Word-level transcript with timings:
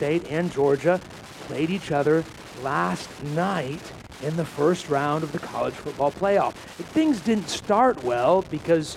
State 0.00 0.24
and 0.30 0.50
Georgia 0.50 0.98
played 1.40 1.68
each 1.68 1.92
other 1.92 2.24
last 2.62 3.22
night 3.22 3.82
in 4.22 4.34
the 4.38 4.46
first 4.46 4.88
round 4.88 5.22
of 5.22 5.30
the 5.30 5.38
college 5.38 5.74
football 5.74 6.10
playoff. 6.10 6.54
Things 6.54 7.20
didn't 7.20 7.50
start 7.50 8.02
well 8.02 8.40
because 8.50 8.96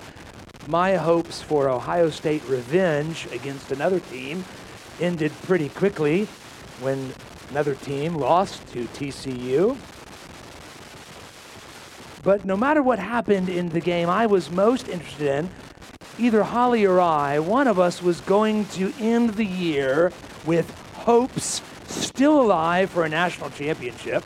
my 0.66 0.96
hopes 0.96 1.42
for 1.42 1.68
Ohio 1.68 2.08
State 2.08 2.42
revenge 2.48 3.28
against 3.32 3.70
another 3.70 4.00
team 4.00 4.46
ended 4.98 5.30
pretty 5.42 5.68
quickly 5.68 6.24
when 6.80 7.12
another 7.50 7.74
team 7.74 8.14
lost 8.14 8.66
to 8.68 8.84
TCU. 8.84 9.76
But 12.22 12.46
no 12.46 12.56
matter 12.56 12.82
what 12.82 12.98
happened 12.98 13.50
in 13.50 13.68
the 13.68 13.80
game 13.80 14.08
I 14.08 14.24
was 14.24 14.50
most 14.50 14.88
interested 14.88 15.28
in, 15.28 15.50
either 16.18 16.44
Holly 16.44 16.86
or 16.86 16.98
I, 16.98 17.40
one 17.40 17.68
of 17.68 17.78
us 17.78 18.00
was 18.00 18.22
going 18.22 18.64
to 18.68 18.90
end 18.98 19.34
the 19.34 19.44
year 19.44 20.10
with 20.46 20.80
hopes 21.04 21.60
still 21.86 22.40
alive 22.40 22.90
for 22.90 23.04
a 23.04 23.08
national 23.08 23.50
championship, 23.50 24.24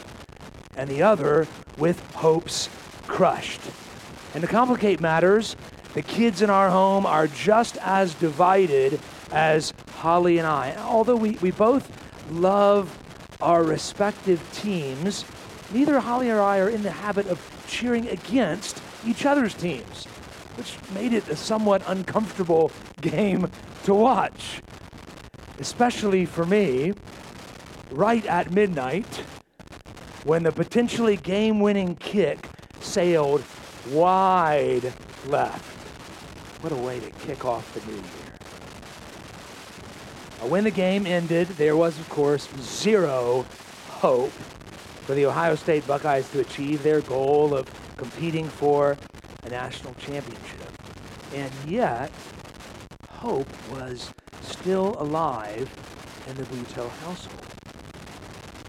and 0.76 0.88
the 0.88 1.02
other 1.02 1.46
with 1.76 2.00
hopes 2.14 2.68
crushed. 3.06 3.60
And 4.34 4.42
to 4.42 4.48
complicate 4.48 5.00
matters, 5.00 5.56
the 5.94 6.02
kids 6.02 6.40
in 6.40 6.50
our 6.50 6.70
home 6.70 7.04
are 7.04 7.26
just 7.26 7.76
as 7.78 8.14
divided 8.14 9.00
as 9.32 9.72
Holly 9.96 10.38
and 10.38 10.46
I. 10.46 10.76
Although 10.76 11.16
we, 11.16 11.32
we 11.42 11.50
both 11.50 11.90
love 12.30 12.96
our 13.40 13.64
respective 13.64 14.40
teams, 14.52 15.24
neither 15.72 15.98
Holly 15.98 16.30
or 16.30 16.40
I 16.40 16.58
are 16.58 16.68
in 16.68 16.84
the 16.84 16.90
habit 16.90 17.26
of 17.26 17.40
cheering 17.66 18.06
against 18.08 18.80
each 19.04 19.26
other's 19.26 19.54
teams, 19.54 20.04
which 20.56 20.76
made 20.94 21.12
it 21.12 21.28
a 21.28 21.36
somewhat 21.36 21.82
uncomfortable 21.86 22.70
game 23.00 23.50
to 23.84 23.94
watch. 23.94 24.62
Especially 25.58 26.24
for 26.24 26.46
me, 26.46 26.92
right 27.90 28.24
at 28.26 28.52
midnight, 28.52 29.22
when 30.24 30.42
the 30.42 30.52
potentially 30.52 31.16
game 31.16 31.60
winning 31.60 31.96
kick 31.96 32.48
sailed 32.80 33.42
wide 33.90 34.92
left. 35.26 35.64
What 36.62 36.72
a 36.72 36.76
way 36.76 37.00
to 37.00 37.10
kick 37.10 37.44
off 37.44 37.72
the 37.74 37.80
new 37.90 37.96
year. 37.96 38.38
When 40.48 40.64
the 40.64 40.70
game 40.70 41.06
ended, 41.06 41.48
there 41.48 41.76
was, 41.76 41.98
of 41.98 42.08
course, 42.08 42.48
zero 42.60 43.44
hope 43.88 44.30
for 44.30 45.14
the 45.14 45.26
Ohio 45.26 45.56
State 45.56 45.86
Buckeyes 45.86 46.28
to 46.30 46.40
achieve 46.40 46.82
their 46.82 47.00
goal 47.00 47.54
of 47.54 47.68
competing 47.96 48.48
for 48.48 48.96
a 49.42 49.48
national 49.48 49.94
championship. 49.94 50.70
And 51.34 51.52
yet, 51.66 52.12
hope 53.18 53.48
was 53.72 54.12
still 54.42 54.94
alive 55.00 55.68
in 56.28 56.36
the 56.36 56.44
Butow 56.44 56.88
household. 56.88 57.46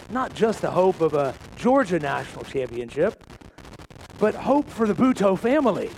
Not 0.10 0.34
just 0.34 0.64
the 0.64 0.72
hope 0.72 1.02
of 1.02 1.14
a 1.14 1.36
Georgia 1.56 2.00
national 2.00 2.46
championship, 2.46 3.24
but 4.18 4.34
hope 4.34 4.68
for 4.68 4.88
the 4.88 4.96
Butow 4.96 5.38
family. 5.38 5.92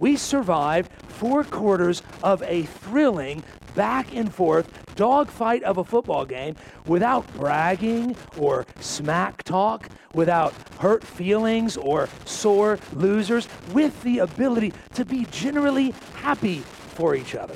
We 0.00 0.16
survived 0.16 0.90
four 1.08 1.44
quarters 1.44 2.02
of 2.22 2.42
a 2.42 2.62
thrilling 2.62 3.42
back 3.74 4.16
and 4.16 4.34
forth 4.34 4.72
dogfight 4.94 5.62
of 5.62 5.76
a 5.76 5.84
football 5.84 6.24
game 6.24 6.56
without 6.86 7.30
bragging 7.34 8.16
or 8.38 8.64
smack 8.80 9.42
talk, 9.42 9.90
without 10.14 10.54
hurt 10.78 11.04
feelings 11.04 11.76
or 11.76 12.08
sore 12.24 12.78
losers, 12.94 13.46
with 13.74 14.02
the 14.04 14.20
ability 14.20 14.72
to 14.94 15.04
be 15.04 15.26
generally 15.26 15.92
happy 16.14 16.62
for 16.96 17.14
each 17.14 17.34
other. 17.34 17.54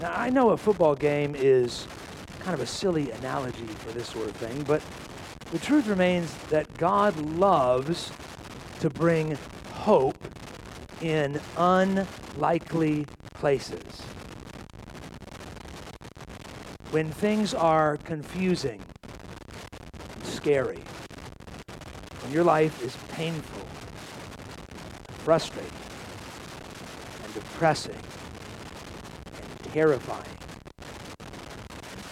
Now, 0.00 0.12
I 0.14 0.30
know 0.30 0.50
a 0.50 0.56
football 0.56 0.94
game 0.94 1.34
is 1.36 1.88
kind 2.40 2.54
of 2.54 2.60
a 2.60 2.66
silly 2.66 3.10
analogy 3.10 3.66
for 3.66 3.92
this 3.92 4.08
sort 4.08 4.28
of 4.28 4.36
thing, 4.36 4.62
but 4.62 4.82
the 5.50 5.58
truth 5.58 5.86
remains 5.86 6.32
that 6.50 6.76
God 6.76 7.16
loves 7.16 8.12
to 8.80 8.90
bring 8.90 9.36
hope 9.72 10.22
in 11.00 11.40
unlikely 11.56 13.06
places 13.34 14.02
when 16.94 17.10
things 17.10 17.54
are 17.54 17.96
confusing, 17.96 18.80
scary, 20.22 20.84
when 22.22 22.32
your 22.32 22.44
life 22.44 22.80
is 22.84 22.96
painful, 23.08 23.66
frustrating, 25.24 25.63
depressing, 27.54 27.94
and 27.94 29.72
terrifying, 29.72 30.36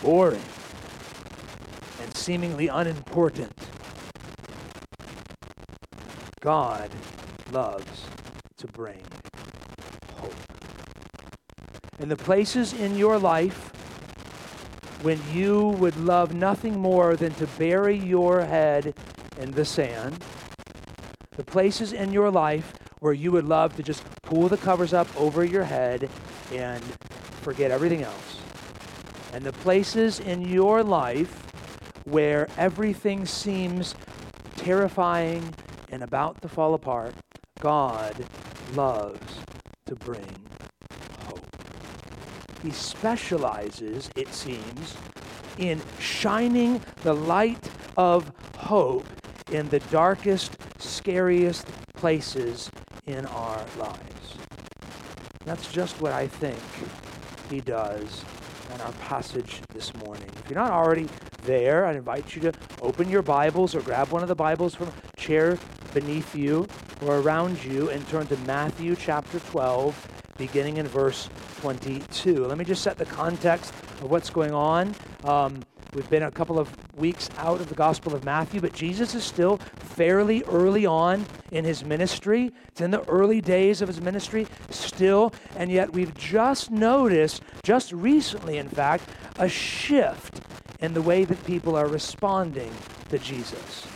boring, 0.00 0.41
and 2.00 2.16
seemingly 2.16 2.69
unimportant, 2.69 3.58
God 6.38 6.92
loves 7.50 8.04
to 8.56 8.69
bring 8.69 9.03
hope. 10.19 10.32
In 11.98 12.09
the 12.09 12.16
places 12.16 12.72
in 12.72 12.97
your 12.97 13.19
life 13.19 13.72
when 15.03 15.20
you 15.32 15.70
would 15.70 15.97
love 15.97 16.32
nothing 16.32 16.78
more 16.78 17.16
than 17.16 17.34
to 17.34 17.48
bury 17.59 17.97
your 17.97 18.44
head 18.44 18.94
in 19.41 19.50
the 19.50 19.64
sand, 19.64 20.24
the 21.32 21.42
places 21.42 21.92
in 21.92 22.12
your 22.12 22.30
life 22.30 22.74
where 23.00 23.12
you 23.12 23.32
would 23.32 23.44
love 23.44 23.74
to 23.74 23.82
just 23.82 24.04
pull 24.32 24.48
the 24.48 24.56
covers 24.56 24.94
up 24.94 25.06
over 25.20 25.44
your 25.44 25.65
head 25.65 26.09
and 26.54 26.82
forget 27.43 27.70
everything 27.70 28.03
else, 28.03 28.38
and 29.34 29.44
the 29.44 29.53
places 29.53 30.20
in 30.20 30.41
your 30.41 30.82
life 30.82 31.53
where 32.04 32.48
everything 32.56 33.26
seems 33.26 33.94
terrifying 34.56 35.54
and 35.91 36.03
about 36.03 36.41
to 36.41 36.48
fall 36.48 36.72
apart, 36.72 37.15
God 37.60 38.25
loves 38.75 39.37
to 39.84 39.94
bring 39.97 40.47
hope. 41.26 41.44
he 42.62 42.71
specializes, 42.71 44.09
it 44.16 44.32
seems, 44.32 44.97
in 45.59 45.82
shining 45.98 46.81
the 47.03 47.12
light 47.12 47.69
of 47.98 48.32
hope 48.56 49.06
in 49.50 49.69
the 49.69 49.81
darkest, 49.81 50.56
scariest 50.78 51.66
places 51.94 52.71
in 53.06 53.26
our 53.26 53.65
lives. 53.76 54.22
That's 55.44 55.70
just 55.72 56.00
what 56.00 56.12
I 56.12 56.28
think 56.28 56.58
he 57.50 57.60
does 57.60 58.25
in 58.72 58.80
our 58.80 58.92
passage 58.92 59.60
this 59.75 59.94
morning. 59.97 60.30
If 60.38 60.48
you're 60.48 60.58
not 60.58 60.70
already 60.70 61.08
there, 61.42 61.84
I 61.84 61.94
invite 61.94 62.34
you 62.34 62.42
to 62.42 62.53
open 62.80 63.08
your 63.08 63.22
Bibles 63.22 63.75
or 63.75 63.80
grab 63.80 64.10
one 64.10 64.22
of 64.22 64.28
the 64.28 64.34
Bibles 64.34 64.75
from 64.75 64.88
a 64.88 65.20
chair 65.20 65.58
beneath 65.92 66.34
you 66.34 66.66
or 67.04 67.19
around 67.19 67.62
you 67.64 67.91
and 67.91 68.06
turn 68.08 68.26
to 68.28 68.36
Matthew 68.38 68.94
chapter 68.94 69.41
12, 69.41 70.08
beginning 70.38 70.76
in 70.76 70.86
verse 70.86 71.28
22. 71.60 72.47
Let 72.47 72.56
me 72.56 72.64
just 72.64 72.82
set 72.82 72.97
the 72.97 73.06
context 73.06 73.74
of 74.00 74.10
what's 74.10 74.30
going 74.30 74.54
on. 74.54 74.94
Um, 75.24 75.62
we've 75.94 76.08
been 76.08 76.22
a 76.22 76.30
couple 76.30 76.58
of 76.58 76.70
weeks 76.97 77.28
out 77.36 77.60
of 77.60 77.69
the 77.69 77.75
Gospel 77.75 78.14
of 78.14 78.25
Matthew, 78.25 78.60
but 78.60 78.72
Jesus 78.72 79.14
is 79.14 79.25
still 79.25 79.58
fairly 79.78 80.42
early 80.44 80.86
on 80.86 81.26
in 81.50 81.64
his 81.64 81.84
ministry. 81.84 82.50
It's 82.69 82.80
in 82.80 82.91
the 82.91 83.06
early 83.08 83.41
days 83.41 83.82
of 83.82 83.88
his 83.88 84.00
ministry 84.00 84.47
still, 84.70 85.34
and 85.56 85.70
yet 85.70 85.92
we've 85.92 86.14
just 86.14 86.70
noticed, 86.70 87.42
just 87.62 87.92
recently, 87.92 88.56
in 88.56 88.69
fact, 88.69 89.08
a 89.38 89.48
shift 89.48 90.41
in 90.80 90.94
the 90.94 91.03
way 91.03 91.25
that 91.25 91.44
people 91.44 91.76
are 91.76 91.88
responding 91.88 92.72
to 93.10 93.19
Jesus, 93.19 93.86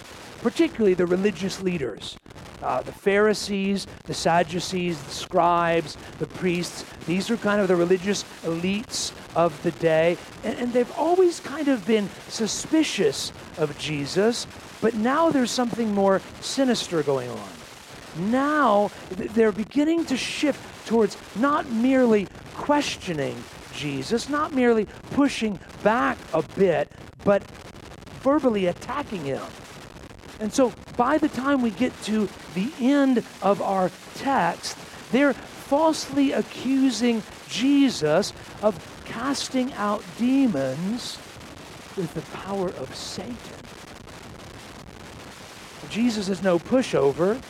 particularly 0.43 0.95
the 0.95 1.07
religious 1.07 1.63
leaders 1.63 2.19
uh, 2.63 2.83
the 2.83 2.93
Pharisees, 2.93 3.87
the 4.05 4.15
Sadducees, 4.15 5.01
the 5.03 5.11
scribes, 5.11 5.97
the 6.19 6.27
priests. 6.27 6.84
These 7.07 7.31
are 7.31 7.37
kind 7.37 7.61
of 7.61 7.69
the 7.69 7.77
religious 7.77 8.25
elites 8.43 9.13
of 9.37 9.63
the 9.63 9.71
day. 9.71 10.17
And, 10.43 10.59
and 10.59 10.73
they've 10.73 10.91
always 10.99 11.39
kind 11.39 11.69
of 11.69 11.87
been 11.87 12.09
suspicious 12.28 13.33
of 13.59 13.78
Jesus, 13.78 14.49
but 14.81 14.95
now 14.95 15.31
there's 15.31 15.53
something 15.53 15.95
more 15.95 16.21
sinister 16.41 17.05
going 17.05 17.31
on. 17.31 17.49
Now 18.19 18.91
they're 19.10 19.53
beginning 19.53 20.07
to 20.07 20.16
shift 20.16 20.87
towards 20.87 21.16
not 21.37 21.71
merely 21.71 22.27
questioning 22.55 23.37
Jesus, 23.75 24.28
not 24.28 24.55
merely 24.55 24.87
pushing 25.10 25.60
back 25.84 26.16
a 26.33 26.43
bit, 26.43 26.91
but 27.25 27.43
verbally 28.22 28.66
attacking 28.66 29.25
him. 29.25 29.43
And 30.41 30.53
so 30.53 30.72
by 30.97 31.19
the 31.19 31.28
time 31.28 31.60
we 31.60 31.71
get 31.71 31.93
to 32.05 32.28
the 32.55 32.72
end 32.81 33.22
of 33.43 33.60
our 33.60 33.91
text, 34.15 34.78
they're 35.13 35.34
falsely 35.34 36.33
accusing 36.33 37.22
Jesus 37.49 38.33
of 38.63 38.75
casting 39.07 39.73
out 39.75 40.05
demons 40.19 41.19
with 41.97 42.13
the 42.15 42.23
power 42.37 42.69
of 42.69 42.95
Satan. 42.95 43.37
Jesus 45.89 46.29
is 46.29 46.43
no 46.43 46.59
pushover, 46.59 47.41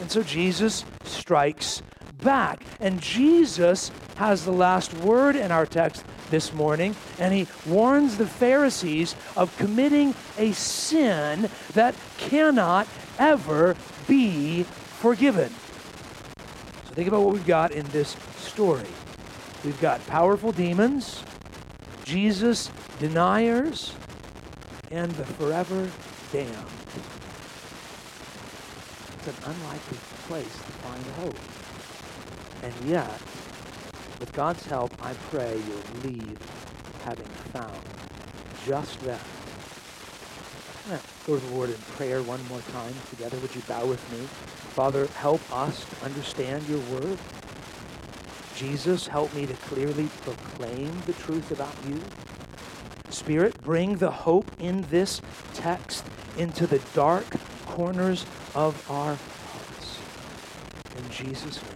and 0.00 0.10
so 0.10 0.22
Jesus 0.22 0.84
strikes 1.04 1.82
back. 2.22 2.64
And 2.80 3.00
Jesus 3.00 3.90
has 4.16 4.44
the 4.44 4.52
last 4.52 4.92
word 4.94 5.36
in 5.36 5.50
our 5.50 5.66
text 5.66 6.04
this 6.30 6.52
morning, 6.52 6.94
and 7.18 7.32
he 7.32 7.46
warns 7.66 8.16
the 8.16 8.26
Pharisees 8.26 9.14
of 9.36 9.56
committing 9.56 10.14
a 10.38 10.52
sin 10.52 11.48
that 11.74 11.94
cannot 12.18 12.86
ever 13.18 13.76
be 14.08 14.64
forgiven. 14.64 15.50
So 16.88 16.94
think 16.94 17.08
about 17.08 17.22
what 17.22 17.34
we've 17.34 17.46
got 17.46 17.72
in 17.72 17.86
this 17.86 18.16
story. 18.36 18.86
We've 19.64 19.80
got 19.80 20.04
powerful 20.08 20.50
demons, 20.50 21.22
Jesus 22.04 22.70
deniers, 22.98 23.94
and 24.90 25.10
the 25.12 25.24
forever 25.24 25.88
damned. 26.32 26.56
It's 29.18 29.28
an 29.28 29.34
unlikely 29.44 29.98
place 30.26 30.44
to 30.44 30.72
find 30.82 31.04
hope. 31.20 31.38
And 32.64 32.74
yet, 32.88 33.20
with 34.18 34.32
God's 34.32 34.66
help, 34.66 34.92
I 35.00 35.14
pray 35.30 35.60
you'll 35.68 36.02
leave 36.02 36.38
having 37.04 37.26
found 37.52 37.78
just 38.66 39.00
that. 39.02 39.20
Go 41.26 41.38
to 41.38 41.46
the 41.46 41.54
Lord 41.54 41.70
in 41.70 41.76
prayer 41.96 42.20
one 42.22 42.44
more 42.48 42.60
time 42.72 42.94
together. 43.10 43.36
Would 43.38 43.54
you 43.54 43.62
bow 43.68 43.86
with 43.86 44.02
me? 44.10 44.18
Father, 44.74 45.06
help 45.18 45.40
us 45.52 45.84
to 45.84 46.04
understand 46.04 46.68
your 46.68 46.80
word. 46.80 47.18
Jesus, 48.62 49.08
help 49.08 49.34
me 49.34 49.44
to 49.44 49.54
clearly 49.54 50.08
proclaim 50.22 50.96
the 51.04 51.12
truth 51.14 51.50
about 51.50 51.74
you. 51.88 52.00
Spirit, 53.08 53.60
bring 53.60 53.96
the 53.96 54.12
hope 54.12 54.48
in 54.60 54.82
this 54.82 55.20
text 55.52 56.06
into 56.38 56.68
the 56.68 56.78
dark 56.94 57.26
corners 57.66 58.24
of 58.54 58.88
our 58.88 59.16
hearts. 59.16 59.98
In 60.96 61.10
Jesus' 61.10 61.60
name. 61.60 61.72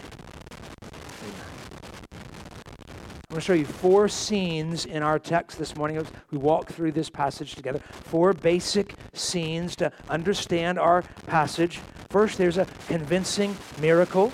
I'm 3.28 3.30
going 3.30 3.40
to 3.40 3.40
show 3.40 3.52
you 3.54 3.64
four 3.64 4.06
scenes 4.06 4.86
in 4.86 5.02
our 5.02 5.18
text 5.18 5.58
this 5.58 5.74
morning 5.74 6.06
we 6.30 6.38
walk 6.38 6.68
through 6.68 6.92
this 6.92 7.10
passage 7.10 7.56
together. 7.56 7.80
Four 7.80 8.32
basic 8.32 8.94
scenes 9.12 9.74
to 9.76 9.90
understand 10.08 10.78
our 10.78 11.02
passage. 11.26 11.80
First, 12.10 12.38
there's 12.38 12.58
a 12.58 12.66
convincing 12.86 13.56
miracle. 13.80 14.32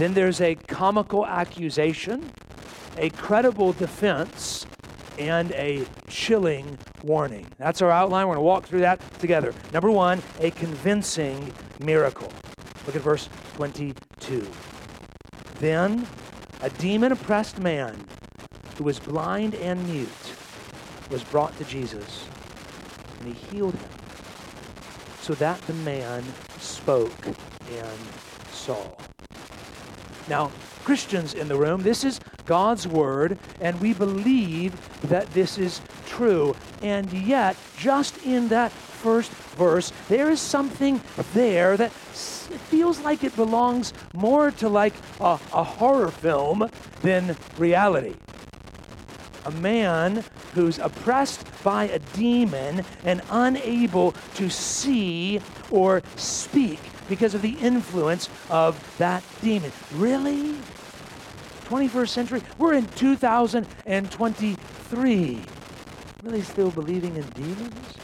Then 0.00 0.14
there's 0.14 0.40
a 0.40 0.54
comical 0.54 1.26
accusation, 1.26 2.32
a 2.96 3.10
credible 3.10 3.74
defense, 3.74 4.64
and 5.18 5.52
a 5.52 5.84
chilling 6.08 6.78
warning. 7.02 7.46
That's 7.58 7.82
our 7.82 7.90
outline. 7.90 8.26
We're 8.26 8.36
going 8.36 8.42
to 8.42 8.48
walk 8.48 8.64
through 8.64 8.80
that 8.80 8.98
together. 9.18 9.52
Number 9.74 9.90
one, 9.90 10.22
a 10.38 10.52
convincing 10.52 11.52
miracle. 11.80 12.32
Look 12.86 12.96
at 12.96 13.02
verse 13.02 13.28
22. 13.56 14.46
Then 15.56 16.06
a 16.62 16.70
demon 16.70 17.12
oppressed 17.12 17.58
man 17.58 18.06
who 18.78 18.84
was 18.84 18.98
blind 18.98 19.54
and 19.56 19.86
mute, 19.86 20.34
was 21.10 21.22
brought 21.24 21.54
to 21.58 21.64
Jesus, 21.66 22.24
and 23.18 23.34
he 23.34 23.48
healed 23.48 23.74
him, 23.74 23.90
so 25.20 25.34
that 25.34 25.60
the 25.66 25.74
man 25.74 26.24
spoke 26.58 27.26
and 27.26 27.98
saw. 28.50 28.99
Now, 30.30 30.52
Christians 30.84 31.34
in 31.34 31.48
the 31.48 31.56
room, 31.56 31.82
this 31.82 32.04
is 32.04 32.20
God's 32.46 32.86
word, 32.86 33.36
and 33.60 33.78
we 33.80 33.92
believe 33.92 34.72
that 35.08 35.28
this 35.32 35.58
is 35.58 35.80
true. 36.06 36.54
And 36.82 37.12
yet, 37.12 37.56
just 37.76 38.24
in 38.24 38.46
that 38.48 38.70
first 38.70 39.32
verse, 39.58 39.92
there 40.08 40.30
is 40.30 40.40
something 40.40 41.00
there 41.34 41.76
that 41.76 41.90
feels 41.90 43.00
like 43.00 43.24
it 43.24 43.34
belongs 43.34 43.92
more 44.14 44.52
to 44.52 44.68
like 44.68 44.94
a, 45.20 45.38
a 45.52 45.64
horror 45.64 46.12
film 46.12 46.70
than 47.02 47.36
reality 47.58 48.14
a 49.46 49.50
man 49.52 50.22
who's 50.52 50.78
oppressed 50.78 51.46
by 51.64 51.84
a 51.84 51.98
demon 52.14 52.84
and 53.04 53.22
unable 53.30 54.12
to 54.34 54.50
see 54.50 55.40
or 55.70 56.02
speak 56.16 56.78
because 57.10 57.34
of 57.34 57.42
the 57.42 57.58
influence 57.58 58.30
of 58.48 58.96
that 58.96 59.22
demon. 59.42 59.70
Really? 59.96 60.54
21st 61.64 62.08
century? 62.08 62.40
We're 62.56 62.72
in 62.74 62.86
2023. 62.86 65.42
Really 66.22 66.42
still 66.42 66.70
believing 66.70 67.16
in 67.16 67.24
demons? 67.30 67.96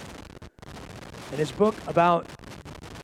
In 1.31 1.39
his 1.39 1.53
book 1.53 1.77
about 1.87 2.27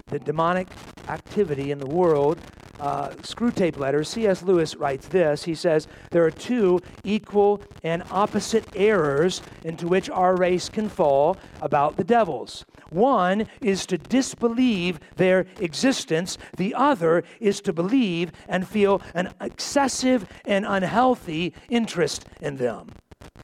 the 0.08 0.19
demonic 0.19 0.66
activity 1.08 1.70
in 1.70 1.78
the 1.78 1.87
world, 1.87 2.40
uh, 2.81 3.10
Screwtape 3.22 3.78
Letters, 3.78 4.08
C.S. 4.08 4.43
Lewis 4.43 4.75
writes 4.75 5.06
this. 5.06 5.44
He 5.44 5.55
says, 5.55 5.87
There 6.10 6.25
are 6.25 6.32
two 6.32 6.81
equal 7.05 7.62
and 7.84 8.02
opposite 8.10 8.66
errors 8.75 9.40
into 9.62 9.87
which 9.87 10.10
our 10.10 10.34
race 10.34 10.69
can 10.69 10.88
fall 10.88 11.37
about 11.60 11.96
the 11.96 12.02
devils. 12.02 12.64
One 12.93 13.47
is 13.61 13.87
to 13.87 13.99
disbelieve 13.99 15.00
their 15.17 15.47
existence, 15.61 16.39
the 16.56 16.75
other 16.75 17.25
is 17.41 17.61
to 17.62 17.73
believe 17.73 18.33
and 18.49 18.67
feel 18.67 19.00
an 19.15 19.33
excessive 19.41 20.27
and 20.44 20.67
unhealthy 20.67 21.55
interest 21.71 22.27
in 22.41 22.56
them. 22.56 22.89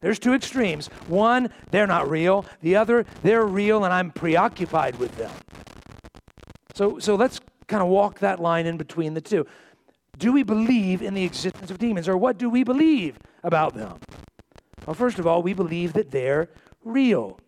There's 0.00 0.19
two 0.19 0.35
extremes. 0.35 0.89
One, 1.06 1.50
they're 1.71 1.87
not 1.87 2.09
real. 2.09 2.45
The 2.62 2.77
other, 2.77 3.05
they're 3.23 3.47
real 3.47 3.85
and 3.85 3.93
I'm 3.93 4.11
preoccupied 4.11 4.97
with 4.97 5.17
them. 5.17 5.33
So, 6.75 6.99
so 6.99 7.17
let's 7.17 7.41
kind 7.67 7.83
of 7.83 7.89
walk 7.89 8.21
that 8.21 8.41
line 8.41 8.67
in 8.67 8.77
between 8.77 9.15
the 9.15 9.21
two. 9.21 9.47
Do 10.19 10.33
we 10.33 10.43
believe 10.43 11.03
in 11.03 11.15
the 11.15 11.25
existence 11.25 11.71
of 11.71 11.79
demons, 11.79 12.09
or 12.09 12.17
what 12.17 12.39
do 12.39 12.50
we 12.50 12.65
believe 12.65 13.19
about 13.45 13.75
them? 13.75 13.99
Well, 14.87 14.95
first 14.95 15.19
of 15.19 15.27
all, 15.27 15.43
we 15.43 15.53
believe 15.53 15.93
that 15.93 16.11
they're 16.11 16.49
real. 16.85 17.39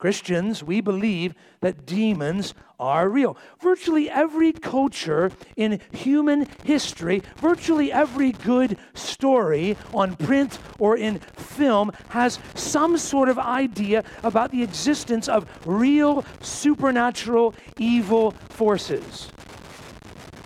Christians, 0.00 0.64
we 0.64 0.80
believe 0.80 1.34
that 1.60 1.84
demons 1.84 2.54
are 2.78 3.06
real. 3.06 3.36
Virtually 3.60 4.08
every 4.08 4.50
culture 4.50 5.30
in 5.56 5.78
human 5.92 6.48
history, 6.64 7.22
virtually 7.36 7.92
every 7.92 8.32
good 8.32 8.78
story 8.94 9.76
on 9.92 10.16
print 10.16 10.58
or 10.78 10.96
in 10.96 11.18
film 11.18 11.92
has 12.08 12.38
some 12.54 12.96
sort 12.96 13.28
of 13.28 13.38
idea 13.38 14.02
about 14.22 14.50
the 14.50 14.62
existence 14.62 15.28
of 15.28 15.46
real 15.66 16.24
supernatural 16.40 17.54
evil 17.78 18.30
forces. 18.48 19.28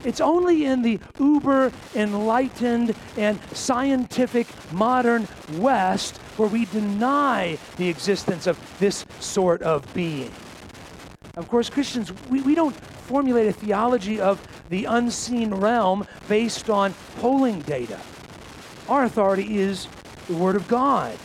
It's 0.05 0.21
only 0.21 0.67
in 0.67 0.83
the 0.83 1.01
uber 1.19 1.73
enlightened 1.95 2.95
and 3.17 3.41
scientific 3.53 4.47
modern 4.73 5.27
West 5.55 6.19
where 6.37 6.49
we 6.49 6.67
deny 6.67 7.59
the 7.77 7.89
existence 7.89 8.47
of 8.47 8.59
this 8.79 9.07
sort 9.21 9.63
of 9.63 9.93
being. 9.95 10.31
Of 11.37 11.49
course, 11.49 11.71
Christians, 11.71 12.13
we, 12.29 12.43
we 12.43 12.55
don't 12.55 12.75
formulate 12.75 13.49
a 13.49 13.53
theology 13.53 14.21
of 14.21 14.47
the 14.69 14.85
unseen 14.85 15.53
realm 15.55 16.07
based 16.29 16.71
on 16.71 16.95
polling 17.19 17.61
data. 17.61 18.01
Our 18.89 19.05
authority 19.05 19.59
is 19.59 19.89
the 20.27 20.35
Word 20.35 20.57
of 20.57 20.69
God. 20.69 21.17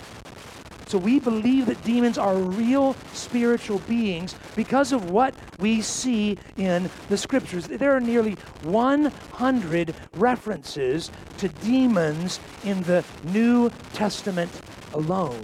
So 0.89 0.97
we 0.97 1.19
believe 1.19 1.67
that 1.67 1.83
demons 1.83 2.17
are 2.17 2.35
real 2.35 2.95
spiritual 3.13 3.77
beings 3.87 4.33
because 4.55 4.91
of 4.91 5.11
what 5.11 5.35
we 5.59 5.83
see 5.83 6.39
in 6.57 6.89
the 7.09 7.17
scriptures. 7.17 7.67
There 7.67 7.95
are 7.95 7.99
nearly 7.99 8.33
100 8.63 9.93
references 10.15 11.11
to 11.37 11.47
demons 11.47 12.39
in 12.63 12.81
the 12.81 13.05
New 13.25 13.69
Testament 13.93 14.49
alone. 14.95 15.39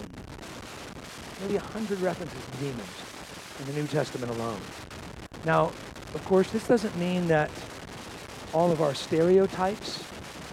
Nearly 1.41 1.57
100 1.57 1.99
references 1.99 2.43
to 2.43 2.57
demons 2.57 3.03
in 3.59 3.65
the 3.67 3.73
New 3.73 3.85
Testament 3.85 4.31
alone. 4.31 4.61
Now, 5.45 5.65
of 6.15 6.25
course, 6.25 6.49
this 6.49 6.67
doesn't 6.67 6.97
mean 6.97 7.27
that 7.27 7.51
all 8.51 8.71
of 8.71 8.81
our 8.81 8.95
stereotypes 8.95 10.03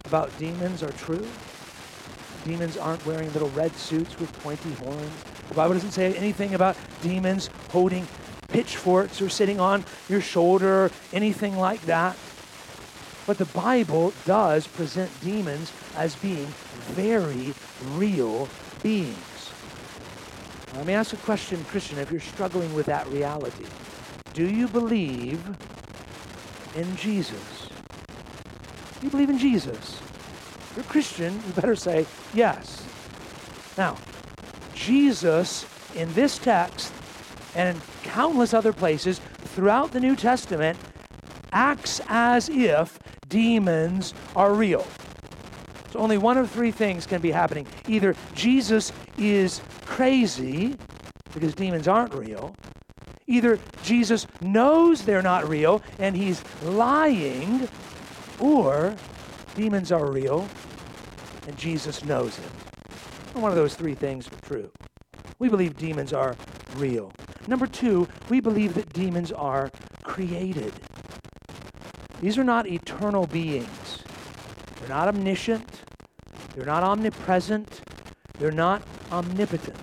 about 0.04 0.36
demons 0.38 0.82
are 0.82 0.92
true. 0.92 1.26
Demons 2.44 2.76
aren't 2.76 3.04
wearing 3.06 3.32
little 3.32 3.50
red 3.50 3.74
suits 3.76 4.18
with 4.18 4.32
pointy 4.42 4.72
horns. 4.72 5.12
The 5.48 5.54
Bible 5.54 5.74
doesn't 5.74 5.92
say 5.92 6.12
anything 6.14 6.54
about 6.54 6.76
demons 7.00 7.50
holding 7.70 8.06
pitchforks 8.48 9.22
or 9.22 9.28
sitting 9.28 9.60
on 9.60 9.84
your 10.08 10.20
shoulder 10.20 10.84
or 10.84 10.90
anything 11.12 11.56
like 11.56 11.80
that. 11.82 12.16
But 13.26 13.38
the 13.38 13.44
Bible 13.46 14.12
does 14.24 14.66
present 14.66 15.10
demons 15.20 15.72
as 15.96 16.16
being 16.16 16.46
very 16.90 17.54
real 17.94 18.48
beings. 18.82 19.52
Let 20.74 20.86
me 20.86 20.94
ask 20.94 21.12
a 21.12 21.18
question, 21.18 21.64
Christian, 21.64 21.98
if 21.98 22.10
you're 22.10 22.20
struggling 22.20 22.74
with 22.74 22.86
that 22.86 23.06
reality. 23.08 23.66
Do 24.34 24.48
you 24.48 24.66
believe 24.66 25.40
in 26.74 26.96
Jesus? 26.96 27.68
Do 28.98 29.06
you 29.06 29.10
believe 29.10 29.30
in 29.30 29.38
Jesus? 29.38 30.01
You're 30.74 30.84
Christian, 30.84 31.34
you 31.34 31.52
better 31.52 31.76
say 31.76 32.06
yes. 32.34 32.86
Now, 33.76 33.96
Jesus 34.74 35.66
in 35.94 36.12
this 36.14 36.38
text 36.38 36.92
and 37.54 37.76
in 37.76 37.82
countless 38.02 38.54
other 38.54 38.72
places 38.72 39.20
throughout 39.54 39.92
the 39.92 40.00
New 40.00 40.16
Testament 40.16 40.78
acts 41.52 42.00
as 42.08 42.48
if 42.48 42.98
demons 43.28 44.14
are 44.34 44.54
real. 44.54 44.86
So 45.92 45.98
only 45.98 46.16
one 46.16 46.38
of 46.38 46.50
three 46.50 46.70
things 46.70 47.04
can 47.04 47.20
be 47.20 47.30
happening. 47.30 47.66
Either 47.86 48.16
Jesus 48.34 48.92
is 49.18 49.60
crazy 49.84 50.76
because 51.34 51.54
demons 51.54 51.86
aren't 51.86 52.14
real. 52.14 52.56
Either 53.26 53.58
Jesus 53.82 54.26
knows 54.40 55.02
they're 55.02 55.22
not 55.22 55.48
real 55.48 55.82
and 55.98 56.16
he's 56.16 56.42
lying, 56.62 57.68
or 58.40 58.96
demons 59.54 59.92
are 59.92 60.10
real 60.10 60.48
and 61.46 61.56
Jesus 61.56 62.04
knows 62.04 62.38
it. 62.38 63.36
one 63.36 63.50
of 63.50 63.56
those 63.56 63.74
three 63.74 63.94
things 63.94 64.28
are 64.28 64.46
true. 64.46 64.70
We 65.38 65.48
believe 65.48 65.76
demons 65.76 66.12
are 66.12 66.36
real. 66.76 67.12
Number 67.48 67.66
two, 67.66 68.06
we 68.28 68.40
believe 68.40 68.74
that 68.74 68.92
demons 68.92 69.32
are 69.32 69.70
created. 70.04 70.72
These 72.20 72.38
are 72.38 72.44
not 72.44 72.68
eternal 72.68 73.26
beings. 73.26 74.02
They're 74.78 74.88
not 74.88 75.08
omniscient. 75.08 75.82
They're 76.54 76.66
not 76.66 76.84
omnipresent. 76.84 77.80
They're 78.38 78.52
not 78.52 78.82
omnipotent. 79.10 79.78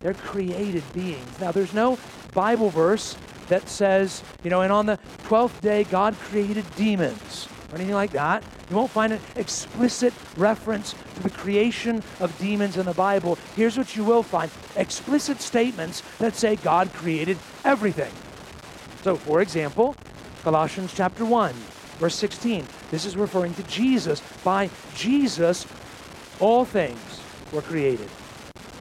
They're 0.00 0.14
created 0.14 0.82
beings. 0.92 1.40
Now, 1.40 1.52
there's 1.52 1.74
no 1.74 1.98
Bible 2.32 2.70
verse 2.70 3.16
that 3.48 3.68
says, 3.68 4.22
you 4.42 4.50
know, 4.50 4.62
and 4.62 4.72
on 4.72 4.86
the 4.86 4.98
12th 5.24 5.60
day, 5.60 5.84
God 5.84 6.14
created 6.14 6.64
demons 6.76 7.48
or 7.74 7.76
anything 7.76 7.94
like 7.94 8.12
that. 8.12 8.44
You 8.70 8.76
won't 8.76 8.90
find 8.90 9.12
an 9.12 9.20
explicit 9.34 10.14
reference 10.36 10.94
to 11.16 11.22
the 11.22 11.30
creation 11.30 12.02
of 12.20 12.36
demons 12.38 12.76
in 12.76 12.86
the 12.86 12.94
Bible. 12.94 13.36
Here's 13.56 13.76
what 13.76 13.96
you 13.96 14.04
will 14.04 14.22
find 14.22 14.50
explicit 14.76 15.40
statements 15.40 16.02
that 16.18 16.36
say 16.36 16.56
God 16.56 16.92
created 16.92 17.36
everything. 17.64 18.12
So, 19.02 19.16
for 19.16 19.42
example, 19.42 19.96
Colossians 20.44 20.94
chapter 20.94 21.24
1, 21.24 21.52
verse 21.98 22.14
16. 22.14 22.64
This 22.90 23.04
is 23.04 23.16
referring 23.16 23.54
to 23.54 23.62
Jesus. 23.64 24.22
By 24.44 24.70
Jesus, 24.94 25.66
all 26.38 26.64
things 26.64 27.20
were 27.52 27.62
created 27.62 28.08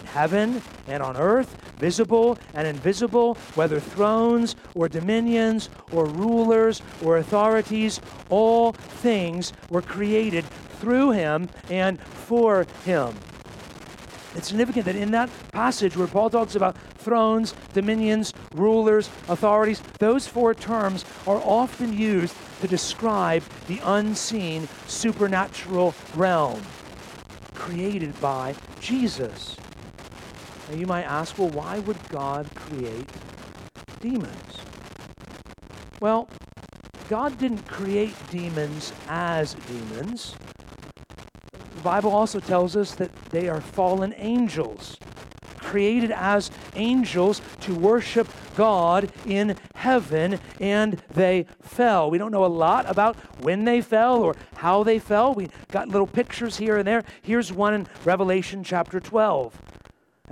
in 0.01 0.05
heaven 0.07 0.61
and 0.87 1.01
on 1.01 1.17
earth, 1.17 1.55
visible 1.83 2.37
and 2.53 2.65
invisible, 2.65 3.35
whether 3.55 3.77
thrones 3.77 4.55
or 4.73 4.87
dominions 4.87 5.69
or 5.91 6.05
rulers 6.05 6.81
or 7.03 7.17
authorities, 7.17 7.99
all 8.29 8.71
things 8.71 9.51
were 9.69 9.81
created 9.81 10.45
through 10.79 11.11
him 11.11 11.49
and 11.69 11.99
for 11.99 12.65
him. 12.85 13.13
It's 14.33 14.47
significant 14.47 14.85
that 14.85 14.95
in 14.95 15.11
that 15.11 15.29
passage 15.51 15.97
where 15.97 16.07
Paul 16.07 16.29
talks 16.29 16.55
about 16.55 16.77
thrones, 16.99 17.53
dominions, 17.73 18.33
rulers, 18.55 19.09
authorities, 19.27 19.81
those 19.99 20.25
four 20.25 20.55
terms 20.55 21.03
are 21.27 21.41
often 21.43 21.91
used 21.97 22.33
to 22.61 22.67
describe 22.69 23.43
the 23.67 23.81
unseen 23.83 24.69
supernatural 24.87 25.93
realm 26.15 26.61
created 27.53 28.19
by 28.21 28.55
Jesus. 28.79 29.57
Now 30.73 30.79
you 30.79 30.87
might 30.87 31.03
ask, 31.03 31.37
well, 31.37 31.49
why 31.49 31.77
would 31.77 31.97
God 32.09 32.49
create 32.55 33.07
demons? 33.99 34.57
Well, 36.01 36.27
God 37.07 37.37
didn't 37.37 37.67
create 37.67 38.15
demons 38.31 38.91
as 39.07 39.53
demons. 39.53 40.35
The 41.75 41.81
Bible 41.83 42.11
also 42.11 42.39
tells 42.39 42.75
us 42.75 42.95
that 42.95 43.13
they 43.29 43.47
are 43.49 43.61
fallen 43.61 44.15
angels, 44.17 44.97
created 45.59 46.09
as 46.09 46.49
angels 46.73 47.39
to 47.61 47.75
worship 47.75 48.27
God 48.55 49.11
in 49.27 49.55
heaven, 49.75 50.39
and 50.59 50.93
they 51.13 51.45
fell. 51.61 52.09
We 52.09 52.17
don't 52.17 52.31
know 52.31 52.45
a 52.45 52.47
lot 52.47 52.89
about 52.89 53.15
when 53.43 53.65
they 53.65 53.79
fell 53.79 54.23
or 54.23 54.35
how 54.55 54.81
they 54.81 54.97
fell. 54.97 55.35
We 55.35 55.49
got 55.69 55.89
little 55.89 56.07
pictures 56.07 56.57
here 56.57 56.77
and 56.77 56.87
there. 56.87 57.03
Here's 57.21 57.53
one 57.53 57.75
in 57.75 57.87
Revelation 58.03 58.63
chapter 58.63 58.99
12. 58.99 59.72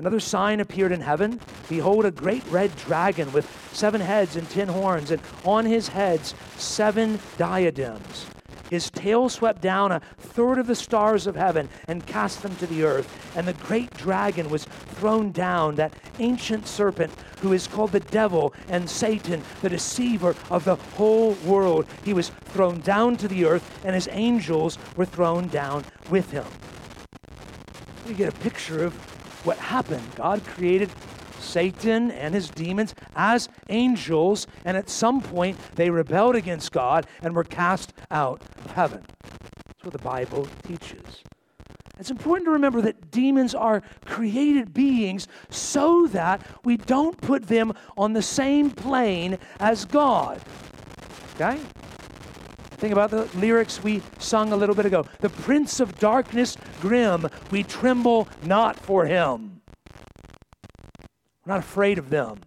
Another 0.02 0.20
sign 0.20 0.60
appeared 0.60 0.92
in 0.92 1.02
heaven. 1.02 1.40
Behold, 1.70 2.06
a 2.06 2.10
great 2.12 2.44
red 2.50 2.76
dragon 2.76 3.32
with 3.34 3.48
seven 3.72 4.02
heads 4.02 4.36
and 4.36 4.50
ten 4.50 4.68
horns, 4.68 5.12
and 5.12 5.22
on 5.46 5.64
his 5.64 5.90
heads 5.90 6.34
seven 6.58 7.20
diadems. 7.38 8.26
His 8.72 8.90
tail 8.90 9.30
swept 9.30 9.62
down 9.62 9.92
a 9.92 10.02
third 10.18 10.58
of 10.58 10.66
the 10.66 10.74
stars 10.74 11.28
of 11.28 11.36
heaven 11.36 11.70
and 11.88 12.04
cast 12.04 12.42
them 12.42 12.56
to 12.56 12.66
the 12.66 12.84
earth. 12.84 13.38
And 13.38 13.48
the 13.48 13.54
great 13.54 13.96
dragon 13.96 14.50
was 14.50 14.66
thrown 14.66 15.32
down, 15.32 15.76
that 15.76 15.94
ancient 16.18 16.66
serpent 16.66 17.14
who 17.42 17.54
is 17.54 17.68
called 17.68 17.92
the 17.92 18.00
devil 18.00 18.56
and 18.70 18.90
Satan, 18.90 19.44
the 19.62 19.70
deceiver 19.70 20.36
of 20.50 20.66
the 20.66 20.78
whole 20.78 21.34
world. 21.46 21.86
He 22.04 22.14
was 22.14 22.30
thrown 22.46 22.80
down 22.80 23.18
to 23.18 23.28
the 23.28 23.46
earth, 23.46 23.82
and 23.86 23.94
his 23.94 24.10
angels 24.12 24.80
were 24.96 25.06
thrown 25.06 25.48
down 25.50 25.86
with 26.10 26.32
him. 26.32 26.46
You 28.08 28.16
get 28.16 28.34
a 28.34 28.38
picture 28.40 28.84
of 28.84 29.11
what 29.44 29.58
happened. 29.58 30.04
God 30.16 30.44
created 30.46 30.90
Satan 31.40 32.12
and 32.12 32.34
his 32.34 32.50
demons 32.50 32.94
as 33.16 33.50
angels, 33.70 34.48
and 34.64 34.78
at 34.78 34.90
some 34.90 35.22
point 35.22 35.58
they 35.76 35.90
rebelled 35.90 36.36
against 36.36 36.72
God 36.72 37.08
and 37.22 37.36
were 37.36 37.44
cast 37.44 37.94
out 38.10 38.42
of 38.64 38.72
heaven. 38.72 39.04
That's 39.68 39.84
what 39.84 39.94
the 39.94 40.00
Bible 40.00 40.48
teaches. 40.68 41.24
It's 42.00 42.10
important 42.10 42.48
to 42.48 42.52
remember 42.52 42.82
that 42.82 43.12
demons 43.12 43.54
are 43.54 43.84
created 44.06 44.74
beings 44.74 45.28
so 45.50 46.08
that 46.08 46.42
we 46.64 46.78
don't 46.78 47.20
put 47.22 47.48
them 47.48 47.74
on 47.96 48.14
the 48.14 48.24
same 48.24 48.72
plane 48.72 49.38
as 49.60 49.86
God. 49.86 50.42
Okay? 51.36 51.60
Think 52.82 52.94
about 52.94 53.12
the 53.12 53.26
lyrics 53.38 53.84
we 53.84 54.02
sung 54.18 54.52
a 54.52 54.56
little 54.56 54.74
bit 54.74 54.88
ago. 54.88 55.06
The 55.20 55.30
Prince 55.30 55.80
of 55.80 56.00
Darkness, 56.00 56.58
grim, 56.82 57.28
we 57.52 57.62
tremble 57.62 58.28
not 58.42 58.76
for 58.76 59.06
him. 59.06 59.62
We're 61.46 61.54
not 61.54 61.60
afraid 61.60 62.00
of 62.00 62.10
them. 62.10 62.40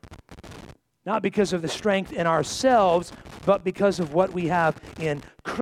Not 1.07 1.23
because 1.23 1.53
of 1.53 1.62
the 1.62 1.69
strength 1.69 2.12
in 2.12 2.26
ourselves, 2.26 3.12
but 3.47 3.62
because 3.62 4.00
of 4.00 4.12
what 4.12 4.33
we 4.33 4.49
have 4.49 4.76
in 4.99 5.23
Christ. 5.45 5.61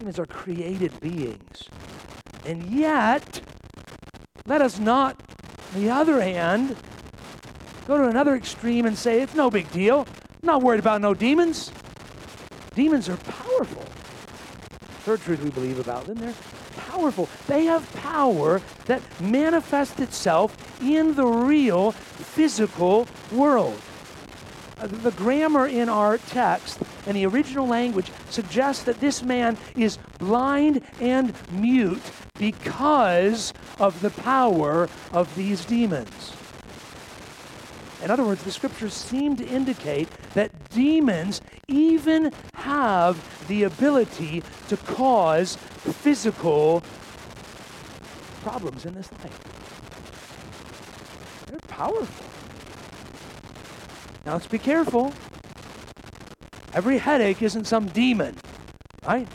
Humans 0.00 0.18
are 0.18 0.26
created 0.26 1.00
beings. 1.00 1.70
And 2.44 2.64
yet, 2.64 3.40
let 4.44 4.60
us 4.60 4.78
not, 4.78 5.18
on 5.74 5.80
the 5.80 5.88
other 5.88 6.20
hand, 6.20 6.76
go 7.86 7.96
to 7.96 8.08
another 8.08 8.34
extreme 8.34 8.86
and 8.86 8.96
say, 8.96 9.20
it's 9.20 9.34
no 9.34 9.50
big 9.50 9.70
deal. 9.72 10.06
I'm 10.42 10.46
not 10.46 10.62
worried 10.62 10.80
about 10.80 11.00
no 11.00 11.14
demons. 11.14 11.72
Demons 12.74 13.08
are 13.08 13.16
powerful. 13.16 13.84
Third 15.04 15.20
truth 15.20 15.42
we 15.42 15.50
believe 15.50 15.78
about 15.78 16.06
them, 16.06 16.18
they're 16.18 16.34
powerful. 16.76 17.28
They 17.48 17.64
have 17.64 17.92
power 17.94 18.62
that 18.86 19.02
manifests 19.20 20.00
itself 20.00 20.56
in 20.80 21.14
the 21.14 21.26
real 21.26 21.92
physical 21.92 23.08
world. 23.32 23.80
Uh, 24.80 24.86
the 24.86 25.10
grammar 25.12 25.66
in 25.66 25.88
our 25.88 26.18
text 26.18 26.78
and 27.06 27.16
the 27.16 27.26
original 27.26 27.66
language 27.66 28.10
suggests 28.30 28.84
that 28.84 29.00
this 29.00 29.22
man 29.22 29.56
is 29.76 29.98
blind 30.18 30.82
and 31.00 31.34
mute 31.50 32.02
because 32.38 33.52
of 33.78 34.00
the 34.00 34.10
power 34.10 34.88
of 35.12 35.34
these 35.36 35.64
demons. 35.64 36.32
In 38.02 38.10
other 38.10 38.24
words, 38.24 38.42
the 38.42 38.50
scriptures 38.50 38.92
seem 38.94 39.36
to 39.36 39.46
indicate 39.46 40.08
that 40.34 40.50
demons 40.70 41.40
even 41.68 42.32
have 42.54 43.16
the 43.46 43.62
ability 43.62 44.42
to 44.68 44.76
cause 44.76 45.56
physical 45.56 46.82
problems 48.42 48.84
in 48.84 48.94
this 48.94 49.10
life. 49.12 49.40
They're 51.46 51.60
powerful. 51.68 52.26
Now 54.26 54.32
let's 54.32 54.48
be 54.48 54.58
careful. 54.58 55.12
Every 56.74 56.98
headache 56.98 57.40
isn't 57.42 57.66
some 57.66 57.86
demon, 57.86 58.36
right? 59.06 59.28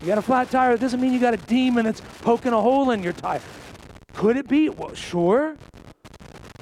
You 0.00 0.06
got 0.06 0.18
a 0.18 0.22
flat 0.22 0.50
tire, 0.50 0.72
it 0.74 0.80
doesn't 0.80 1.00
mean 1.00 1.12
you 1.12 1.20
got 1.20 1.34
a 1.34 1.38
demon 1.38 1.84
that's 1.84 2.00
poking 2.22 2.52
a 2.52 2.60
hole 2.60 2.90
in 2.92 3.02
your 3.02 3.12
tire. 3.12 3.42
Could 4.14 4.36
it 4.36 4.48
be? 4.48 4.68
Well, 4.68 4.94
sure. 4.94 5.56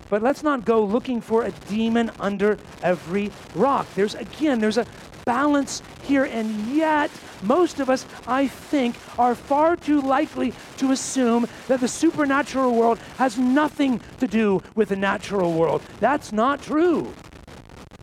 But 0.08 0.22
let's 0.22 0.42
not 0.42 0.64
go 0.64 0.84
looking 0.84 1.20
for 1.20 1.44
a 1.44 1.50
demon 1.68 2.10
under 2.20 2.58
every 2.82 3.30
rock. 3.54 3.86
There's, 3.94 4.14
again, 4.14 4.60
there's 4.60 4.78
a 4.78 4.86
balance 5.24 5.82
here, 6.02 6.24
and 6.24 6.68
yet 6.68 7.10
most 7.42 7.80
of 7.80 7.90
us, 7.90 8.06
I 8.26 8.46
think, 8.46 8.94
are 9.18 9.34
far 9.34 9.76
too 9.76 10.00
likely 10.00 10.54
to 10.78 10.92
assume 10.92 11.48
that 11.66 11.80
the 11.80 11.88
supernatural 11.88 12.74
world 12.74 12.98
has 13.18 13.36
nothing 13.36 14.00
to 14.20 14.26
do 14.28 14.62
with 14.74 14.88
the 14.88 14.96
natural 14.96 15.52
world. 15.52 15.82
That's 15.98 16.32
not 16.32 16.62
true. 16.62 17.12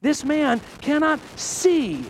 This 0.02 0.26
man 0.26 0.60
cannot 0.82 1.20
see 1.38 2.06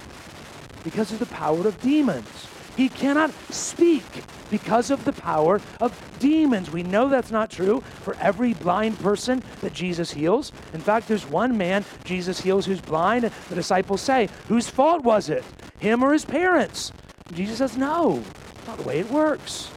because 0.84 1.12
of 1.12 1.20
the 1.20 1.28
power 1.28 1.68
of 1.68 1.80
demons. 1.80 2.48
He 2.76 2.90
cannot 2.90 3.32
speak 3.52 4.04
because 4.50 4.92
of 4.92 5.06
the 5.06 5.14
power 5.14 5.62
of 5.80 6.00
demons. 6.20 6.72
We 6.72 6.84
know 6.84 7.10
that's 7.10 7.32
not 7.32 7.50
true 7.50 7.82
for 8.02 8.16
every 8.20 8.54
blind 8.54 9.00
person 9.00 9.44
that 9.62 9.74
Jesus 9.74 10.12
heals. 10.12 10.52
In 10.74 10.82
fact, 10.82 11.08
there's 11.08 11.26
one 11.28 11.58
man 11.58 11.86
Jesus 12.04 12.40
heals 12.42 12.66
who's 12.66 12.82
blind. 12.82 13.32
The 13.50 13.56
disciples 13.56 14.02
say, 14.02 14.30
Whose 14.48 14.70
fault 14.70 15.04
was 15.04 15.30
it? 15.30 15.44
Him 15.80 16.04
or 16.04 16.14
his 16.14 16.26
parents? 16.26 16.92
Jesus 17.34 17.58
says, 17.58 17.78
No, 17.78 18.24
not 18.68 18.78
the 18.78 18.84
way 18.84 19.00
it 19.00 19.10
works. 19.12 19.70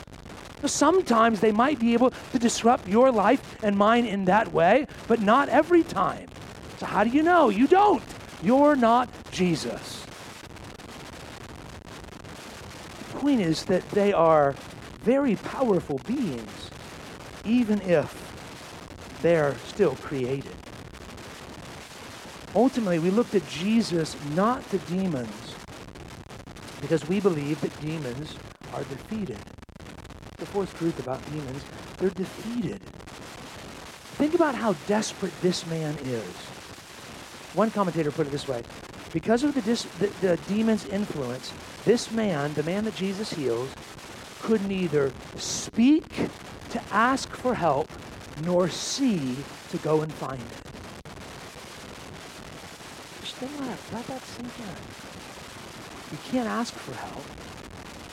Sometimes 0.65 1.41
they 1.41 1.53
might 1.53 1.79
be 1.79 1.93
able 1.93 2.11
to 2.33 2.39
disrupt 2.39 2.89
your 2.89 3.13
life 3.13 3.57
and 3.63 3.77
mine 3.77 4.07
in 4.07 4.25
that 4.25 4.53
way, 4.53 4.87
but 5.07 5.21
not 5.21 5.49
every 5.49 5.83
time. 5.83 6.29
So, 6.79 6.87
how 6.87 7.05
do 7.05 7.11
you 7.11 7.23
know? 7.23 7.49
You 7.51 7.67
don't. 7.67 8.03
You're 8.43 8.77
not 8.77 9.09
Jesus. 9.31 10.05
The 13.13 13.16
point 13.27 13.41
is 13.41 13.65
that 13.65 13.83
they 13.91 14.13
are 14.13 14.55
very 15.01 15.35
powerful 15.35 15.99
beings, 16.07 16.71
even 17.45 17.81
if 17.81 18.07
they're 19.21 19.57
still 19.67 19.97
created. 19.97 20.55
Ultimately, 22.55 23.01
we 23.01 23.11
looked 23.11 23.35
at 23.35 23.45
Jesus, 23.49 24.15
not 24.37 24.63
the 24.71 24.79
demons, 24.79 25.57
because 26.81 27.09
we 27.09 27.19
believe 27.19 27.61
that 27.63 27.81
demons 27.81 28.37
are 28.73 28.85
defeated 28.85 29.41
the 30.37 30.47
fourth 30.47 30.79
truth 30.79 30.99
about 31.01 31.19
demons, 31.33 31.65
they're 31.97 32.11
defeated. 32.11 32.81
Think 34.19 34.35
about 34.35 34.55
how 34.55 34.75
desperate 34.87 35.33
this 35.41 35.67
man 35.67 35.97
is. 36.05 36.35
One 37.55 37.71
commentator 37.71 38.13
put 38.13 38.27
it 38.27 38.31
this 38.31 38.47
way 38.47 38.63
because 39.13 39.45
of 39.45 39.55
the, 39.55 39.63
dis- 39.63 39.85
the, 39.99 40.07
the 40.21 40.37
demon's 40.49 40.87
influence, 40.87 41.53
this 41.85 42.11
man, 42.11 42.55
the 42.55 42.63
man 42.63 42.85
that 42.85 42.95
Jesus 42.95 43.33
heals, 43.33 43.71
could 44.41 44.67
neither 44.67 45.13
speak 45.37 46.29
to 46.71 46.83
ask 46.93 47.31
for 47.31 47.55
help 47.55 47.91
nor 48.45 48.69
see 48.69 49.37
to 49.71 49.79
go 49.79 50.03
and 50.03 50.13
find 50.13 50.41
it. 50.41 51.13
Just 53.23 53.37
think 53.37 53.53
about 53.59 53.69
that. 53.69 53.95
Let 53.95 54.07
that 54.09 54.23
sink 54.23 54.53
in. 54.59 54.75
You 56.13 56.19
can't 56.31 56.49
ask 56.49 56.75
for 56.75 56.95
help. 56.95 57.25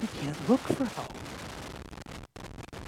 You 0.02 0.08
can't 0.22 0.50
look 0.50 0.62
for 0.62 0.86
help. 0.86 1.14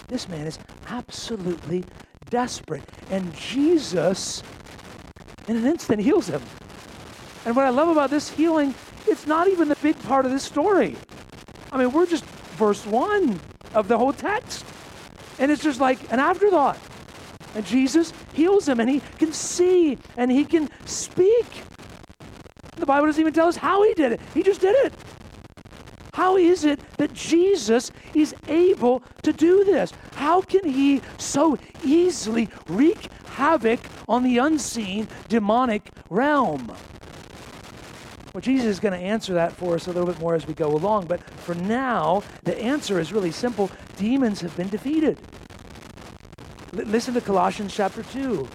This 0.07 0.27
man 0.29 0.47
is 0.47 0.59
absolutely 0.87 1.83
desperate. 2.29 2.83
And 3.09 3.33
Jesus, 3.35 4.43
in 5.47 5.57
an 5.57 5.65
instant, 5.65 6.01
heals 6.01 6.27
him. 6.27 6.41
And 7.45 7.55
what 7.55 7.65
I 7.65 7.69
love 7.69 7.89
about 7.89 8.09
this 8.09 8.29
healing, 8.29 8.73
it's 9.07 9.27
not 9.27 9.47
even 9.47 9.69
the 9.69 9.75
big 9.75 10.01
part 10.03 10.25
of 10.25 10.31
this 10.31 10.43
story. 10.43 10.95
I 11.71 11.77
mean, 11.77 11.91
we're 11.91 12.07
just 12.07 12.25
verse 12.57 12.85
one 12.85 13.39
of 13.73 13.87
the 13.87 13.97
whole 13.97 14.13
text. 14.13 14.65
And 15.37 15.51
it's 15.51 15.61
just 15.61 15.79
like 15.79 16.11
an 16.11 16.19
afterthought. 16.19 16.79
And 17.53 17.65
Jesus 17.65 18.13
heals 18.33 18.67
him, 18.67 18.79
and 18.79 18.89
he 18.89 19.01
can 19.17 19.31
see 19.31 19.97
and 20.17 20.31
he 20.31 20.43
can 20.43 20.69
speak. 20.85 21.45
The 22.75 22.85
Bible 22.85 23.05
doesn't 23.05 23.21
even 23.21 23.33
tell 23.33 23.47
us 23.47 23.55
how 23.55 23.83
he 23.83 23.93
did 23.93 24.11
it, 24.11 24.21
he 24.33 24.43
just 24.43 24.61
did 24.61 24.75
it. 24.85 24.93
How 26.13 26.37
is 26.37 26.63
it 26.63 26.79
that 26.97 27.13
Jesus 27.13 27.91
is 28.13 28.33
able 28.47 29.03
to 29.23 29.33
do 29.33 29.65
this? 29.65 29.91
How 30.13 30.41
can 30.41 30.63
he 30.63 31.01
so 31.17 31.57
easily 31.83 32.49
wreak 32.67 33.09
havoc 33.27 33.81
on 34.07 34.23
the 34.23 34.37
unseen 34.37 35.09
demonic 35.27 35.91
realm? 36.09 36.73
Well, 38.35 38.41
Jesus 38.41 38.65
is 38.65 38.79
going 38.81 38.91
to 38.91 38.99
answer 38.99 39.33
that 39.35 39.53
for 39.53 39.75
us 39.75 39.87
a 39.87 39.93
little 39.93 40.05
bit 40.05 40.19
more 40.19 40.35
as 40.35 40.45
we 40.45 40.53
go 40.53 40.67
along, 40.67 41.05
but 41.05 41.23
for 41.23 41.55
now, 41.55 42.21
the 42.43 42.59
answer 42.59 42.99
is 42.99 43.13
really 43.13 43.31
simple 43.31 43.71
demons 43.95 44.41
have 44.41 44.57
been 44.57 44.67
defeated. 44.67 45.17
L- 46.77 46.83
listen 46.83 47.13
to 47.13 47.21
Colossians 47.21 47.73
chapter 47.73 48.03
2, 48.03 48.45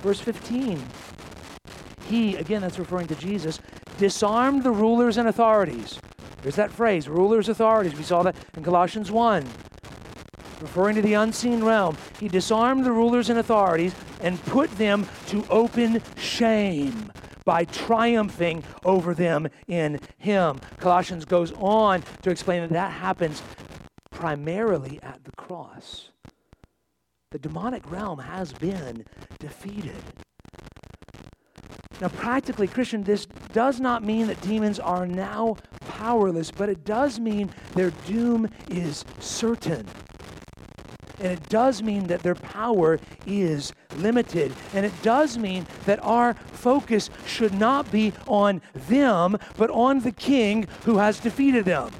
verse 0.00 0.18
15. 0.18 0.84
He, 2.06 2.34
again, 2.34 2.62
that's 2.62 2.80
referring 2.80 3.06
to 3.06 3.14
Jesus, 3.14 3.60
disarmed 3.96 4.64
the 4.64 4.72
rulers 4.72 5.16
and 5.16 5.28
authorities 5.28 6.00
there's 6.42 6.56
that 6.56 6.72
phrase, 6.72 7.08
rulers, 7.08 7.48
authorities. 7.48 7.96
We 7.96 8.02
saw 8.02 8.24
that 8.24 8.34
in 8.56 8.64
Colossians 8.64 9.10
1. 9.10 9.44
Referring 10.60 10.96
to 10.96 11.02
the 11.02 11.14
unseen 11.14 11.62
realm, 11.62 11.96
he 12.18 12.26
disarmed 12.28 12.84
the 12.84 12.92
rulers 12.92 13.30
and 13.30 13.38
authorities 13.38 13.94
and 14.20 14.42
put 14.46 14.70
them 14.78 15.06
to 15.26 15.44
open 15.48 16.02
shame 16.16 17.12
by 17.48 17.64
triumphing 17.64 18.62
over 18.84 19.14
them 19.14 19.48
in 19.68 19.98
him. 20.18 20.60
Colossians 20.76 21.24
goes 21.24 21.50
on 21.52 22.02
to 22.20 22.28
explain 22.28 22.60
that 22.60 22.68
that 22.68 22.92
happens 22.92 23.42
primarily 24.10 25.00
at 25.02 25.24
the 25.24 25.32
cross. 25.32 26.10
The 27.30 27.38
demonic 27.38 27.90
realm 27.90 28.18
has 28.18 28.52
been 28.52 29.06
defeated. 29.38 29.96
Now, 32.02 32.08
practically, 32.08 32.68
Christian, 32.68 33.02
this 33.02 33.24
does 33.54 33.80
not 33.80 34.04
mean 34.04 34.26
that 34.26 34.38
demons 34.42 34.78
are 34.78 35.06
now 35.06 35.56
powerless, 35.88 36.50
but 36.50 36.68
it 36.68 36.84
does 36.84 37.18
mean 37.18 37.50
their 37.74 37.92
doom 38.06 38.50
is 38.68 39.06
certain. 39.20 39.86
And 41.20 41.32
it 41.32 41.48
does 41.48 41.82
mean 41.82 42.06
that 42.06 42.22
their 42.22 42.34
power 42.34 42.98
is 43.26 43.72
limited. 43.96 44.52
And 44.74 44.86
it 44.86 44.92
does 45.02 45.38
mean 45.38 45.66
that 45.86 46.02
our 46.04 46.34
focus 46.34 47.10
should 47.26 47.54
not 47.54 47.90
be 47.90 48.12
on 48.26 48.60
them, 48.74 49.36
but 49.56 49.70
on 49.70 50.00
the 50.00 50.12
king 50.12 50.66
who 50.84 50.98
has 50.98 51.18
defeated 51.18 51.64
them. 51.64 51.90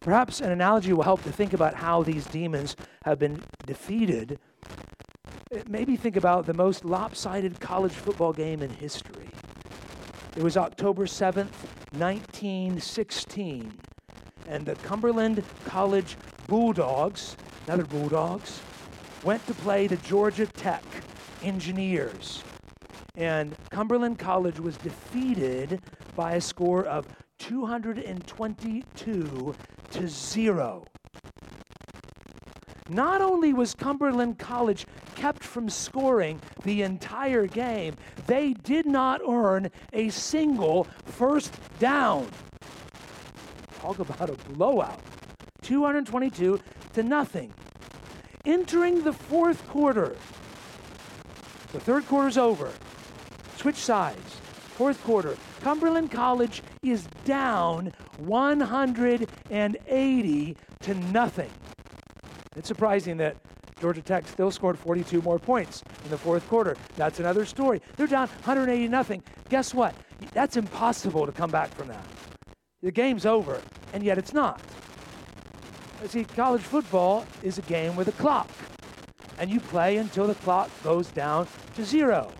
Perhaps 0.00 0.40
an 0.40 0.50
analogy 0.50 0.92
will 0.92 1.02
help 1.02 1.22
to 1.24 1.32
think 1.32 1.52
about 1.52 1.74
how 1.74 2.02
these 2.02 2.26
demons 2.26 2.76
have 3.04 3.18
been 3.18 3.42
defeated 3.66 4.38
maybe 5.68 5.96
think 5.96 6.16
about 6.16 6.46
the 6.46 6.54
most 6.54 6.84
lopsided 6.84 7.60
college 7.60 7.92
football 7.92 8.32
game 8.32 8.62
in 8.62 8.70
history. 8.70 9.28
It 10.36 10.42
was 10.42 10.56
October 10.56 11.06
7th, 11.06 11.54
1916, 11.92 13.78
and 14.46 14.66
the 14.66 14.74
Cumberland 14.76 15.42
College 15.64 16.16
Bulldogs, 16.46 17.36
another 17.68 17.84
Bulldogs, 17.84 18.60
went 19.24 19.46
to 19.46 19.52
play 19.52 19.86
the 19.86 19.98
Georgia 19.98 20.46
Tech 20.46 20.82
Engineers. 21.42 22.42
And 23.14 23.54
Cumberland 23.68 24.18
College 24.18 24.58
was 24.58 24.78
defeated 24.78 25.82
by 26.16 26.36
a 26.36 26.40
score 26.40 26.86
of 26.86 27.06
222 27.38 29.54
to 29.90 30.08
0. 30.08 30.86
Not 32.88 33.20
only 33.20 33.52
was 33.52 33.74
Cumberland 33.74 34.38
College 34.38 34.86
kept 35.14 35.44
from 35.44 35.68
scoring 35.68 36.40
the 36.64 36.80
entire 36.80 37.46
game, 37.46 37.96
they 38.26 38.54
did 38.54 38.86
not 38.86 39.20
earn 39.28 39.70
a 39.92 40.08
single 40.08 40.86
first 41.04 41.52
down. 41.78 42.28
Talk 43.78 43.98
about 43.98 44.30
a 44.30 44.36
blowout. 44.52 45.02
222 45.62 46.58
to 46.94 47.02
nothing. 47.02 47.52
Entering 48.44 49.04
the 49.04 49.12
fourth 49.12 49.66
quarter, 49.68 50.16
the 51.72 51.80
third 51.80 52.06
quarter's 52.06 52.38
over. 52.38 52.72
Switch 53.56 53.76
sides. 53.76 54.36
Fourth 54.76 55.02
quarter. 55.02 55.36
Cumberland 55.60 56.10
College 56.10 56.62
is 56.82 57.06
down 57.24 57.92
180 58.18 60.56
to 60.80 60.94
nothing. 60.94 61.50
It's 62.56 62.68
surprising 62.68 63.16
that 63.18 63.36
Georgia 63.80 64.02
Tech 64.02 64.26
still 64.26 64.50
scored 64.50 64.78
42 64.78 65.22
more 65.22 65.38
points 65.38 65.82
in 66.04 66.10
the 66.10 66.18
fourth 66.18 66.46
quarter. 66.48 66.76
That's 66.96 67.20
another 67.20 67.44
story. 67.44 67.80
They're 67.96 68.06
down 68.06 68.28
180 68.28 68.88
nothing. 68.88 69.22
Guess 69.48 69.74
what? 69.74 69.94
That's 70.32 70.56
impossible 70.56 71.26
to 71.26 71.32
come 71.32 71.50
back 71.50 71.72
from 71.74 71.88
that. 71.88 72.04
The 72.82 72.92
game's 72.92 73.26
over, 73.26 73.60
and 73.92 74.04
yet 74.04 74.18
it's 74.18 74.32
not. 74.32 74.60
See, 76.06 76.24
college 76.24 76.62
football 76.62 77.26
is 77.42 77.58
a 77.58 77.62
game 77.62 77.96
with 77.96 78.08
a 78.08 78.12
clock, 78.12 78.48
and 79.38 79.50
you 79.50 79.60
play 79.60 79.96
until 79.96 80.26
the 80.26 80.34
clock 80.36 80.70
goes 80.82 81.08
down 81.08 81.48
to 81.74 81.84
zero. 81.84 82.32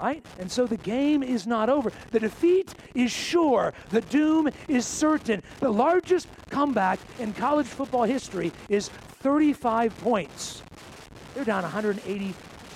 Right? 0.00 0.24
And 0.40 0.50
so 0.50 0.66
the 0.66 0.78
game 0.78 1.22
is 1.22 1.46
not 1.46 1.68
over. 1.68 1.92
The 2.10 2.18
defeat 2.18 2.74
is 2.94 3.12
sure. 3.12 3.72
The 3.90 4.00
doom 4.00 4.48
is 4.66 4.84
certain. 4.84 5.42
The 5.60 5.70
largest 5.70 6.26
comeback 6.50 6.98
in 7.20 7.34
college 7.34 7.66
football 7.66 8.02
history 8.02 8.52
is 8.68 8.88
35 8.88 9.96
points. 9.98 10.62
They're 11.34 11.44
down 11.44 11.62
180 11.62 12.34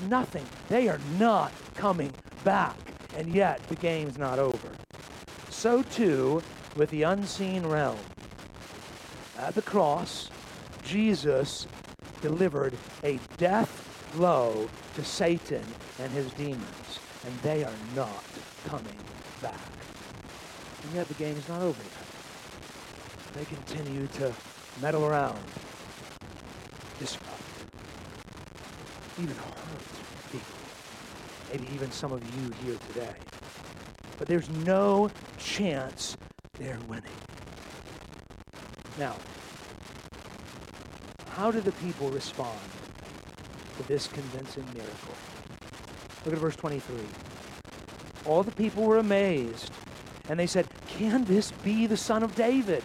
nothing. 0.09 0.45
They 0.69 0.89
are 0.89 1.01
not 1.19 1.53
coming 1.75 2.13
back. 2.45 2.77
And 3.17 3.35
yet 3.35 3.67
the 3.69 3.77
game's 3.77 4.19
not 4.19 4.39
over. 4.39 4.71
So 5.49 5.83
too 5.83 6.43
with 6.77 6.91
the 6.91 7.03
unseen 7.03 7.67
realm. 7.67 7.99
At 9.39 9.55
the 9.55 9.63
cross, 9.63 10.31
Jesus 10.83 11.67
delivered 12.23 12.75
a 13.05 13.19
death 13.37 14.11
blow 14.15 14.69
to 14.95 15.05
Satan 15.05 15.65
and 15.99 16.11
his 16.13 16.31
demons, 16.33 17.01
and 17.25 17.39
they 17.41 17.63
are 17.63 17.73
not 17.95 18.25
coming 18.67 18.99
back. 19.43 19.61
And 20.85 20.95
yet 20.95 21.09
the 21.09 21.15
game 21.15 21.37
is 21.37 21.49
not 21.49 21.61
over 21.61 21.83
yet. 21.83 23.35
They 23.35 23.45
continue 23.45 24.07
to 24.07 24.33
meddle 24.81 25.05
around, 25.05 25.39
disrupt, 26.99 27.33
even 29.23 29.37
hurt 29.37 30.33
people. 30.33 30.55
Maybe 31.53 31.75
even 31.75 31.91
some 31.91 32.13
of 32.13 32.23
you 32.25 32.53
here 32.65 32.79
today. 32.89 33.15
But 34.19 34.29
there's 34.29 34.49
no 34.49 35.11
chance 35.37 36.17
they're 36.59 36.79
winning. 36.89 37.26
Now, 38.99 39.15
how 41.31 41.51
do 41.51 41.61
the 41.61 41.73
people 41.73 42.09
respond 42.09 42.59
to 43.77 43.87
this 43.87 44.09
convincing 44.09 44.65
miracle? 44.75 45.15
Look 46.25 46.35
at 46.35 46.41
verse 46.41 46.57
23. 46.57 46.97
All 48.25 48.43
the 48.43 48.53
people 48.53 48.85
were 48.85 48.99
amazed, 48.99 49.71
and 50.31 50.41
they 50.41 50.47
said, 50.47 50.67
Can 50.89 51.25
this 51.25 51.53
be 51.53 51.87
the 51.87 51.97
son 51.97 52.23
of 52.23 52.35
David? 52.35 52.83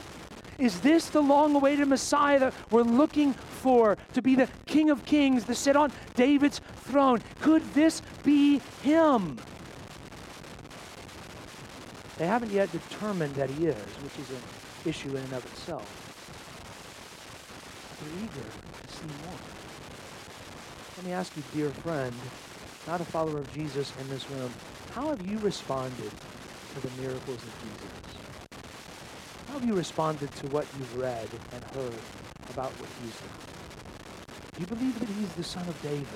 Is 0.57 0.81
this 0.81 1.09
the 1.09 1.21
long 1.21 1.55
awaited 1.55 1.87
Messiah 1.87 2.39
that 2.39 2.53
we're 2.69 2.83
looking 2.83 3.33
for 3.33 3.97
to 4.13 4.21
be 4.21 4.35
the 4.35 4.49
King 4.65 4.89
of 4.89 5.05
Kings, 5.05 5.45
to 5.45 5.55
sit 5.55 5.75
on 5.75 5.91
David's 6.15 6.59
throne? 6.83 7.19
Could 7.39 7.63
this 7.73 8.01
be 8.23 8.59
him? 8.83 9.39
They 12.17 12.27
haven't 12.27 12.51
yet 12.51 12.71
determined 12.71 13.33
that 13.35 13.49
he 13.49 13.67
is, 13.67 13.75
which 14.03 14.19
is 14.19 14.29
an 14.29 14.41
issue 14.85 15.09
in 15.09 15.23
and 15.23 15.33
of 15.33 15.45
itself. 15.45 15.87
They're 17.99 18.23
eager 18.23 18.49
to 18.87 18.93
see 18.93 19.05
more. 19.25 19.39
Let 20.97 21.05
me 21.05 21.13
ask 21.13 21.35
you, 21.35 21.43
dear 21.53 21.69
friend, 21.69 22.13
not 22.87 23.01
a 23.01 23.05
follower 23.05 23.39
of 23.39 23.53
Jesus 23.53 23.93
in 23.99 24.09
this 24.09 24.29
room, 24.29 24.51
how 24.93 25.09
have 25.09 25.21
you 25.25 25.37
responded 25.39 26.11
to 26.73 26.87
the 26.87 27.01
miracles 27.01 27.41
of 27.41 27.53
Jesus? 27.61 28.17
How 29.47 29.53
have 29.53 29.65
you 29.65 29.73
responded 29.73 30.33
to 30.35 30.47
what 30.47 30.65
you've 30.77 30.97
read 30.97 31.27
and 31.53 31.63
heard 31.75 31.99
about 32.49 32.71
what 32.71 32.89
he's 33.01 33.15
done? 33.15 33.29
Do 34.55 34.61
you 34.61 34.65
believe 34.67 34.99
that 34.99 35.09
he's 35.09 35.33
the 35.33 35.43
son 35.43 35.67
of 35.67 35.81
David, 35.81 36.07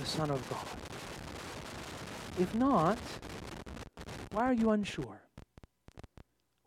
the 0.00 0.06
son 0.06 0.30
of 0.30 0.48
God? 0.50 0.66
If 2.40 2.54
not, 2.54 2.98
why 4.32 4.44
are 4.44 4.52
you 4.52 4.70
unsure? 4.70 5.20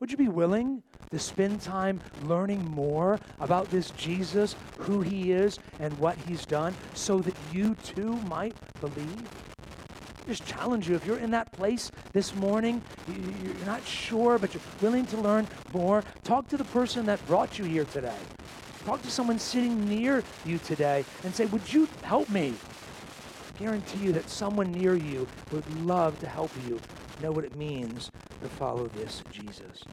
Would 0.02 0.10
you 0.10 0.18
be 0.18 0.30
willing 0.30 0.82
to 1.12 1.20
spend 1.20 1.62
time 1.62 2.02
learning 2.24 2.66
more 2.72 3.20
about 3.40 3.70
this 3.70 3.92
Jesus, 3.92 4.56
who 4.80 5.02
he 5.02 5.32
is, 5.32 5.60
and 5.80 5.96
what 6.00 6.18
he's 6.18 6.44
done, 6.44 6.74
so 6.96 7.20
that 7.20 7.36
you 7.54 7.76
too 7.76 8.16
might 8.28 8.56
believe? 8.82 9.30
just 10.28 10.46
challenge 10.46 10.88
you 10.88 10.96
if 10.96 11.06
you're 11.06 11.20
in 11.20 11.30
that 11.32 11.52
place 11.52 11.92
this 12.14 12.34
morning, 12.36 12.82
you're 13.44 13.66
not 13.66 13.86
sure, 13.86 14.40
but 14.40 14.54
you're 14.54 14.64
willing 14.82 15.06
to 15.06 15.18
learn 15.18 15.48
more, 15.74 16.04
talk 16.24 16.48
to 16.48 16.58
the 16.58 16.64
person 16.66 17.06
that 17.06 17.24
brought 17.28 17.60
you 17.60 17.66
here 17.66 17.86
today. 17.86 18.18
Talk 18.86 19.04
to 19.04 19.12
someone 19.12 19.38
sitting 19.38 19.88
near 19.88 20.24
you 20.46 20.58
today 20.58 21.06
and 21.24 21.36
say, 21.36 21.46
Would 21.46 21.72
you 21.72 21.88
help 22.02 22.28
me? 22.30 22.54
I 23.54 23.60
guarantee 23.60 24.06
you 24.06 24.14
that 24.14 24.30
someone 24.30 24.72
near 24.72 24.96
you 24.96 25.28
would 25.52 25.84
love 25.84 26.18
to 26.22 26.28
help 26.28 26.52
you 26.68 26.80
know 27.22 27.32
what 27.32 27.44
it 27.44 27.56
means 27.56 28.10
to 28.42 28.50
follow 28.50 28.88
this 28.88 29.24
Jesus. 29.32 29.84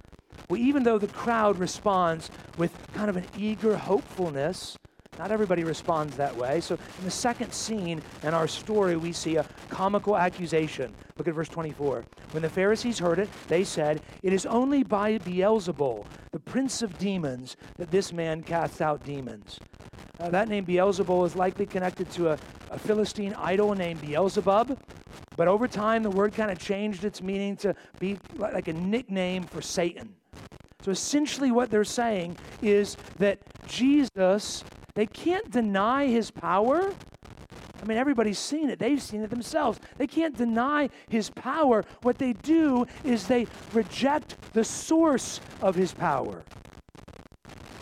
Well, 0.48 0.60
even 0.60 0.82
though 0.82 0.98
the 0.98 1.08
crowd 1.08 1.58
responds 1.58 2.30
with 2.56 2.72
kind 2.94 3.10
of 3.10 3.16
an 3.16 3.26
eager 3.36 3.76
hopefulness, 3.76 4.76
not 5.18 5.32
everybody 5.32 5.64
responds 5.64 6.16
that 6.16 6.34
way. 6.36 6.60
So, 6.60 6.76
in 6.76 7.04
the 7.04 7.10
second 7.10 7.52
scene 7.52 8.00
in 8.22 8.34
our 8.34 8.46
story, 8.46 8.96
we 8.96 9.12
see 9.12 9.36
a 9.36 9.44
comical 9.68 10.16
accusation. 10.16 10.94
Look 11.16 11.26
at 11.26 11.34
verse 11.34 11.48
24. 11.48 12.04
When 12.30 12.42
the 12.42 12.48
Pharisees 12.48 13.00
heard 13.00 13.18
it, 13.18 13.28
they 13.48 13.64
said, 13.64 14.00
It 14.22 14.32
is 14.32 14.46
only 14.46 14.84
by 14.84 15.18
Beelzebul, 15.18 16.06
the 16.30 16.38
prince 16.38 16.82
of 16.82 16.96
demons, 16.98 17.56
that 17.76 17.90
this 17.90 18.12
man 18.12 18.42
casts 18.42 18.80
out 18.80 19.04
demons. 19.04 19.58
Uh, 20.20 20.30
that 20.30 20.48
name 20.48 20.64
Beelzebul 20.64 21.26
is 21.26 21.34
likely 21.34 21.66
connected 21.66 22.10
to 22.12 22.30
a, 22.30 22.38
a 22.70 22.78
Philistine 22.78 23.34
idol 23.34 23.74
named 23.74 24.00
Beelzebub. 24.00 24.78
But 25.38 25.48
over 25.48 25.66
time, 25.66 26.02
the 26.02 26.10
word 26.10 26.34
kind 26.34 26.50
of 26.50 26.58
changed 26.58 27.04
its 27.04 27.22
meaning 27.22 27.56
to 27.58 27.74
be 27.98 28.18
like 28.36 28.68
a 28.68 28.74
nickname 28.74 29.44
for 29.44 29.62
Satan. 29.62 30.14
So 30.82 30.90
essentially, 30.90 31.50
what 31.50 31.70
they're 31.70 31.84
saying 31.84 32.36
is 32.60 32.98
that 33.18 33.38
Jesus 33.66 34.64
they 34.98 35.06
can't 35.06 35.48
deny 35.52 36.08
his 36.08 36.32
power. 36.32 36.92
I 37.80 37.84
mean, 37.86 37.98
everybody's 37.98 38.40
seen 38.40 38.68
it. 38.68 38.80
They've 38.80 39.00
seen 39.00 39.22
it 39.22 39.30
themselves. 39.30 39.78
They 39.96 40.08
can't 40.08 40.36
deny 40.36 40.90
his 41.08 41.30
power. 41.30 41.84
What 42.02 42.18
they 42.18 42.32
do 42.32 42.84
is 43.04 43.28
they 43.28 43.46
reject 43.72 44.34
the 44.54 44.64
source 44.64 45.40
of 45.62 45.76
his 45.76 45.92
power. 45.92 46.42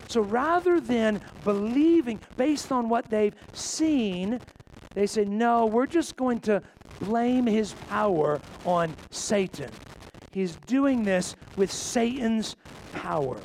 So 0.09 0.21
rather 0.21 0.79
than 0.79 1.23
believing 1.43 2.21
based 2.37 2.71
on 2.71 2.91
what 2.91 3.09
they've 3.09 3.35
seen, 3.55 4.39
they 4.93 5.07
say, 5.07 5.25
no, 5.25 5.65
we're 5.65 5.87
just 5.87 6.17
going 6.17 6.41
to 6.41 6.63
blame 7.01 7.47
his 7.47 7.73
power 7.89 8.41
on 8.65 8.95
Satan. 9.11 9.71
He's 10.33 10.57
doing 10.67 11.05
this 11.05 11.35
with 11.57 11.73
Satan's 11.73 12.57
power. 12.93 13.39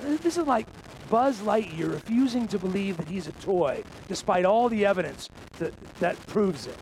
This 0.00 0.36
is 0.36 0.46
like 0.46 0.66
Buzz 1.08 1.40
Lightyear 1.40 1.92
refusing 1.92 2.48
to 2.48 2.58
believe 2.58 2.96
that 2.96 3.08
he's 3.08 3.28
a 3.28 3.32
toy, 3.32 3.84
despite 4.08 4.44
all 4.44 4.68
the 4.68 4.84
evidence 4.84 5.28
that, 5.58 5.78
that 6.00 6.18
proves 6.26 6.66
it. 6.66 6.76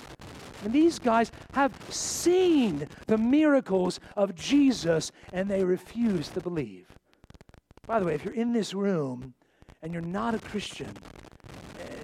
And 0.65 0.73
these 0.73 0.99
guys 0.99 1.33
have 1.53 1.73
seen 1.93 2.87
the 3.07 3.19
miracles 3.19 3.99
of 4.17 4.35
Jesus 4.35 5.11
and 5.33 5.49
they 5.49 5.65
refuse 5.65 6.29
to 6.31 6.41
believe. 6.41 6.87
By 7.87 7.99
the 7.99 8.07
way, 8.07 8.15
if 8.15 8.25
you're 8.25 8.35
in 8.35 8.53
this 8.53 8.75
room 8.75 9.35
and 9.83 9.93
you're 9.93 10.03
not 10.03 10.35
a 10.35 10.39
Christian, 10.39 10.95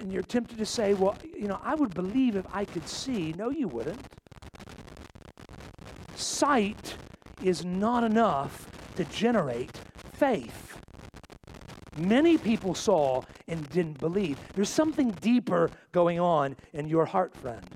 and 0.07 0.13
you're 0.13 0.23
tempted 0.23 0.57
to 0.57 0.65
say, 0.65 0.95
well, 0.95 1.19
you 1.37 1.49
know, 1.49 1.59
I 1.65 1.75
would 1.75 1.93
believe 1.93 2.37
if 2.37 2.47
I 2.53 2.65
could 2.65 2.89
see. 2.89 3.35
No, 3.37 3.51
you 3.51 3.67
wouldn't. 3.67 4.07
Sight 6.15 6.95
is 7.43 7.65
not 7.65 8.05
enough 8.05 8.69
to 8.95 9.05
generate 9.07 9.77
faith. 10.13 10.79
Many 11.97 12.39
people 12.39 12.73
saw 12.73 13.23
and 13.49 13.69
didn't 13.71 13.99
believe. 13.99 14.39
There's 14.55 14.69
something 14.69 15.11
deeper 15.11 15.73
going 15.91 16.21
on 16.21 16.55
in 16.73 16.87
your 16.87 17.07
heart, 17.07 17.35
friend. 17.35 17.69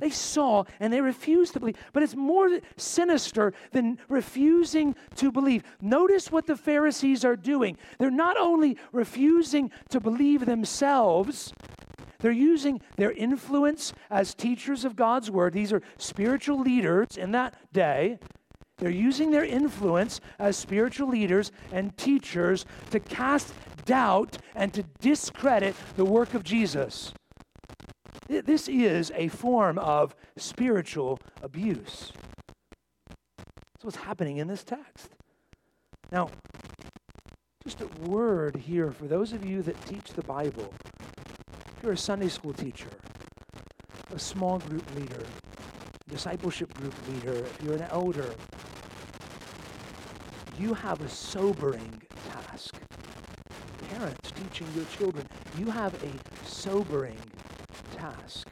They 0.00 0.10
saw 0.10 0.64
and 0.80 0.92
they 0.92 1.00
refused 1.00 1.52
to 1.52 1.60
believe. 1.60 1.76
But 1.92 2.02
it's 2.02 2.16
more 2.16 2.58
sinister 2.76 3.52
than 3.72 3.98
refusing 4.08 4.96
to 5.16 5.30
believe. 5.30 5.62
Notice 5.80 6.32
what 6.32 6.46
the 6.46 6.56
Pharisees 6.56 7.24
are 7.24 7.36
doing. 7.36 7.76
They're 7.98 8.10
not 8.10 8.36
only 8.36 8.76
refusing 8.92 9.70
to 9.90 10.00
believe 10.00 10.46
themselves, 10.46 11.52
they're 12.20 12.32
using 12.32 12.80
their 12.96 13.12
influence 13.12 13.92
as 14.10 14.34
teachers 14.34 14.84
of 14.84 14.96
God's 14.96 15.30
word. 15.30 15.52
These 15.52 15.72
are 15.72 15.82
spiritual 15.98 16.60
leaders 16.60 17.16
in 17.16 17.32
that 17.32 17.54
day. 17.72 18.18
They're 18.78 18.90
using 18.90 19.30
their 19.30 19.44
influence 19.44 20.20
as 20.38 20.56
spiritual 20.56 21.08
leaders 21.08 21.52
and 21.72 21.96
teachers 21.96 22.64
to 22.90 23.00
cast 23.00 23.52
doubt 23.84 24.38
and 24.54 24.72
to 24.72 24.82
discredit 25.00 25.74
the 25.96 26.04
work 26.04 26.34
of 26.34 26.44
Jesus. 26.44 27.12
This 28.30 28.68
is 28.68 29.10
a 29.16 29.26
form 29.26 29.76
of 29.76 30.14
spiritual 30.36 31.18
abuse. 31.42 32.12
That's 33.48 33.82
what's 33.82 33.96
happening 33.96 34.36
in 34.36 34.46
this 34.46 34.62
text. 34.62 35.08
Now, 36.12 36.30
just 37.64 37.80
a 37.80 37.88
word 38.08 38.54
here 38.54 38.92
for 38.92 39.06
those 39.06 39.32
of 39.32 39.44
you 39.44 39.62
that 39.62 39.84
teach 39.84 40.12
the 40.12 40.22
Bible. 40.22 40.72
If 41.76 41.82
you're 41.82 41.94
a 41.94 41.96
Sunday 41.96 42.28
school 42.28 42.52
teacher, 42.52 42.90
a 44.14 44.18
small 44.20 44.60
group 44.60 44.84
leader, 44.94 45.26
discipleship 46.08 46.72
group 46.74 46.94
leader, 47.08 47.32
if 47.32 47.58
you're 47.64 47.74
an 47.74 47.88
elder, 47.90 48.32
you 50.56 50.72
have 50.74 51.00
a 51.00 51.08
sobering 51.08 52.00
task. 52.28 52.76
Parents 53.88 54.30
teaching 54.30 54.68
your 54.76 54.84
children, 54.84 55.26
you 55.58 55.66
have 55.66 56.00
a 56.04 56.46
sobering 56.46 57.18
task. 58.00 58.48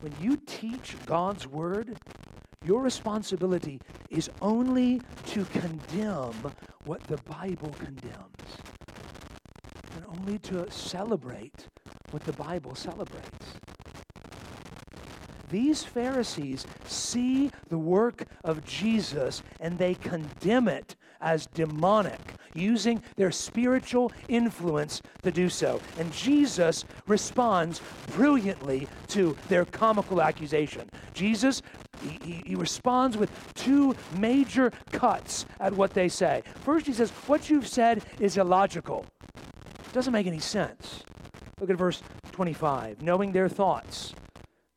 When 0.00 0.14
you 0.20 0.36
teach 0.46 0.96
God's 1.06 1.46
word, 1.46 1.98
your 2.64 2.80
responsibility 2.82 3.80
is 4.08 4.30
only 4.40 5.00
to 5.26 5.44
condemn 5.46 6.34
what 6.84 7.02
the 7.04 7.18
Bible 7.18 7.74
condemns, 7.78 8.50
and 9.96 10.04
only 10.06 10.38
to 10.40 10.70
celebrate 10.70 11.66
what 12.10 12.22
the 12.24 12.32
Bible 12.32 12.74
celebrates. 12.74 13.46
These 15.50 15.84
Pharisees 15.84 16.66
see 16.86 17.50
the 17.68 17.78
work 17.78 18.24
of 18.42 18.64
Jesus 18.64 19.42
and 19.60 19.76
they 19.76 19.94
condemn 19.94 20.66
it 20.66 20.96
as 21.22 21.46
demonic. 21.46 22.20
using 22.54 23.02
their 23.16 23.30
spiritual 23.30 24.12
influence 24.28 25.00
to 25.22 25.30
do 25.30 25.48
so. 25.48 25.80
And 25.98 26.12
Jesus 26.12 26.84
responds 27.06 27.80
brilliantly 28.08 28.88
to 29.08 29.34
their 29.48 29.64
comical 29.64 30.20
accusation. 30.20 30.90
Jesus 31.14 31.62
he, 32.02 32.42
he, 32.46 32.54
responds 32.54 33.16
with 33.16 33.30
two 33.54 33.94
major 34.18 34.72
cuts 34.90 35.46
at 35.60 35.72
what 35.72 35.94
they 35.94 36.08
say. 36.08 36.42
First, 36.64 36.86
he 36.86 36.92
says, 36.92 37.10
What 37.26 37.48
you've 37.48 37.68
said 37.68 38.04
is 38.18 38.36
illogical. 38.36 39.06
It 39.34 39.92
doesn't 39.92 40.12
make 40.12 40.26
any 40.26 40.40
sense. 40.40 41.04
Look 41.60 41.70
at 41.70 41.76
verse 41.76 42.02
25. 42.32 43.02
Knowing 43.02 43.32
their 43.32 43.48
thoughts. 43.48 44.14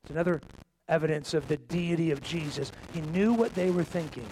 It's 0.04 0.12
another 0.12 0.40
evidence 0.88 1.34
of 1.34 1.48
the 1.48 1.58
deity 1.58 2.12
of 2.12 2.22
Jesus. 2.22 2.72
He 2.94 3.02
knew 3.02 3.34
what 3.34 3.56
they 3.56 3.72
were 3.72 3.84
thinking. 3.84 4.28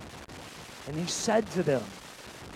And 0.87 0.95
he 0.95 1.07
said 1.07 1.49
to 1.51 1.63
them, 1.63 1.81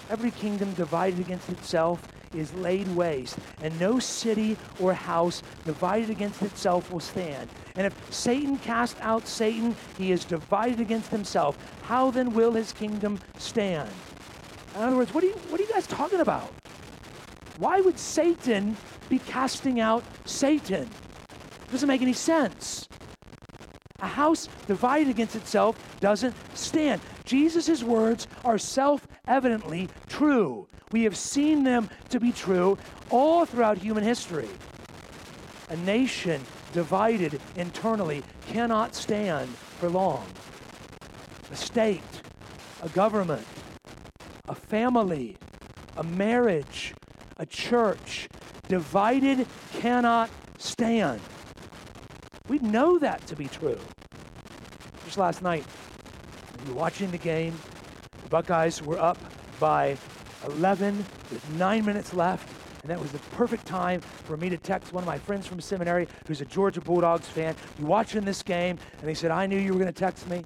Every 0.09 0.31
kingdom 0.31 0.73
divided 0.73 1.19
against 1.19 1.49
itself 1.49 2.07
is 2.33 2.53
laid 2.53 2.87
waste, 2.95 3.37
and 3.61 3.77
no 3.79 3.99
city 3.99 4.57
or 4.79 4.93
house 4.93 5.41
divided 5.65 6.09
against 6.09 6.41
itself 6.41 6.91
will 6.91 6.99
stand. 6.99 7.49
And 7.75 7.87
if 7.87 8.13
Satan 8.13 8.57
cast 8.57 8.97
out 9.01 9.27
Satan, 9.27 9.75
he 9.97 10.11
is 10.11 10.25
divided 10.25 10.79
against 10.79 11.09
himself. 11.09 11.57
How 11.83 12.11
then 12.11 12.33
will 12.33 12.53
his 12.53 12.73
kingdom 12.73 13.19
stand? 13.37 13.89
In 14.75 14.81
other 14.81 14.95
words, 14.95 15.13
what 15.13 15.23
are 15.23 15.27
you, 15.27 15.33
what 15.49 15.59
are 15.59 15.63
you 15.63 15.69
guys 15.69 15.87
talking 15.87 16.19
about? 16.19 16.51
Why 17.57 17.81
would 17.81 17.97
Satan 17.97 18.77
be 19.09 19.19
casting 19.19 19.79
out 19.79 20.03
Satan? 20.25 20.83
It 20.83 21.71
doesn't 21.71 21.87
make 21.87 22.01
any 22.01 22.13
sense. 22.13 22.87
A 23.99 24.07
house 24.07 24.47
divided 24.67 25.09
against 25.09 25.35
itself 25.35 25.75
doesn't 25.99 26.35
stand. 26.55 27.01
Jesus' 27.27 27.83
words 27.83 28.25
are 28.45 28.57
self 28.57 29.05
evidently 29.27 29.89
true. 30.07 30.65
We 30.91 31.03
have 31.03 31.17
seen 31.17 31.65
them 31.65 31.89
to 32.09 32.19
be 32.19 32.31
true 32.31 32.77
all 33.09 33.45
throughout 33.45 33.77
human 33.77 34.03
history. 34.03 34.47
A 35.69 35.75
nation 35.77 36.41
divided 36.71 37.41
internally 37.57 38.23
cannot 38.47 38.95
stand 38.95 39.49
for 39.49 39.89
long. 39.89 40.25
A 41.51 41.55
state, 41.55 42.21
a 42.81 42.87
government, 42.89 43.45
a 44.47 44.55
family, 44.55 45.35
a 45.97 46.03
marriage, 46.03 46.93
a 47.35 47.45
church 47.45 48.29
divided 48.69 49.45
cannot 49.73 50.29
stand. 50.57 51.19
We 52.47 52.59
know 52.59 52.97
that 52.99 53.27
to 53.27 53.35
be 53.35 53.47
true. 53.49 53.79
Just 55.03 55.17
last 55.17 55.41
night, 55.41 55.65
watching 56.73 57.11
the 57.11 57.17
game. 57.17 57.57
The 58.23 58.29
Buckeyes 58.29 58.81
were 58.81 58.99
up 58.99 59.17
by 59.59 59.97
11 60.45 60.97
with 61.31 61.49
nine 61.51 61.85
minutes 61.85 62.13
left. 62.13 62.49
And 62.81 62.91
that 62.91 63.01
was 63.01 63.11
the 63.11 63.19
perfect 63.35 63.65
time 63.65 64.01
for 64.01 64.37
me 64.37 64.49
to 64.49 64.57
text 64.57 64.93
one 64.93 65.03
of 65.03 65.07
my 65.07 65.17
friends 65.17 65.45
from 65.45 65.59
seminary 65.59 66.07
who's 66.27 66.41
a 66.41 66.45
Georgia 66.45 66.79
Bulldogs 66.79 67.27
fan. 67.27 67.55
You 67.77 67.85
watching 67.85 68.23
this 68.23 68.41
game? 68.43 68.77
And 68.99 69.09
he 69.09 69.15
said, 69.15 69.31
I 69.31 69.45
knew 69.45 69.57
you 69.57 69.73
were 69.73 69.79
going 69.79 69.91
to 69.91 69.99
text 69.99 70.29
me. 70.29 70.43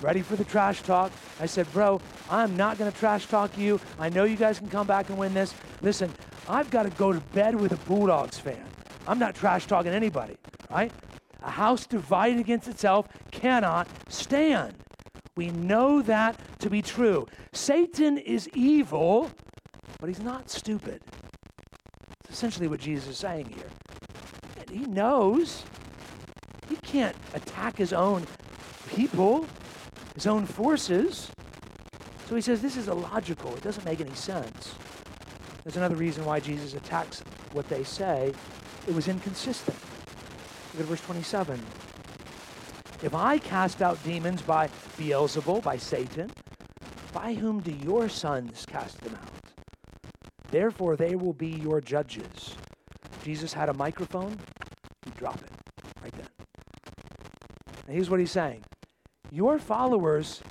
Ready 0.00 0.22
for 0.22 0.36
the 0.36 0.44
trash 0.44 0.82
talk? 0.82 1.10
I 1.40 1.46
said, 1.46 1.70
Bro, 1.72 2.00
I'm 2.30 2.56
not 2.56 2.78
going 2.78 2.90
to 2.90 2.96
trash 2.96 3.26
talk 3.26 3.56
you. 3.58 3.80
I 3.98 4.08
know 4.08 4.24
you 4.24 4.36
guys 4.36 4.58
can 4.58 4.68
come 4.68 4.86
back 4.86 5.08
and 5.08 5.18
win 5.18 5.34
this. 5.34 5.52
Listen, 5.82 6.12
I've 6.48 6.70
got 6.70 6.84
to 6.84 6.90
go 6.90 7.12
to 7.12 7.20
bed 7.32 7.54
with 7.54 7.72
a 7.72 7.76
Bulldogs 7.88 8.38
fan. 8.38 8.64
I'm 9.06 9.18
not 9.18 9.34
trash 9.34 9.66
talking 9.66 9.92
anybody, 9.92 10.36
right? 10.70 10.92
A 11.42 11.50
house 11.50 11.86
divided 11.86 12.38
against 12.38 12.68
itself 12.68 13.08
cannot 13.30 13.88
stand. 14.08 14.74
We 15.40 15.48
know 15.48 16.02
that 16.02 16.38
to 16.58 16.68
be 16.68 16.82
true. 16.82 17.26
Satan 17.54 18.18
is 18.18 18.46
evil, 18.52 19.30
but 19.98 20.10
he's 20.10 20.20
not 20.20 20.50
stupid. 20.50 21.00
It's 22.20 22.34
essentially 22.34 22.68
what 22.68 22.78
Jesus 22.78 23.08
is 23.08 23.16
saying 23.16 23.48
here. 23.48 23.70
He 24.70 24.80
knows 24.80 25.64
he 26.68 26.76
can't 26.76 27.16
attack 27.32 27.78
his 27.78 27.94
own 27.94 28.26
people, 28.94 29.46
his 30.14 30.26
own 30.26 30.44
forces. 30.44 31.30
So 32.28 32.34
he 32.34 32.42
says 32.42 32.60
this 32.60 32.76
is 32.76 32.88
illogical. 32.88 33.56
It 33.56 33.62
doesn't 33.62 33.86
make 33.86 34.02
any 34.02 34.14
sense. 34.14 34.74
There's 35.64 35.78
another 35.78 35.96
reason 35.96 36.26
why 36.26 36.40
Jesus 36.40 36.74
attacks 36.74 37.22
what 37.52 37.66
they 37.70 37.82
say. 37.82 38.34
It 38.86 38.94
was 38.94 39.08
inconsistent. 39.08 39.78
Look 40.74 40.82
at 40.82 40.86
verse 40.86 41.00
27. 41.00 41.64
If 43.02 43.14
I 43.14 43.38
cast 43.38 43.80
out 43.80 44.02
demons 44.04 44.42
by 44.42 44.68
Beelzebul, 44.98 45.62
by 45.62 45.78
Satan, 45.78 46.30
by 47.14 47.32
whom 47.32 47.60
do 47.60 47.72
your 47.72 48.10
sons 48.10 48.66
cast 48.66 49.00
them 49.00 49.14
out? 49.14 49.30
Therefore, 50.50 50.96
they 50.96 51.14
will 51.14 51.32
be 51.32 51.48
your 51.48 51.80
judges. 51.80 52.56
Jesus 53.24 53.54
had 53.54 53.70
a 53.70 53.74
microphone, 53.74 54.36
you 55.06 55.12
drop 55.16 55.40
it 55.42 55.50
right 56.02 56.12
then. 56.12 56.28
And 57.86 57.94
here's 57.94 58.10
what 58.10 58.20
he's 58.20 58.32
saying 58.32 58.62
Your 59.30 59.58
followers, 59.58 60.42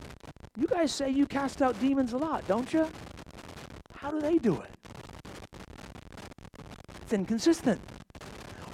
you 0.58 0.66
guys 0.66 0.92
say 0.92 1.12
you 1.12 1.28
cast 1.28 1.62
out 1.62 1.80
demons 1.80 2.14
a 2.14 2.18
lot, 2.18 2.48
don't 2.48 2.74
you? 2.74 2.88
How 3.94 4.10
do 4.10 4.20
they 4.20 4.40
do 4.40 4.60
it? 4.60 4.72
It's 7.04 7.14
inconsistent 7.14 7.80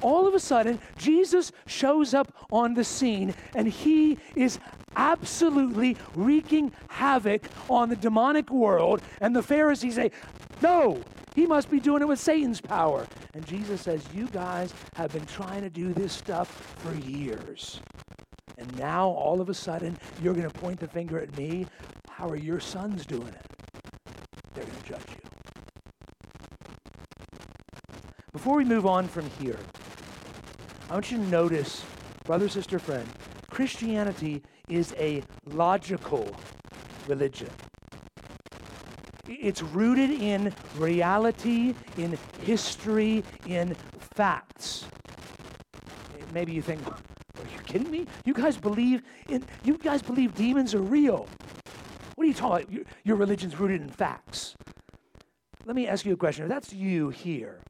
all 0.05 0.27
of 0.27 0.35
a 0.35 0.39
sudden, 0.39 0.79
Jesus 0.97 1.51
shows 1.65 2.13
up 2.13 2.34
on 2.51 2.73
the 2.73 2.83
scene 2.83 3.33
and 3.53 3.67
he 3.67 4.17
is 4.35 4.59
absolutely 4.95 5.97
wreaking 6.15 6.71
havoc 6.89 7.47
on 7.69 7.89
the 7.89 7.95
demonic 7.95 8.49
world. 8.49 9.01
And 9.21 9.35
the 9.35 9.43
Pharisees 9.43 9.95
say, 9.95 10.11
No, 10.61 11.01
he 11.35 11.45
must 11.45 11.69
be 11.69 11.79
doing 11.79 12.01
it 12.01 12.07
with 12.07 12.19
Satan's 12.19 12.61
power. 12.61 13.05
And 13.33 13.45
Jesus 13.45 13.81
says, 13.81 14.03
You 14.13 14.27
guys 14.27 14.73
have 14.95 15.11
been 15.11 15.25
trying 15.25 15.61
to 15.61 15.69
do 15.69 15.93
this 15.93 16.13
stuff 16.13 16.75
for 16.77 16.93
years. 17.07 17.81
And 18.57 18.77
now 18.77 19.09
all 19.09 19.41
of 19.41 19.49
a 19.49 19.53
sudden, 19.53 19.97
you're 20.21 20.33
going 20.33 20.49
to 20.49 20.59
point 20.59 20.79
the 20.79 20.87
finger 20.87 21.19
at 21.19 21.37
me. 21.37 21.67
How 22.09 22.29
are 22.29 22.37
your 22.37 22.61
sons 22.61 23.05
doing 23.05 23.27
it? 23.27 23.45
They're 24.53 24.63
going 24.63 24.77
to 24.77 24.87
judge 24.87 25.09
you. 25.09 25.17
Before 28.31 28.55
we 28.55 28.63
move 28.63 28.85
on 28.85 29.07
from 29.07 29.29
here, 29.41 29.59
I 30.89 30.93
want 30.93 31.11
you 31.11 31.17
to 31.17 31.23
notice, 31.25 31.83
brother, 32.25 32.49
sister, 32.49 32.79
friend, 32.79 33.07
Christianity 33.49 34.41
is 34.67 34.93
a 34.97 35.23
logical 35.45 36.35
religion. 37.07 37.49
It's 39.27 39.61
rooted 39.61 40.09
in 40.09 40.53
reality, 40.75 41.75
in 41.97 42.17
history, 42.41 43.23
in 43.45 43.75
facts. 44.15 44.85
Eh, 45.85 46.23
maybe 46.33 46.51
you 46.51 46.61
think, 46.61 46.85
are 46.87 46.93
you 47.51 47.59
kidding 47.65 47.89
me? 47.89 48.07
You 48.25 48.33
guys 48.33 48.57
believe 48.57 49.03
in 49.29 49.43
you 49.63 49.77
guys 49.77 50.01
believe 50.01 50.33
demons 50.35 50.73
are 50.73 50.81
real. 50.81 51.27
What 52.15 52.25
are 52.25 52.27
you 52.27 52.33
talking 52.33 52.63
about? 52.63 52.71
Your, 52.71 52.83
your 53.03 53.15
religion's 53.17 53.59
rooted 53.59 53.81
in 53.81 53.89
facts. 53.89 54.55
Let 55.65 55.75
me 55.75 55.87
ask 55.87 56.05
you 56.05 56.13
a 56.13 56.17
question. 56.17 56.43
If 56.43 56.49
that's 56.49 56.73
you 56.73 57.09
here, 57.09 57.61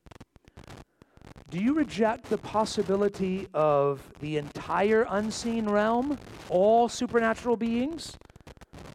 do 1.56 1.64
you 1.64 1.74
reject 1.74 2.26
the 2.26 2.38
possibility 2.38 3.48
of 3.54 4.02
the 4.20 4.36
entire 4.36 5.08
unseen 5.10 5.70
realm, 5.70 6.20
all 6.50 6.90
supernatural 6.90 7.56
beings, 7.56 8.18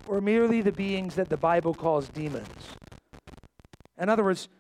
or 0.06 0.20
merely 0.20 0.60
the 0.60 0.70
beings 0.70 1.14
that 1.14 1.30
the 1.30 1.38
Bible 1.38 1.72
calls 1.72 2.10
demons? 2.10 2.76
In 3.98 4.10
other 4.10 4.22
words, 4.22 4.50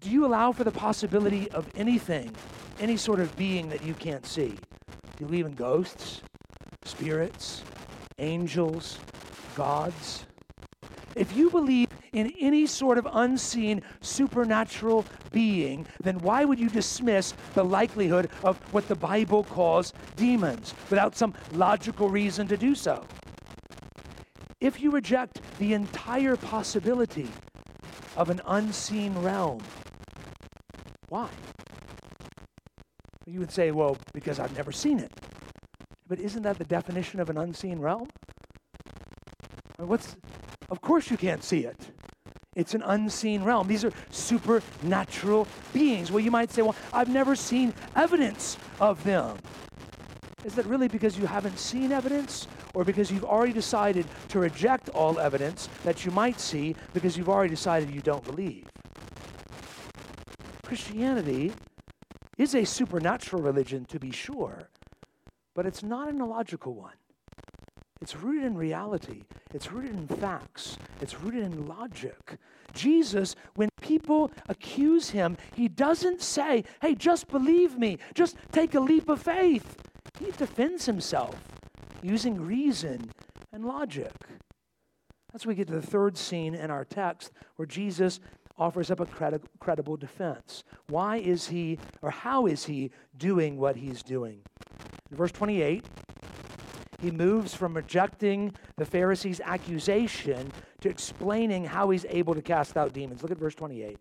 do 0.00 0.08
you 0.08 0.24
allow 0.24 0.50
for 0.50 0.64
the 0.64 0.70
possibility 0.70 1.50
of 1.50 1.68
anything, 1.76 2.34
any 2.80 2.96
sort 2.96 3.20
of 3.20 3.36
being 3.36 3.68
that 3.68 3.84
you 3.84 3.92
can't 3.92 4.24
see? 4.24 4.54
Do 4.88 5.20
you 5.20 5.26
believe 5.26 5.44
in 5.44 5.52
ghosts, 5.52 6.22
spirits, 6.86 7.62
angels, 8.18 8.98
gods? 9.54 10.24
If 11.16 11.34
you 11.34 11.50
believe 11.50 11.88
in 12.12 12.32
any 12.38 12.66
sort 12.66 12.98
of 12.98 13.08
unseen 13.10 13.80
supernatural 14.02 15.06
being, 15.32 15.86
then 16.02 16.18
why 16.18 16.44
would 16.44 16.60
you 16.60 16.68
dismiss 16.68 17.32
the 17.54 17.64
likelihood 17.64 18.30
of 18.44 18.58
what 18.72 18.86
the 18.86 18.94
Bible 18.94 19.42
calls 19.42 19.94
demons 20.14 20.74
without 20.90 21.16
some 21.16 21.32
logical 21.52 22.10
reason 22.10 22.46
to 22.48 22.56
do 22.58 22.74
so? 22.74 23.02
If 24.60 24.80
you 24.80 24.90
reject 24.90 25.40
the 25.58 25.72
entire 25.72 26.36
possibility 26.36 27.28
of 28.16 28.28
an 28.28 28.42
unseen 28.46 29.14
realm, 29.18 29.60
why? 31.08 31.28
You 33.26 33.40
would 33.40 33.50
say, 33.50 33.70
well, 33.70 33.96
because 34.12 34.38
I've 34.38 34.54
never 34.54 34.70
seen 34.70 34.98
it. 34.98 35.12
But 36.06 36.20
isn't 36.20 36.42
that 36.42 36.58
the 36.58 36.64
definition 36.64 37.20
of 37.20 37.30
an 37.30 37.38
unseen 37.38 37.78
realm? 37.78 38.08
What's, 39.78 40.16
of 40.70 40.80
course 40.80 41.10
you 41.10 41.16
can't 41.16 41.44
see 41.44 41.64
it. 41.64 41.90
It's 42.54 42.74
an 42.74 42.82
unseen 42.82 43.44
realm. 43.44 43.68
These 43.68 43.84
are 43.84 43.92
supernatural 44.10 45.46
beings. 45.74 46.10
Well, 46.10 46.20
you 46.20 46.30
might 46.30 46.50
say, 46.50 46.62
well, 46.62 46.76
I've 46.92 47.08
never 47.08 47.36
seen 47.36 47.74
evidence 47.94 48.56
of 48.80 49.02
them. 49.04 49.36
Is 50.44 50.54
that 50.54 50.64
really 50.66 50.88
because 50.88 51.18
you 51.18 51.26
haven't 51.26 51.58
seen 51.58 51.92
evidence? 51.92 52.46
or 52.76 52.84
because 52.84 53.10
you've 53.10 53.24
already 53.24 53.54
decided 53.54 54.06
to 54.28 54.38
reject 54.38 54.90
all 54.90 55.18
evidence 55.18 55.66
that 55.82 56.04
you 56.04 56.10
might 56.10 56.38
see 56.38 56.76
because 56.92 57.16
you've 57.16 57.28
already 57.28 57.48
decided 57.48 57.90
you 57.90 58.02
don't 58.02 58.22
believe. 58.22 58.66
Christianity 60.62 61.54
is 62.36 62.54
a 62.54 62.66
supernatural 62.66 63.42
religion, 63.42 63.86
to 63.86 63.98
be 63.98 64.10
sure, 64.10 64.68
but 65.54 65.64
it's 65.64 65.82
not 65.82 66.10
an 66.10 66.20
illogical 66.20 66.74
one. 66.74 66.92
It's 68.06 68.14
rooted 68.14 68.44
in 68.44 68.56
reality, 68.56 69.24
it's 69.52 69.72
rooted 69.72 69.90
in 69.90 70.06
facts, 70.06 70.78
it's 71.00 71.20
rooted 71.20 71.42
in 71.42 71.66
logic. 71.66 72.38
Jesus, 72.72 73.34
when 73.56 73.68
people 73.80 74.30
accuse 74.48 75.10
him, 75.10 75.36
he 75.56 75.66
doesn't 75.66 76.22
say, 76.22 76.62
hey, 76.80 76.94
just 76.94 77.26
believe 77.26 77.76
me, 77.76 77.98
just 78.14 78.36
take 78.52 78.76
a 78.76 78.80
leap 78.80 79.08
of 79.08 79.20
faith. 79.20 79.82
He 80.20 80.30
defends 80.30 80.86
himself 80.86 81.34
using 82.00 82.40
reason 82.40 83.10
and 83.52 83.64
logic. 83.64 84.12
That's 85.32 85.44
we 85.44 85.56
get 85.56 85.66
to 85.66 85.74
the 85.74 85.82
third 85.82 86.16
scene 86.16 86.54
in 86.54 86.70
our 86.70 86.84
text 86.84 87.32
where 87.56 87.66
Jesus 87.66 88.20
offers 88.56 88.92
up 88.92 89.00
a 89.00 89.06
credi- 89.06 89.42
credible 89.58 89.96
defense. 89.96 90.62
Why 90.86 91.16
is 91.16 91.48
he, 91.48 91.80
or 92.02 92.10
how 92.10 92.46
is 92.46 92.66
he 92.66 92.92
doing 93.16 93.56
what 93.56 93.74
he's 93.74 94.04
doing? 94.04 94.42
In 95.10 95.16
verse 95.16 95.32
28, 95.32 95.84
he 97.00 97.10
moves 97.10 97.54
from 97.54 97.74
rejecting 97.74 98.54
the 98.76 98.84
Pharisees' 98.84 99.40
accusation 99.44 100.50
to 100.80 100.88
explaining 100.88 101.64
how 101.64 101.90
he's 101.90 102.06
able 102.08 102.34
to 102.34 102.42
cast 102.42 102.76
out 102.76 102.92
demons. 102.92 103.22
Look 103.22 103.30
at 103.30 103.38
verse 103.38 103.54
28. 103.54 103.98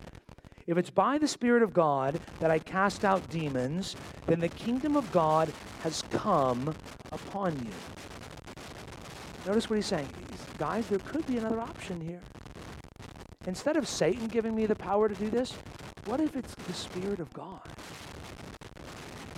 If 0.68 0.78
it's 0.78 0.90
by 0.90 1.18
the 1.18 1.28
Spirit 1.28 1.62
of 1.62 1.74
God 1.74 2.20
that 2.40 2.50
I 2.50 2.60
cast 2.60 3.06
out 3.06 3.30
demons, 3.30 3.96
then 4.26 4.40
the 4.40 4.50
kingdom 4.50 4.96
of 4.96 5.12
God 5.12 5.52
has 5.82 6.04
come 6.10 6.74
upon 7.12 7.56
you. 7.60 7.72
Notice 9.46 9.70
what 9.70 9.76
he's 9.76 9.86
saying. 9.86 10.10
Guys, 10.58 10.88
there 10.88 11.00
could 11.00 11.26
be 11.28 11.38
another 11.38 11.60
option 11.60 12.02
here. 12.02 12.22
Instead 13.46 13.78
of 13.78 13.88
Satan 13.88 14.28
giving 14.28 14.56
me 14.56 14.66
the 14.66 14.76
power 14.76 15.08
to 15.08 15.14
do 15.16 15.30
this, 15.30 15.54
what 16.06 16.20
if 16.20 16.36
it's 16.36 16.56
the 16.56 16.74
Spirit 16.74 17.20
of 17.20 17.32
God? 17.32 17.62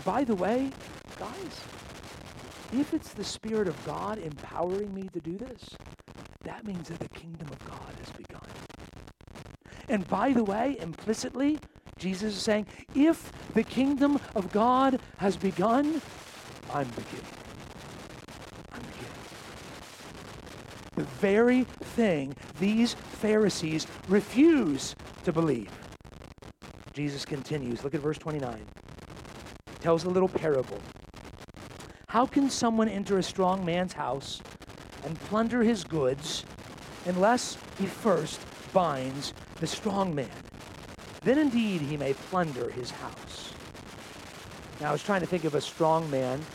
By 0.05 0.23
the 0.23 0.35
way, 0.35 0.69
guys, 1.19 1.61
if 2.73 2.93
it's 2.93 3.13
the 3.13 3.23
Spirit 3.23 3.67
of 3.67 3.86
God 3.86 4.17
empowering 4.19 4.93
me 4.93 5.10
to 5.13 5.19
do 5.19 5.38
this, 5.38 5.69
that 6.43 6.65
means 6.65 6.89
that 6.89 6.99
the 6.99 7.10
kingdom 7.10 7.47
of 7.49 7.65
God 7.65 7.93
has 7.99 8.12
begun. 8.12 8.47
And 9.89 10.08
by 10.08 10.34
the 10.34 10.43
way, 10.43 10.77
implicitly, 10.80 11.60
Jesus 11.97 12.36
is 12.36 12.41
saying, 12.41 12.67
if 12.93 13.32
the 13.53 13.63
kingdom 13.63 14.19
of 14.36 14.51
God 14.51 14.99
has 15.17 15.38
begun, 15.38 16.01
I'm 16.73 16.88
beginning. 16.89 17.25
I'm 18.71 18.82
beginning. 18.82 19.17
The 20.95 21.03
very 21.03 21.63
thing 21.63 22.36
these 22.60 22.93
Pharisees 22.93 23.88
refuse 24.08 24.95
to 25.23 25.32
believe. 25.32 25.71
Jesus 26.93 27.25
continues. 27.25 27.84
Look 27.84 27.93
at 27.93 28.01
verse 28.01 28.17
29. 28.17 28.58
He 28.58 29.75
tells 29.80 30.03
a 30.03 30.10
little 30.10 30.30
parable. 30.30 30.80
How 32.11 32.25
can 32.25 32.49
someone 32.49 32.87
enter 32.87 33.17
a 33.17 33.23
strong 33.23 33.65
man's 33.65 33.91
house 33.91 34.41
and 35.03 35.19
plunder 35.19 35.61
his 35.61 35.83
goods 35.83 36.45
unless 37.05 37.57
he 37.77 37.85
first 37.85 38.39
binds 38.71 39.33
the 39.59 39.67
strong 39.67 40.15
man? 40.15 40.29
Then 41.23 41.37
indeed 41.37 41.81
he 41.81 41.97
may 41.97 42.13
plunder 42.13 42.69
his 42.69 42.91
house. 42.91 43.53
Now 44.79 44.89
I 44.89 44.91
was 44.93 45.03
trying 45.03 45.19
to 45.19 45.27
think 45.27 45.43
of 45.43 45.53
a 45.53 45.59
strong 45.59 46.09
man, 46.09 46.45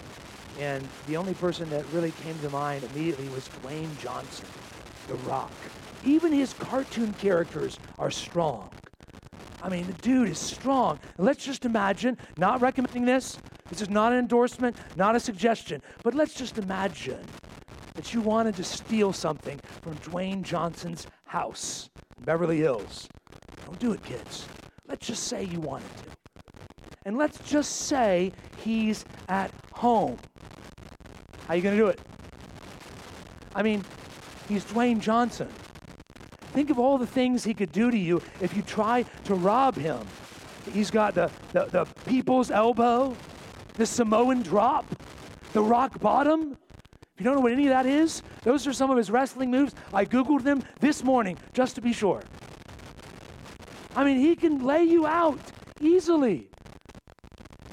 and 0.58 0.88
the 1.06 1.18
only 1.18 1.34
person 1.34 1.68
that 1.68 1.84
really 1.92 2.12
came 2.22 2.38
to 2.38 2.48
mind 2.48 2.84
immediately 2.84 3.28
was 3.28 3.50
Dwayne 3.62 3.98
Johnson, 4.00 4.46
The 5.06 5.16
Rock. 5.16 5.52
Even 6.02 6.32
his 6.32 6.54
cartoon 6.54 7.12
characters 7.12 7.78
are 7.98 8.10
strong. 8.10 8.70
I 9.60 9.68
mean, 9.68 9.86
the 9.86 9.92
dude 9.92 10.30
is 10.30 10.38
strong. 10.38 10.98
Let's 11.18 11.44
just 11.44 11.66
imagine, 11.66 12.16
not 12.38 12.62
recommending 12.62 13.04
this, 13.04 13.38
this 13.72 13.80
is 13.80 13.88
not 13.88 14.12
an 14.12 14.18
endorsement, 14.18 14.76
not 14.96 15.16
a 15.16 15.20
suggestion, 15.20 15.80
but 16.02 16.14
let's 16.14 16.34
just 16.34 16.58
imagine 16.58 17.24
that 17.94 18.12
you 18.12 18.20
wanted 18.20 18.54
to 18.56 18.62
steal 18.62 19.14
something 19.14 19.58
from 19.80 19.94
Dwayne 19.94 20.42
Johnson's 20.42 21.06
house 21.24 21.88
in 22.18 22.24
Beverly 22.24 22.58
Hills. 22.58 23.08
Don't 23.64 23.78
do 23.78 23.92
it, 23.92 24.04
kids. 24.04 24.46
Let's 24.86 25.06
just 25.06 25.22
say 25.22 25.44
you 25.44 25.58
wanted 25.58 25.88
to. 25.96 26.04
And 27.06 27.16
let's 27.16 27.38
just 27.38 27.86
say 27.86 28.32
he's 28.58 29.06
at 29.30 29.50
home. 29.72 30.18
How 31.46 31.54
are 31.54 31.56
you 31.56 31.62
going 31.62 31.74
to 31.74 31.82
do 31.82 31.88
it? 31.88 31.98
I 33.54 33.62
mean, 33.62 33.82
he's 34.50 34.66
Dwayne 34.66 35.00
Johnson. 35.00 35.48
Think 36.52 36.68
of 36.68 36.78
all 36.78 36.98
the 36.98 37.06
things 37.06 37.42
he 37.42 37.54
could 37.54 37.72
do 37.72 37.90
to 37.90 37.96
you 37.96 38.20
if 38.38 38.54
you 38.54 38.60
try 38.60 39.06
to 39.24 39.34
rob 39.34 39.76
him. 39.76 40.06
He's 40.74 40.90
got 40.90 41.14
the, 41.14 41.30
the, 41.54 41.64
the 41.64 41.84
people's 42.04 42.50
elbow 42.50 43.16
the 43.74 43.86
Samoan 43.86 44.42
drop, 44.42 44.86
the 45.52 45.62
rock 45.62 45.98
bottom. 46.00 46.56
If 47.14 47.20
you 47.20 47.24
don't 47.24 47.36
know 47.36 47.40
what 47.40 47.52
any 47.52 47.66
of 47.66 47.70
that 47.70 47.86
is, 47.86 48.22
those 48.42 48.66
are 48.66 48.72
some 48.72 48.90
of 48.90 48.96
his 48.96 49.10
wrestling 49.10 49.50
moves. 49.50 49.74
I 49.92 50.04
Googled 50.04 50.42
them 50.42 50.62
this 50.80 51.04
morning 51.04 51.38
just 51.52 51.74
to 51.76 51.80
be 51.80 51.92
sure. 51.92 52.22
I 53.94 54.04
mean, 54.04 54.18
he 54.18 54.34
can 54.36 54.64
lay 54.64 54.82
you 54.82 55.06
out 55.06 55.38
easily. 55.80 56.48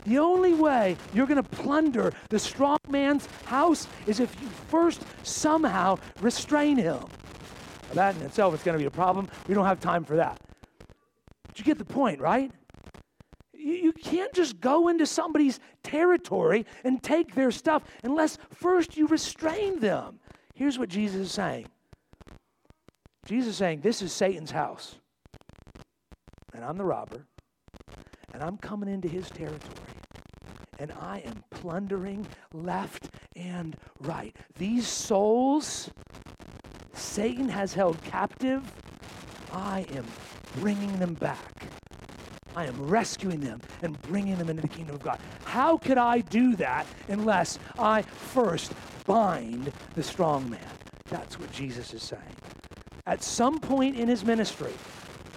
The 0.05 0.19
only 0.19 0.53
way 0.53 0.97
you're 1.13 1.27
going 1.27 1.41
to 1.41 1.49
plunder 1.49 2.13
the 2.29 2.39
strong 2.39 2.77
man's 2.89 3.27
house 3.45 3.87
is 4.07 4.19
if 4.19 4.35
you 4.41 4.47
first 4.69 5.03
somehow 5.23 5.97
restrain 6.19 6.77
him. 6.77 6.99
that 7.93 8.15
in 8.15 8.21
itself 8.23 8.53
is 8.53 8.63
going 8.63 8.73
to 8.73 8.79
be 8.79 8.85
a 8.85 8.91
problem. 8.91 9.27
We 9.47 9.53
don't 9.53 9.65
have 9.65 9.79
time 9.79 10.03
for 10.03 10.15
that. 10.15 10.39
But 11.47 11.59
you 11.59 11.65
get 11.65 11.77
the 11.77 11.85
point, 11.85 12.19
right? 12.19 12.51
You, 13.69 13.75
you 13.75 13.93
can't 13.93 14.33
just 14.33 14.59
go 14.59 14.87
into 14.87 15.05
somebody's 15.05 15.59
territory 15.83 16.65
and 16.83 17.03
take 17.03 17.35
their 17.35 17.51
stuff 17.51 17.83
unless 18.03 18.39
first 18.49 18.97
you 18.97 19.05
restrain 19.05 19.79
them. 19.79 20.19
Here's 20.55 20.79
what 20.79 20.89
Jesus 20.89 21.27
is 21.27 21.31
saying 21.31 21.67
Jesus 23.25 23.51
is 23.51 23.57
saying, 23.57 23.81
This 23.81 24.01
is 24.01 24.11
Satan's 24.11 24.49
house, 24.49 24.95
and 26.53 26.65
I'm 26.65 26.77
the 26.77 26.83
robber, 26.83 27.27
and 28.33 28.41
I'm 28.41 28.57
coming 28.57 28.89
into 28.89 29.07
his 29.07 29.29
territory, 29.29 29.85
and 30.79 30.91
I 30.99 31.19
am 31.19 31.43
plundering 31.51 32.25
left 32.51 33.11
and 33.35 33.77
right. 33.99 34.35
These 34.57 34.87
souls 34.87 35.91
Satan 36.93 37.47
has 37.49 37.73
held 37.73 38.01
captive, 38.03 38.63
I 39.53 39.85
am 39.93 40.05
bringing 40.59 40.97
them 40.97 41.13
back. 41.13 41.67
I 42.59 42.65
am 42.65 42.89
rescuing 42.89 43.39
them 43.39 43.61
and 43.81 43.99
bringing 44.01 44.35
them 44.35 44.49
into 44.49 44.61
the 44.61 44.67
kingdom 44.67 44.93
of 44.93 45.01
God. 45.01 45.17
How 45.45 45.77
could 45.77 45.97
I 45.97 46.19
do 46.19 46.57
that 46.57 46.85
unless 47.07 47.57
I 47.79 48.01
first 48.01 48.73
bind 49.05 49.71
the 49.95 50.03
strong 50.03 50.49
man? 50.49 50.59
That's 51.09 51.39
what 51.39 51.49
Jesus 51.53 51.93
is 51.93 52.03
saying. 52.03 52.35
At 53.07 53.23
some 53.23 53.59
point 53.59 53.95
in 53.95 54.09
his 54.09 54.25
ministry, 54.25 54.73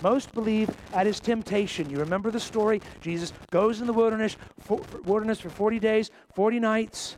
most 0.02 0.34
believe 0.34 0.68
at 0.92 1.06
his 1.06 1.20
temptation. 1.20 1.88
You 1.88 1.98
remember 1.98 2.32
the 2.32 2.40
story? 2.40 2.82
Jesus 3.00 3.32
goes 3.52 3.80
in 3.80 3.86
the 3.86 3.92
wilderness 3.92 4.36
for, 4.58 4.80
wilderness 5.04 5.38
for 5.38 5.48
40 5.48 5.78
days, 5.78 6.10
40 6.34 6.58
nights. 6.58 7.16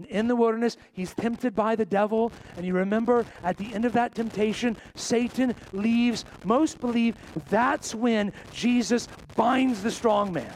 And 0.00 0.08
in 0.08 0.28
the 0.28 0.36
wilderness, 0.36 0.78
he's 0.94 1.12
tempted 1.12 1.54
by 1.54 1.76
the 1.76 1.84
devil. 1.84 2.32
And 2.56 2.64
you 2.64 2.72
remember 2.72 3.26
at 3.44 3.58
the 3.58 3.70
end 3.74 3.84
of 3.84 3.92
that 3.92 4.14
temptation, 4.14 4.78
Satan 4.94 5.54
leaves. 5.74 6.24
Most 6.42 6.80
believe 6.80 7.16
that's 7.50 7.94
when 7.94 8.32
Jesus 8.50 9.08
binds 9.36 9.82
the 9.82 9.90
strong 9.90 10.32
man. 10.32 10.54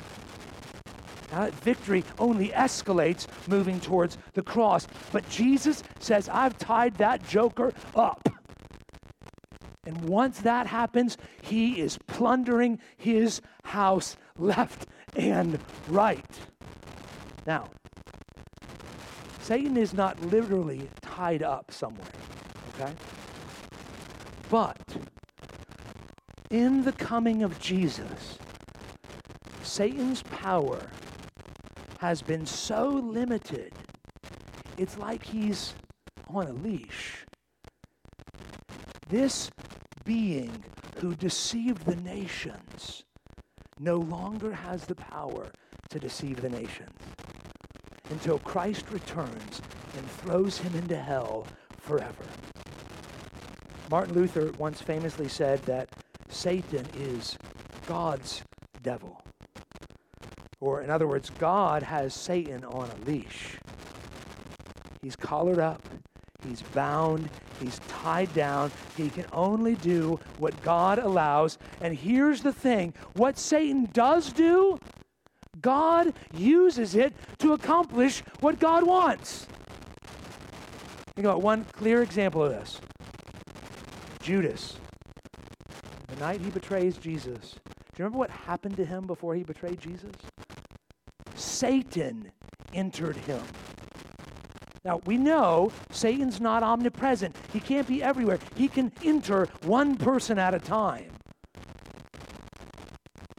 Now, 1.30 1.40
that 1.40 1.54
victory 1.56 2.04
only 2.18 2.48
escalates 2.50 3.26
moving 3.46 3.80
towards 3.80 4.16
the 4.32 4.40
cross. 4.40 4.88
But 5.12 5.28
Jesus 5.28 5.82
says, 5.98 6.30
I've 6.30 6.56
tied 6.56 6.94
that 6.94 7.28
joker 7.28 7.74
up. 7.94 8.26
And 9.84 10.08
once 10.08 10.40
that 10.40 10.66
happens, 10.66 11.18
he 11.42 11.82
is 11.82 11.98
plundering 12.06 12.78
his 12.96 13.42
house 13.64 14.16
left 14.38 14.86
and 15.14 15.58
right. 15.88 16.24
Now, 17.46 17.68
Satan 19.44 19.76
is 19.76 19.92
not 19.92 20.18
literally 20.22 20.88
tied 21.02 21.42
up 21.42 21.70
somewhere, 21.70 22.08
okay? 22.70 22.94
But 24.48 24.80
in 26.48 26.82
the 26.82 26.92
coming 26.92 27.42
of 27.42 27.60
Jesus, 27.60 28.38
Satan's 29.62 30.22
power 30.22 30.80
has 31.98 32.22
been 32.22 32.46
so 32.46 32.88
limited, 32.88 33.74
it's 34.78 34.96
like 34.96 35.22
he's 35.22 35.74
on 36.28 36.46
a 36.46 36.52
leash. 36.54 37.26
This 39.10 39.50
being 40.06 40.64
who 41.00 41.14
deceived 41.14 41.84
the 41.84 41.96
nations 41.96 43.04
no 43.78 43.96
longer 43.96 44.54
has 44.54 44.86
the 44.86 44.94
power 44.94 45.52
to 45.90 46.00
deceive 46.00 46.40
the 46.40 46.48
nations 46.48 46.88
until 48.14 48.38
Christ 48.38 48.84
returns, 48.92 49.60
and 49.96 50.08
throws 50.08 50.58
him 50.58 50.72
into 50.76 50.96
hell 50.96 51.48
forever. 51.80 52.24
Martin 53.90 54.14
Luther 54.14 54.52
once 54.56 54.80
famously 54.80 55.26
said 55.26 55.60
that 55.64 55.88
Satan 56.28 56.86
is 56.96 57.36
God's 57.88 58.42
devil. 58.82 59.20
Or, 60.60 60.80
in 60.80 60.90
other 60.90 61.08
words, 61.08 61.28
God 61.28 61.82
has 61.82 62.14
Satan 62.14 62.64
on 62.64 62.88
a 62.88 63.04
leash. 63.04 63.58
He's 65.02 65.16
collared 65.16 65.58
up, 65.58 65.82
he's 66.46 66.62
bound, 66.62 67.28
he's 67.60 67.80
tied 67.88 68.32
down. 68.32 68.70
He 68.96 69.10
can 69.10 69.26
only 69.32 69.74
do 69.74 70.20
what 70.38 70.60
God 70.62 71.00
allows. 71.00 71.58
And 71.80 71.98
here's 71.98 72.42
the 72.42 72.52
thing 72.52 72.94
what 73.14 73.38
Satan 73.38 73.88
does 73.92 74.32
do, 74.32 74.78
God 75.64 76.12
uses 76.34 76.94
it 76.94 77.14
to 77.38 77.54
accomplish 77.54 78.20
what 78.40 78.60
God 78.60 78.86
wants. 78.86 79.46
Think 81.16 81.26
about 81.26 81.40
one 81.40 81.64
clear 81.64 82.02
example 82.02 82.44
of 82.44 82.52
this 82.52 82.78
Judas. 84.20 84.76
The 86.08 86.16
night 86.16 86.42
he 86.42 86.50
betrays 86.50 86.98
Jesus. 86.98 87.54
Do 87.64 87.70
you 87.96 88.04
remember 88.04 88.18
what 88.18 88.30
happened 88.30 88.76
to 88.76 88.84
him 88.84 89.06
before 89.06 89.34
he 89.34 89.42
betrayed 89.42 89.80
Jesus? 89.80 90.12
Satan 91.34 92.30
entered 92.74 93.16
him. 93.16 93.40
Now, 94.84 95.00
we 95.06 95.16
know 95.16 95.72
Satan's 95.90 96.42
not 96.42 96.62
omnipresent. 96.62 97.34
He 97.54 97.60
can't 97.60 97.88
be 97.88 98.02
everywhere. 98.02 98.38
He 98.54 98.68
can 98.68 98.92
enter 99.02 99.48
one 99.62 99.96
person 99.96 100.38
at 100.38 100.52
a 100.52 100.58
time. 100.58 101.10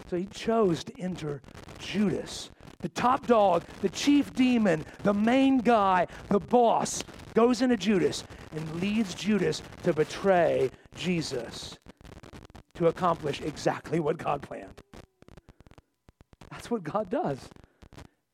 So 0.09 0.17
he 0.17 0.25
chose 0.25 0.83
to 0.85 0.93
enter 0.99 1.41
Judas, 1.95 2.49
the 2.81 2.89
top 2.89 3.25
dog, 3.25 3.63
the 3.81 3.87
chief 3.87 4.33
demon, 4.33 4.85
the 5.03 5.13
main 5.13 5.59
guy, 5.59 6.07
the 6.27 6.41
boss, 6.41 7.05
goes 7.33 7.61
into 7.61 7.77
Judas 7.77 8.25
and 8.53 8.81
leads 8.81 9.13
Judas 9.13 9.61
to 9.83 9.93
betray 9.93 10.71
Jesus 10.93 11.77
to 12.73 12.87
accomplish 12.87 13.39
exactly 13.39 14.01
what 14.01 14.17
God 14.17 14.41
planned. 14.41 14.81
That's 16.51 16.69
what 16.69 16.83
God 16.83 17.09
does. 17.09 17.47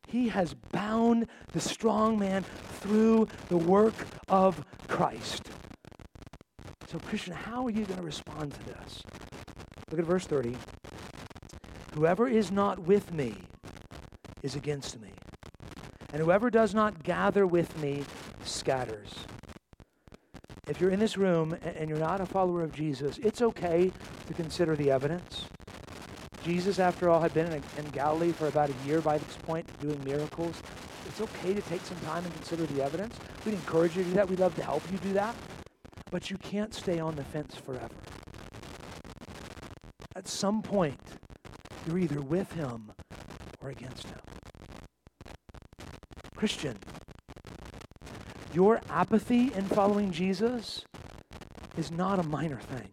He 0.07 0.29
has 0.29 0.55
bound 0.71 1.27
the 1.53 1.61
strong 1.61 2.17
man 2.17 2.43
through 2.79 3.27
the 3.49 3.57
work 3.57 3.93
of 4.27 4.65
Christ. 4.87 5.43
So, 6.87 6.97
Christian, 6.97 7.33
how 7.33 7.67
are 7.67 7.69
you 7.69 7.85
going 7.85 7.99
to 7.99 8.05
respond 8.05 8.55
to 8.55 8.63
this? 8.65 9.03
Look 9.91 9.99
at 9.99 10.05
verse 10.07 10.25
30. 10.25 10.57
Whoever 11.93 12.27
is 12.27 12.51
not 12.51 12.79
with 12.79 13.13
me 13.13 13.35
is 14.43 14.55
against 14.55 14.99
me, 14.99 15.09
and 16.13 16.21
whoever 16.21 16.49
does 16.49 16.73
not 16.73 17.03
gather 17.03 17.45
with 17.45 17.77
me 17.81 18.03
scatters. 18.43 19.13
If 20.67 20.79
you're 20.79 20.91
in 20.91 20.99
this 20.99 21.17
room 21.17 21.57
and 21.63 21.89
you're 21.89 21.99
not 21.99 22.21
a 22.21 22.25
follower 22.25 22.63
of 22.63 22.71
Jesus, 22.71 23.17
it's 23.17 23.41
okay 23.41 23.91
to 24.27 24.33
consider 24.33 24.75
the 24.75 24.91
evidence. 24.91 25.45
Jesus, 26.43 26.79
after 26.79 27.09
all, 27.09 27.19
had 27.19 27.33
been 27.33 27.51
in, 27.51 27.85
Galilee 27.91 28.31
for 28.31 28.47
about 28.47 28.69
a 28.69 28.87
year 28.87 29.01
by 29.01 29.17
this 29.17 29.37
point, 29.37 29.69
doing 29.79 30.01
miracles. 30.03 30.61
It's 31.07 31.21
okay 31.21 31.53
to 31.53 31.61
take 31.61 31.81
some 31.81 31.99
time 31.99 32.23
and 32.23 32.33
consider 32.35 32.65
the 32.65 32.83
evidence. 32.83 33.15
We'd 33.45 33.53
encourage 33.53 33.97
you 33.97 34.03
to 34.03 34.09
do 34.09 34.15
that. 34.15 34.29
We'd 34.29 34.39
love 34.39 34.55
to 34.55 34.63
help 34.63 34.81
you 34.91 34.97
do 34.99 35.13
that. 35.13 35.35
But 36.09 36.31
you 36.31 36.37
can't 36.37 36.73
stay 36.73 36.99
on 36.99 37.15
the 37.15 37.23
fence 37.23 37.55
forever. 37.55 37.89
At 40.15 40.27
some 40.27 40.61
point, 40.61 40.99
you're 41.87 41.99
either 41.99 42.21
with 42.21 42.51
him 42.53 42.91
or 43.61 43.69
against 43.69 44.07
him. 44.07 44.19
Christian, 46.41 46.75
your 48.51 48.81
apathy 48.89 49.53
in 49.53 49.63
following 49.65 50.11
Jesus 50.11 50.83
is 51.77 51.91
not 51.91 52.17
a 52.17 52.23
minor 52.23 52.59
thing. 52.59 52.89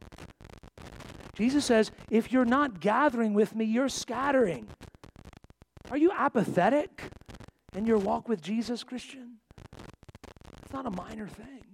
Jesus 1.35 1.65
says, 1.65 1.91
if 2.11 2.31
you're 2.31 2.45
not 2.45 2.81
gathering 2.81 3.33
with 3.33 3.55
me, 3.55 3.65
you're 3.65 3.89
scattering. 3.89 4.69
Are 5.91 5.97
you 5.97 6.13
apathetic 6.13 7.05
in 7.75 7.87
your 7.87 7.97
walk 7.97 8.29
with 8.29 8.43
Jesus, 8.43 8.85
Christian? 8.85 9.39
It's 10.63 10.75
not 10.75 10.85
a 10.85 10.91
minor 10.91 11.27
thing. 11.27 11.65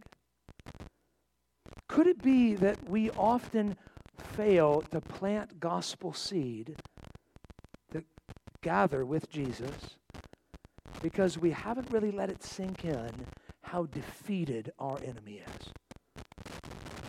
Could 1.89 2.07
it 2.07 2.23
be 2.23 2.55
that 2.55 2.89
we 2.89 3.11
often 3.11 3.75
fail 4.37 4.81
to 4.93 5.01
plant 5.01 5.59
gospel 5.59 6.13
seed 6.13 6.77
that 7.91 8.05
gather 8.63 9.05
with 9.05 9.29
Jesus 9.29 9.97
because 11.05 11.37
we 11.37 11.51
haven't 11.51 11.93
really 11.93 12.11
let 12.11 12.31
it 12.31 12.43
sink 12.43 12.87
in 12.87 13.11
how 13.61 13.85
defeated 13.85 14.73
our 14.79 14.97
enemy 15.05 15.43
is? 15.47 15.69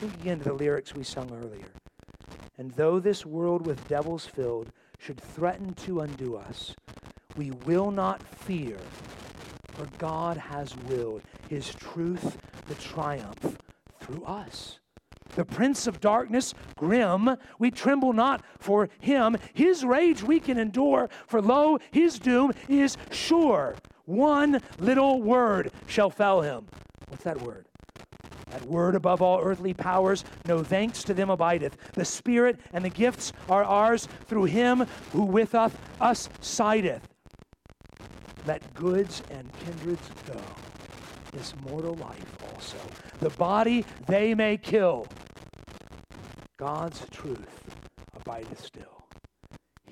Think 0.01 0.13
again 0.15 0.39
to 0.39 0.43
the 0.43 0.53
lyrics 0.53 0.93
we 0.93 1.03
sung 1.03 1.31
earlier. 1.31 1.71
And 2.57 2.71
though 2.71 2.99
this 2.99 3.25
world 3.25 3.65
with 3.65 3.87
devils 3.87 4.25
filled 4.25 4.69
should 4.99 5.21
threaten 5.21 5.73
to 5.85 6.01
undo 6.01 6.35
us, 6.35 6.75
we 7.37 7.51
will 7.65 7.89
not 7.89 8.21
fear, 8.21 8.77
for 9.71 9.87
God 9.97 10.35
has 10.35 10.75
willed 10.89 11.21
his 11.47 11.73
truth 11.73 12.37
to 12.67 12.75
triumph 12.75 13.57
through 14.01 14.25
us. 14.25 14.79
The 15.35 15.45
prince 15.45 15.85
of 15.87 15.99
darkness, 15.99 16.53
grim, 16.77 17.37
we 17.59 17.71
tremble 17.71 18.13
not 18.13 18.43
for 18.57 18.89
him. 18.99 19.37
His 19.53 19.83
rage 19.83 20.23
we 20.23 20.39
can 20.39 20.57
endure, 20.57 21.09
for 21.27 21.41
lo, 21.41 21.77
his 21.91 22.19
doom 22.19 22.53
is 22.67 22.97
sure. 23.11 23.75
One 24.05 24.61
little 24.79 25.21
word 25.21 25.71
shall 25.87 26.09
fell 26.09 26.41
him. 26.41 26.67
What's 27.09 27.23
that 27.23 27.41
word? 27.41 27.65
That 28.51 28.65
word 28.65 28.95
above 28.95 29.21
all 29.21 29.41
earthly 29.41 29.73
powers, 29.73 30.23
no 30.45 30.63
thanks 30.63 31.03
to 31.03 31.13
them 31.13 31.29
abideth. 31.29 31.75
The 31.93 32.05
Spirit 32.05 32.59
and 32.71 32.85
the 32.85 32.89
gifts 32.89 33.33
are 33.49 33.63
ours 33.63 34.07
through 34.27 34.45
him 34.45 34.85
who 35.11 35.23
with 35.23 35.55
us, 35.55 35.73
us 35.99 36.29
sideth. 36.39 37.01
Let 38.45 38.73
goods 38.75 39.23
and 39.31 39.51
kindreds 39.59 40.09
go. 40.27 40.39
This 41.31 41.53
mortal 41.67 41.95
life 41.95 42.37
also. 42.53 42.77
The 43.19 43.31
body 43.31 43.83
they 44.07 44.35
may 44.35 44.55
kill. 44.55 45.07
God's 46.57 47.05
truth 47.11 47.75
abideth 48.15 48.63
still. 48.63 49.07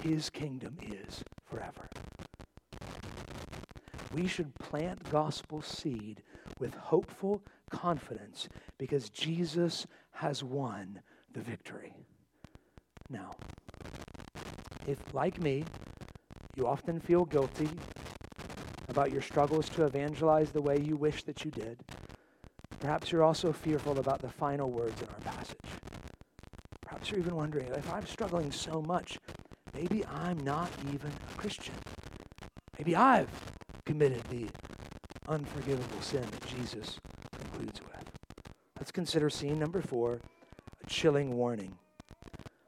His 0.02 0.30
kingdom 0.30 0.78
is 0.82 1.22
forever. 1.44 1.90
We 4.14 4.28
should 4.28 4.56
plant 4.56 5.10
gospel 5.10 5.62
seed 5.62 6.24
with 6.60 6.74
hopeful 6.76 7.42
confidence 7.70 8.48
because 8.78 9.10
Jesus 9.10 9.86
has 10.12 10.42
won 10.42 11.02
the 11.34 11.42
victory. 11.42 11.94
Now, 13.10 13.32
if, 14.88 15.00
like 15.14 15.42
me, 15.42 15.66
you 16.56 16.66
often 16.66 17.00
feel 17.02 17.26
guilty 17.26 17.70
about 18.88 19.12
your 19.12 19.22
struggles 19.22 19.68
to 19.70 19.86
evangelize 19.86 20.52
the 20.52 20.62
way 20.62 20.80
you 20.80 20.96
wish 20.96 21.24
that 21.24 21.44
you 21.44 21.52
did, 21.52 21.80
perhaps 22.80 23.12
you're 23.12 23.24
also 23.24 23.52
fearful 23.52 24.00
about 24.00 24.22
the 24.22 24.30
final 24.30 24.70
words 24.70 25.02
in 25.02 25.08
our 25.10 25.34
passage. 25.34 25.83
Perhaps 27.04 27.18
you're 27.18 27.26
even 27.26 27.36
wondering 27.36 27.68
if 27.68 27.94
I'm 27.94 28.06
struggling 28.06 28.50
so 28.50 28.82
much, 28.82 29.20
maybe 29.74 30.06
I'm 30.06 30.40
not 30.40 30.72
even 30.94 31.12
a 31.12 31.38
Christian. 31.38 31.76
Maybe 32.78 32.96
I've 32.96 33.28
committed 33.86 34.24
the 34.30 34.48
unforgivable 35.28 36.00
sin 36.00 36.22
that 36.22 36.48
Jesus 36.48 36.98
concludes 37.38 37.82
with. 37.82 38.10
Let's 38.80 38.94
consider 38.94 39.30
scene 39.30 39.60
number 39.60 39.82
four 39.82 40.22
a 40.82 40.88
chilling 40.88 41.36
warning. 41.36 41.78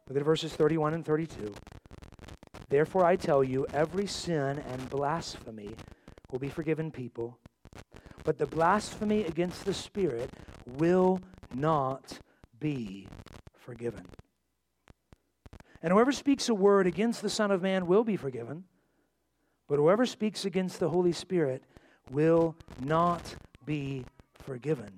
Look 0.09 0.17
at 0.17 0.25
verses 0.25 0.51
31 0.53 0.95
and 0.95 1.05
32. 1.05 1.53
Therefore, 2.67 3.05
I 3.05 3.15
tell 3.15 3.41
you, 3.41 3.65
every 3.73 4.05
sin 4.05 4.61
and 4.69 4.89
blasphemy 4.89 5.77
will 6.29 6.39
be 6.39 6.49
forgiven 6.49 6.91
people, 6.91 7.37
but 8.25 8.37
the 8.37 8.47
blasphemy 8.47 9.23
against 9.23 9.63
the 9.63 9.73
Spirit 9.73 10.29
will 10.65 11.21
not 11.53 12.19
be 12.59 13.07
forgiven. 13.57 14.05
And 15.85 15.91
whoever 15.91 16.11
speaks 16.11 16.49
a 16.49 16.55
word 16.55 16.87
against 16.87 17.21
the 17.21 17.29
Son 17.29 17.51
of 17.51 17.61
Man 17.61 17.85
will 17.85 18.03
be 18.03 18.17
forgiven, 18.17 18.63
but 19.67 19.75
whoever 19.75 20.07
speaks 20.07 20.43
against 20.43 20.79
the 20.79 20.89
Holy 20.89 21.11
Spirit 21.11 21.63
will 22.09 22.55
not 22.83 23.35
be 23.67 24.03
forgiven, 24.33 24.89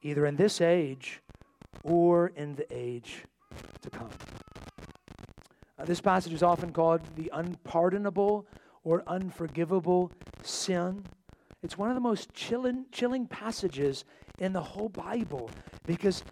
either 0.00 0.26
in 0.26 0.36
this 0.36 0.60
age 0.60 1.20
or 1.82 2.28
in 2.36 2.54
the 2.54 2.66
age 2.70 3.24
to 3.80 3.90
come. 3.90 4.10
Uh, 5.76 5.84
this 5.86 6.00
passage 6.00 6.34
is 6.34 6.44
often 6.44 6.70
called 6.70 7.00
the 7.16 7.28
unpardonable 7.34 8.46
or 8.84 9.02
unforgivable 9.08 10.12
sin. 10.44 11.04
It's 11.64 11.76
one 11.76 11.88
of 11.88 11.96
the 11.96 12.00
most 12.00 12.32
chilling, 12.32 12.86
chilling 12.92 13.26
passages 13.26 14.04
in 14.38 14.52
the 14.52 14.62
whole 14.62 14.88
Bible 14.88 15.50
because 15.84 16.22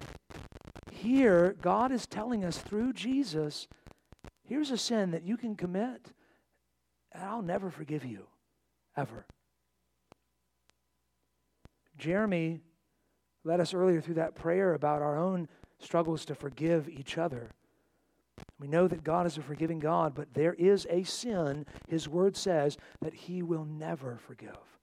here 0.98 1.56
God 1.60 1.92
is 1.92 2.06
telling 2.06 2.44
us 2.44 2.58
through 2.58 2.92
Jesus 2.92 3.68
here's 4.42 4.70
a 4.70 4.78
sin 4.78 5.10
that 5.12 5.24
you 5.24 5.36
can 5.36 5.54
commit, 5.54 6.12
and 7.12 7.22
I'll 7.22 7.42
never 7.42 7.70
forgive 7.70 8.04
you, 8.04 8.26
ever. 8.96 9.26
Jeremy 11.96 12.60
led 13.44 13.60
us 13.60 13.74
earlier 13.74 14.00
through 14.00 14.14
that 14.14 14.34
prayer 14.34 14.74
about 14.74 15.02
our 15.02 15.18
own 15.18 15.48
struggles 15.78 16.24
to 16.26 16.34
forgive 16.34 16.88
each 16.88 17.18
other. 17.18 17.50
We 18.58 18.68
know 18.68 18.88
that 18.88 19.04
God 19.04 19.26
is 19.26 19.36
a 19.36 19.42
forgiving 19.42 19.78
God, 19.78 20.14
but 20.14 20.34
there 20.34 20.54
is 20.54 20.86
a 20.90 21.02
sin, 21.04 21.66
His 21.88 22.08
word 22.08 22.36
says, 22.36 22.76
that 23.00 23.14
He 23.14 23.42
will 23.42 23.64
never 23.64 24.18
forgive. 24.26 24.77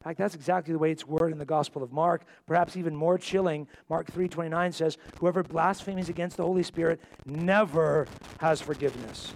In 0.00 0.04
fact, 0.04 0.18
that's 0.18 0.34
exactly 0.34 0.72
the 0.72 0.78
way 0.78 0.90
it's 0.90 1.06
worded 1.06 1.32
in 1.32 1.38
the 1.38 1.44
Gospel 1.44 1.82
of 1.82 1.92
Mark. 1.92 2.24
Perhaps 2.46 2.74
even 2.74 2.96
more 2.96 3.18
chilling, 3.18 3.68
Mark 3.90 4.10
3:29 4.10 4.72
says, 4.72 4.96
"Whoever 5.18 5.42
blasphemes 5.42 6.08
against 6.08 6.38
the 6.38 6.42
Holy 6.42 6.62
Spirit 6.62 7.00
never 7.26 8.06
has 8.38 8.62
forgiveness, 8.62 9.34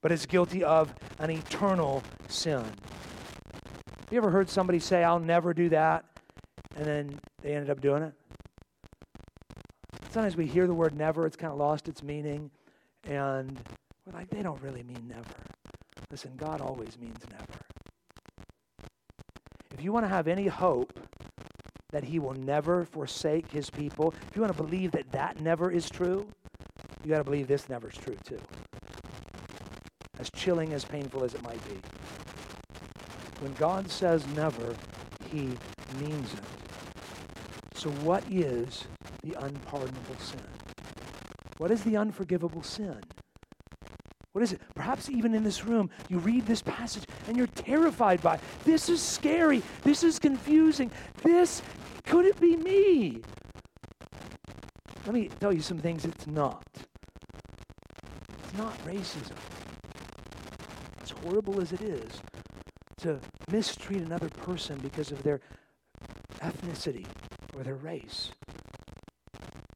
but 0.00 0.10
is 0.10 0.26
guilty 0.26 0.64
of 0.64 0.92
an 1.20 1.30
eternal 1.30 2.02
sin." 2.26 2.64
Have 2.64 4.12
You 4.12 4.18
ever 4.18 4.30
heard 4.30 4.48
somebody 4.48 4.80
say, 4.80 5.04
"I'll 5.04 5.20
never 5.20 5.54
do 5.54 5.68
that," 5.68 6.04
and 6.74 6.84
then 6.84 7.20
they 7.42 7.54
ended 7.54 7.70
up 7.70 7.80
doing 7.80 8.02
it? 8.02 8.14
Sometimes 10.10 10.36
we 10.36 10.46
hear 10.46 10.66
the 10.66 10.74
word 10.74 10.92
never, 10.92 11.24
it's 11.24 11.36
kind 11.36 11.52
of 11.52 11.58
lost 11.58 11.86
its 11.86 12.02
meaning, 12.02 12.50
and 13.04 13.60
we're 14.04 14.12
like, 14.12 14.28
they 14.28 14.42
don't 14.42 14.60
really 14.60 14.82
mean 14.82 15.06
never. 15.06 15.22
Listen, 16.10 16.32
God 16.36 16.60
always 16.60 16.98
means 16.98 17.18
never. 17.30 17.60
If 19.80 19.84
you 19.84 19.94
want 19.94 20.04
to 20.04 20.10
have 20.10 20.28
any 20.28 20.46
hope 20.46 21.00
that 21.90 22.04
He 22.04 22.18
will 22.18 22.34
never 22.34 22.84
forsake 22.84 23.50
His 23.50 23.70
people, 23.70 24.12
if 24.28 24.36
you 24.36 24.42
want 24.42 24.54
to 24.54 24.62
believe 24.62 24.92
that 24.92 25.10
that 25.12 25.40
never 25.40 25.70
is 25.70 25.88
true, 25.88 26.28
you 27.02 27.08
got 27.08 27.16
to 27.16 27.24
believe 27.24 27.46
this 27.46 27.66
never 27.70 27.88
is 27.88 27.96
true 27.96 28.16
too. 28.22 28.38
As 30.18 30.28
chilling, 30.36 30.74
as 30.74 30.84
painful 30.84 31.24
as 31.24 31.32
it 31.32 31.42
might 31.42 31.66
be. 31.66 31.78
When 33.40 33.54
God 33.54 33.90
says 33.90 34.26
never, 34.36 34.74
He 35.30 35.48
means 35.98 36.34
it. 36.34 36.44
So, 37.74 37.88
what 38.02 38.22
is 38.30 38.84
the 39.22 39.34
unpardonable 39.42 40.18
sin? 40.18 40.42
What 41.56 41.70
is 41.70 41.84
the 41.84 41.96
unforgivable 41.96 42.62
sin? 42.62 43.00
What 44.32 44.44
is 44.44 44.52
it? 44.52 44.60
Perhaps 44.74 45.08
even 45.08 45.34
in 45.34 45.42
this 45.42 45.64
room, 45.64 45.88
you 46.10 46.18
read 46.18 46.44
this 46.44 46.60
passage 46.60 47.04
and 47.30 47.38
you're 47.38 47.46
terrified 47.46 48.20
by. 48.20 48.40
This 48.64 48.88
is 48.88 49.00
scary. 49.00 49.62
This 49.84 50.02
is 50.02 50.18
confusing. 50.18 50.90
This, 51.22 51.62
could 52.04 52.26
it 52.26 52.40
be 52.40 52.56
me? 52.56 53.22
Let 55.06 55.14
me 55.14 55.30
tell 55.38 55.52
you 55.52 55.60
some 55.60 55.78
things 55.78 56.04
it's 56.04 56.26
not. 56.26 56.66
It's 56.74 58.58
not 58.58 58.76
racism. 58.84 59.36
As 61.00 61.10
horrible 61.10 61.60
as 61.60 61.72
it 61.72 61.82
is 61.82 62.20
to 63.02 63.20
mistreat 63.48 64.02
another 64.02 64.28
person 64.28 64.80
because 64.80 65.12
of 65.12 65.22
their 65.22 65.40
ethnicity 66.40 67.06
or 67.56 67.62
their 67.62 67.76
race, 67.76 68.32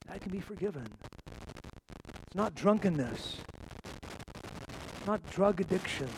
that 0.09 0.21
can 0.21 0.33
be 0.33 0.41
forgiven. 0.41 0.89
It's 2.27 2.35
not 2.35 2.57
drunkenness 2.57 3.37
It's 4.97 5.07
not 5.07 5.23
drug 5.31 5.61
addiction. 5.61 6.09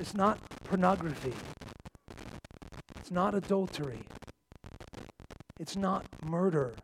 It's 0.00 0.14
not 0.14 0.38
pornography. 0.64 1.32
It's 2.98 3.10
not 3.10 3.34
adultery. 3.34 4.02
It's 5.58 5.76
not 5.76 6.06
murder. 6.24 6.74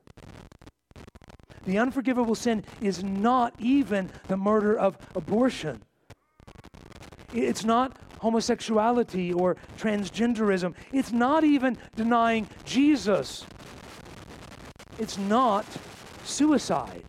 The 1.64 1.78
unforgivable 1.78 2.34
sin 2.34 2.64
is 2.80 3.04
not 3.04 3.54
even 3.58 4.10
the 4.28 4.36
murder 4.36 4.76
of 4.76 4.96
abortion. 5.14 5.82
It's 7.32 7.64
not 7.64 7.96
homosexuality 8.20 9.32
or 9.32 9.56
transgenderism. 9.78 10.74
It's 10.92 11.12
not 11.12 11.44
even 11.44 11.76
denying 11.96 12.48
Jesus. 12.64 13.44
It's 14.98 15.18
not 15.18 15.66
suicide. 16.24 17.04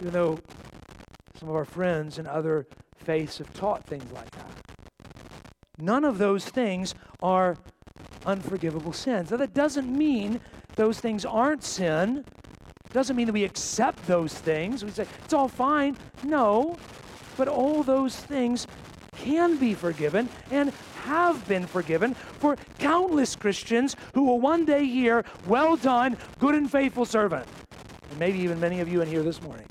Even 0.00 0.12
though 0.12 0.38
some 1.38 1.48
of 1.48 1.54
our 1.54 1.64
friends 1.64 2.18
and 2.18 2.26
other 2.26 2.66
faiths 3.10 3.38
have 3.38 3.52
taught 3.54 3.82
things 3.86 4.08
like 4.12 4.30
that. 4.30 4.52
None 5.80 6.04
of 6.04 6.18
those 6.18 6.44
things 6.44 6.94
are 7.20 7.56
unforgivable 8.24 8.92
sins. 8.92 9.32
Now, 9.32 9.38
that 9.38 9.52
doesn't 9.52 9.90
mean 9.90 10.40
those 10.76 11.00
things 11.00 11.24
aren't 11.24 11.64
sin. 11.64 12.24
It 12.84 12.92
doesn't 12.92 13.16
mean 13.16 13.26
that 13.26 13.32
we 13.32 13.42
accept 13.42 14.06
those 14.06 14.32
things. 14.32 14.84
We 14.84 14.92
say, 14.92 15.06
it's 15.24 15.34
all 15.34 15.48
fine. 15.48 15.96
No. 16.22 16.76
But 17.36 17.48
all 17.48 17.82
those 17.82 18.14
things 18.14 18.68
can 19.16 19.56
be 19.56 19.74
forgiven 19.74 20.28
and 20.52 20.72
have 21.02 21.48
been 21.48 21.66
forgiven 21.66 22.14
for 22.14 22.56
countless 22.78 23.34
Christians 23.34 23.96
who 24.14 24.22
will 24.22 24.38
one 24.38 24.64
day 24.64 24.84
hear, 24.84 25.24
Well 25.48 25.76
done, 25.76 26.16
good 26.38 26.54
and 26.54 26.70
faithful 26.70 27.06
servant. 27.06 27.44
And 28.08 28.20
maybe 28.20 28.38
even 28.38 28.60
many 28.60 28.78
of 28.78 28.88
you 28.88 29.02
in 29.02 29.08
here 29.08 29.24
this 29.24 29.42
morning. 29.42 29.66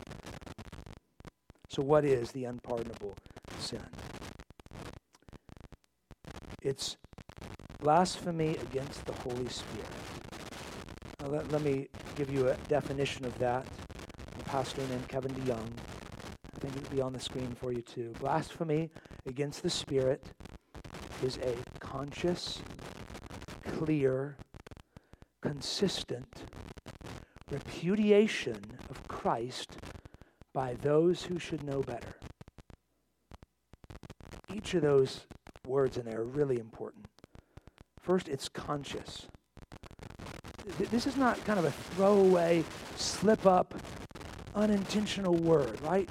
So, 1.70 1.84
what 1.84 2.04
is 2.04 2.32
the 2.32 2.46
unpardonable 2.46 3.16
sin? 3.70 3.86
It's 6.64 6.98
blasphemy 7.80 8.58
against 8.58 9.06
the 9.06 9.14
Holy 9.14 9.48
Spirit. 9.48 9.86
Now, 11.22 11.28
let, 11.28 11.52
let 11.52 11.62
me 11.62 11.88
give 12.16 12.32
you 12.32 12.48
a 12.48 12.56
definition 12.68 13.26
of 13.26 13.38
that. 13.38 13.68
A 14.40 14.44
pastor 14.46 14.82
named 14.90 15.08
Kevin 15.08 15.32
DeYoung. 15.36 15.70
I 16.56 16.60
think 16.60 16.76
it'll 16.78 16.96
be 16.96 17.02
on 17.02 17.14
the 17.14 17.20
screen 17.20 17.56
for 17.62 17.72
you 17.72 17.82
too. 17.82 18.12
Blasphemy 18.20 18.90
against 19.28 19.62
the 19.62 19.70
Spirit 19.70 20.24
is 21.24 21.38
a 21.38 21.56
conscious, 21.80 22.60
clear, 23.78 24.36
consistent 25.42 26.44
repudiation 27.52 28.60
of 28.90 29.08
Christ 29.08 29.78
by 30.54 30.74
those 30.82 31.24
who 31.24 31.38
should 31.38 31.64
know 31.64 31.82
better. 31.82 32.16
Each 34.60 34.74
of 34.74 34.82
those 34.82 35.22
words 35.66 35.96
in 35.96 36.04
there 36.04 36.20
are 36.20 36.26
really 36.26 36.60
important. 36.60 37.06
First, 38.02 38.28
it's 38.28 38.50
conscious. 38.50 39.28
This 40.78 41.08
is 41.08 41.16
not 41.16 41.42
kind 41.46 41.58
of 41.58 41.64
a 41.64 41.72
throwaway, 41.72 42.66
slip 42.98 43.46
up, 43.46 43.74
unintentional 44.56 45.34
word, 45.34 45.80
right? 45.80 46.10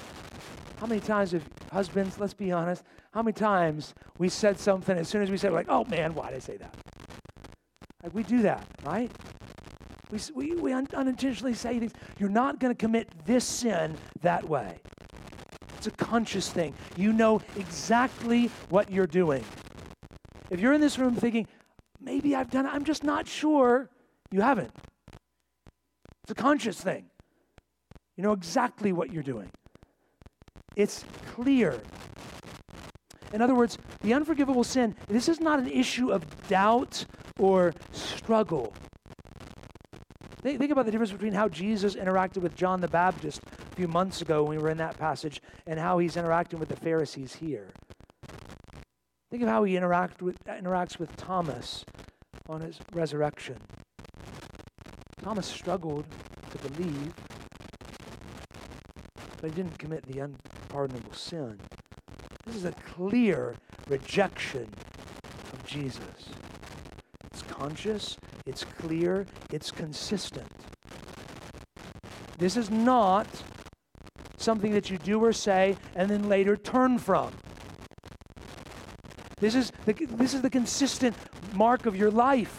How 0.81 0.87
many 0.87 0.99
times 0.99 1.33
have 1.33 1.45
husbands, 1.71 2.19
let's 2.19 2.33
be 2.33 2.51
honest, 2.51 2.85
how 3.13 3.21
many 3.21 3.35
times 3.35 3.93
we 4.17 4.31
said 4.31 4.59
something 4.59 4.97
as 4.97 5.11
soon 5.11 5.21
as 5.21 5.31
we 5.31 5.37
said, 5.37 5.53
like, 5.53 5.67
oh 5.69 5.85
man, 5.85 6.15
why 6.15 6.29
did 6.31 6.37
I 6.37 6.39
say 6.39 6.57
that? 6.57 6.75
Like 8.03 8.15
we 8.15 8.23
do 8.23 8.41
that, 8.43 8.67
right? 8.83 9.13
We, 10.11 10.21
we, 10.35 10.55
we 10.55 10.73
un- 10.73 10.89
unintentionally 10.95 11.53
say 11.53 11.79
things. 11.79 11.93
You're 12.19 12.31
not 12.31 12.61
going 12.61 12.75
to 12.75 12.79
commit 12.79 13.11
this 13.27 13.45
sin 13.45 13.95
that 14.23 14.49
way. 14.49 14.79
It's 15.79 15.87
a 15.87 15.93
conscious 15.93 16.51
thing. 16.51 16.75
You 16.97 17.13
know 17.13 17.41
exactly 17.57 18.51
what 18.69 18.91
you're 18.91 19.07
doing. 19.07 19.45
If 20.51 20.59
you're 20.59 20.73
in 20.73 20.81
this 20.81 20.99
room 20.99 21.15
thinking, 21.15 21.47
maybe 22.01 22.35
I've 22.35 22.51
done 22.51 22.67
it, 22.67 22.75
I'm 22.75 22.85
just 22.85 23.05
not 23.05 23.29
sure, 23.29 23.89
you 24.33 24.41
haven't. 24.41 24.73
It's 26.25 26.33
a 26.33 26.35
conscious 26.35 26.81
thing. 26.81 27.05
You 28.17 28.25
know 28.25 28.33
exactly 28.33 28.93
what 28.93 29.13
you're 29.13 29.23
doing. 29.23 29.51
It's 30.75 31.05
clear. 31.35 31.81
In 33.33 33.41
other 33.41 33.55
words, 33.55 33.79
the 34.01 34.15
unforgivable 34.15 34.65
sin, 34.65 34.97
this 35.07 35.29
is 35.29 35.41
not 35.41 35.61
an 35.61 35.69
issue 35.69 36.11
of 36.11 36.25
doubt 36.49 37.05
or 37.39 37.73
struggle. 37.93 38.75
Think, 40.43 40.71
about 40.73 40.87
the 40.87 40.91
difference 40.91 41.13
between 41.13 41.35
how 41.35 41.49
Jesus 41.49 41.95
interacted 41.95 42.39
with 42.39 42.57
John 42.57 42.81
the 42.81 42.89
Baptist 42.89 43.43
few 43.79 43.87
months 43.87 44.21
ago 44.21 44.43
when 44.43 44.57
we 44.57 44.61
were 44.61 44.71
in 44.71 44.79
that 44.79 44.99
passage 44.99 45.41
and 45.69 45.79
how 45.79 45.99
he's 45.99 46.17
interacting 46.17 46.59
with 46.59 46.69
the 46.69 46.75
Pharisees 46.75 47.37
here. 47.37 47.69
Think 49.31 49.45
of 49.45 49.49
how 49.49 49.63
he 49.63 49.77
interact 49.77 50.21
with, 50.21 50.37
interacts 50.47 50.99
with 50.99 51.15
Thomas 51.15 51.85
on 52.49 52.61
his 52.61 52.81
resurrection. 52.93 53.57
Thomas 55.23 55.47
struggled 55.47 56.07
to 56.51 56.59
believe, 56.69 57.15
but 59.41 59.51
he 59.51 59.55
didn't 59.55 59.79
commit 59.79 60.03
the 60.07 60.19
unpardonable 60.19 61.13
sin. 61.13 61.61
This 62.47 62.57
is 62.57 62.65
a 62.65 62.73
clear 62.73 63.55
rejection 63.87 64.69
of 65.53 65.65
Jesus. 65.65 66.31
It's 67.33 67.43
conscious, 67.43 68.17
it's 68.45 68.65
clear, 68.65 69.25
it's 69.53 69.71
consistent. 69.71 70.51
This 72.39 72.57
is 72.57 72.71
not 72.71 73.29
something 74.49 74.73
that 74.73 74.89
you 74.89 74.97
do 74.97 75.23
or 75.23 75.31
say 75.31 75.77
and 75.95 76.09
then 76.09 76.27
later 76.27 76.57
turn 76.57 76.99
from. 76.99 77.31
This 79.41 79.55
is 79.55 79.73
the, 79.85 79.93
this 79.93 80.33
is 80.33 80.41
the 80.41 80.49
consistent 80.49 81.15
mark 81.53 81.85
of 81.85 81.95
your 81.95 82.11
life. 82.11 82.57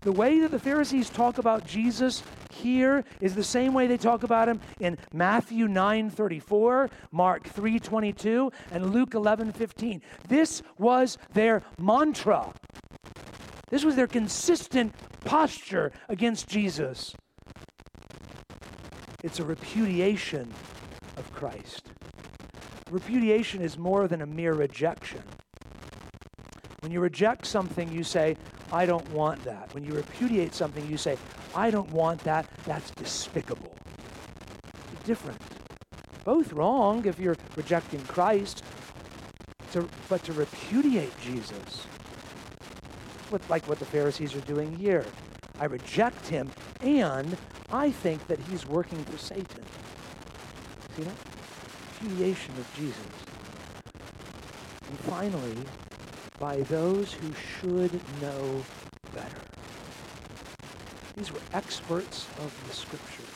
The 0.00 0.12
way 0.12 0.40
that 0.40 0.50
the 0.50 0.58
Pharisees 0.58 1.10
talk 1.10 1.36
about 1.36 1.66
Jesus 1.66 2.22
here 2.50 3.04
is 3.20 3.34
the 3.34 3.44
same 3.44 3.74
way 3.74 3.86
they 3.86 3.98
talk 3.98 4.22
about 4.22 4.48
him 4.48 4.62
in 4.80 4.96
Matthew 5.12 5.68
9:34, 5.68 6.88
Mark 7.10 7.42
3:22, 7.50 8.50
and 8.70 8.94
Luke 8.94 9.10
11:15. 9.10 10.00
This 10.26 10.62
was 10.78 11.18
their 11.34 11.62
mantra. 11.78 12.54
This 13.68 13.84
was 13.84 13.94
their 13.94 14.06
consistent 14.06 14.94
posture 15.26 15.92
against 16.08 16.48
Jesus. 16.48 17.14
It's 19.22 19.38
a 19.38 19.44
repudiation 19.44 20.52
of 21.16 21.32
Christ. 21.32 21.88
Repudiation 22.90 23.62
is 23.62 23.78
more 23.78 24.08
than 24.08 24.22
a 24.22 24.26
mere 24.26 24.54
rejection. 24.54 25.22
When 26.80 26.90
you 26.90 27.00
reject 27.00 27.46
something, 27.46 27.90
you 27.92 28.02
say, 28.02 28.36
I 28.72 28.86
don't 28.86 29.08
want 29.10 29.44
that. 29.44 29.72
When 29.74 29.84
you 29.84 29.92
repudiate 29.92 30.54
something, 30.54 30.88
you 30.90 30.96
say, 30.96 31.16
I 31.54 31.70
don't 31.70 31.90
want 31.92 32.24
that. 32.24 32.46
That's 32.64 32.90
despicable. 32.90 33.74
It's 34.92 35.04
different. 35.04 35.40
Both 36.24 36.52
wrong 36.52 37.04
if 37.06 37.18
you're 37.18 37.36
rejecting 37.56 38.00
Christ, 38.02 38.64
to, 39.72 39.88
but 40.08 40.22
to 40.24 40.32
repudiate 40.32 41.18
Jesus, 41.20 41.86
what, 43.30 43.42
like 43.48 43.68
what 43.68 43.78
the 43.78 43.84
Pharisees 43.84 44.34
are 44.34 44.40
doing 44.40 44.74
here. 44.76 45.04
I 45.60 45.66
reject 45.66 46.26
him, 46.28 46.50
and 46.80 47.36
I 47.72 47.90
think 47.90 48.26
that 48.26 48.38
he's 48.38 48.66
working 48.66 49.02
for 49.04 49.16
Satan. 49.16 49.64
See 50.94 51.04
that? 51.04 51.14
Repudiation 52.02 52.54
of 52.58 52.70
Jesus. 52.76 53.06
And 54.90 54.98
finally, 55.00 55.56
by 56.38 56.60
those 56.62 57.14
who 57.14 57.32
should 57.32 57.92
know 58.20 58.62
better. 59.14 59.38
These 61.16 61.32
were 61.32 61.40
experts 61.54 62.26
of 62.40 62.52
the 62.68 62.74
scriptures. 62.74 63.26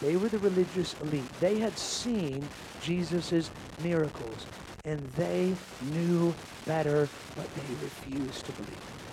They 0.00 0.16
were 0.16 0.28
the 0.28 0.38
religious 0.38 0.94
elite. 1.00 1.22
They 1.38 1.58
had 1.58 1.78
seen 1.78 2.48
Jesus' 2.82 3.50
miracles, 3.82 4.46
and 4.84 5.00
they 5.12 5.54
knew 5.92 6.34
better, 6.66 7.08
but 7.36 7.54
they 7.54 7.74
refused 7.74 8.46
to 8.46 8.52
believe. 8.52 9.03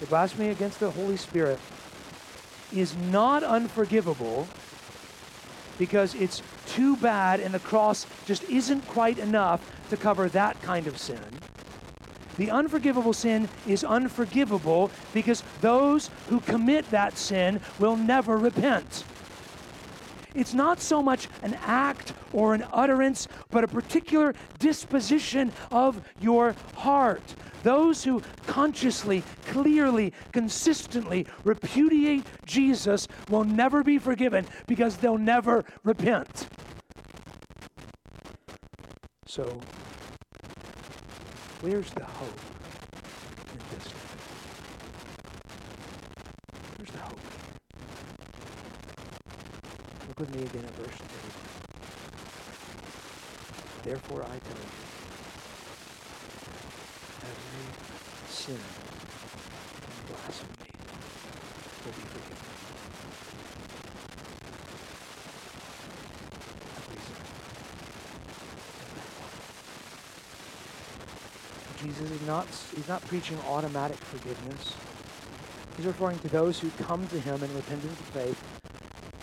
The 0.00 0.06
blasphemy 0.06 0.48
against 0.48 0.80
the 0.80 0.90
Holy 0.90 1.16
Spirit 1.16 1.58
is 2.74 2.96
not 2.96 3.42
unforgivable 3.42 4.48
because 5.78 6.14
it's 6.14 6.42
too 6.66 6.96
bad 6.96 7.40
and 7.40 7.52
the 7.52 7.58
cross 7.58 8.06
just 8.26 8.42
isn't 8.44 8.86
quite 8.86 9.18
enough 9.18 9.60
to 9.90 9.96
cover 9.96 10.28
that 10.28 10.60
kind 10.62 10.86
of 10.86 10.98
sin. 10.98 11.40
The 12.36 12.50
unforgivable 12.50 13.12
sin 13.12 13.48
is 13.66 13.84
unforgivable 13.84 14.90
because 15.12 15.42
those 15.60 16.08
who 16.28 16.40
commit 16.40 16.90
that 16.90 17.18
sin 17.18 17.60
will 17.78 17.96
never 17.96 18.38
repent. 18.38 19.04
It's 20.34 20.54
not 20.54 20.80
so 20.80 21.02
much 21.02 21.28
an 21.42 21.58
act 21.62 22.12
or 22.32 22.54
an 22.54 22.64
utterance, 22.72 23.26
but 23.50 23.64
a 23.64 23.68
particular 23.68 24.34
disposition 24.58 25.52
of 25.70 26.00
your 26.20 26.54
heart. 26.76 27.34
Those 27.62 28.04
who 28.04 28.22
consciously, 28.46 29.22
clearly, 29.46 30.12
consistently 30.32 31.26
repudiate 31.44 32.24
Jesus 32.46 33.06
will 33.28 33.44
never 33.44 33.82
be 33.82 33.98
forgiven 33.98 34.46
because 34.66 34.96
they'll 34.96 35.18
never 35.18 35.64
repent. 35.84 36.48
So, 39.26 39.60
where's 41.60 41.90
the 41.90 42.04
hope 42.04 42.40
in 43.52 43.60
this? 43.76 43.86
Where's 46.76 46.90
the 46.90 46.98
hope? 46.98 47.20
Look 50.08 50.18
with 50.18 50.34
me 50.34 50.42
again 50.42 50.64
at 50.64 50.74
verse 50.74 50.96
3. 53.82 53.92
Therefore 53.92 54.24
I 54.24 54.38
tell 54.38 54.58
you, 54.58 54.70
every 57.22 57.66
sin 58.40 58.54
and 58.54 60.08
blasphemy 60.08 60.72
will 61.84 61.92
be 61.92 62.00
forgiven. 62.08 62.36
Jesus 71.82 72.10
is 72.10 72.26
not, 72.26 72.46
he's 72.74 72.88
not 72.88 73.02
preaching 73.08 73.38
automatic 73.46 73.98
forgiveness. 73.98 74.74
He's 75.76 75.84
referring 75.84 76.18
to 76.20 76.28
those 76.28 76.58
who 76.58 76.70
come 76.82 77.06
to 77.08 77.20
him 77.20 77.42
in 77.42 77.54
repentance 77.54 77.98
and 77.98 78.08
faith. 78.08 78.42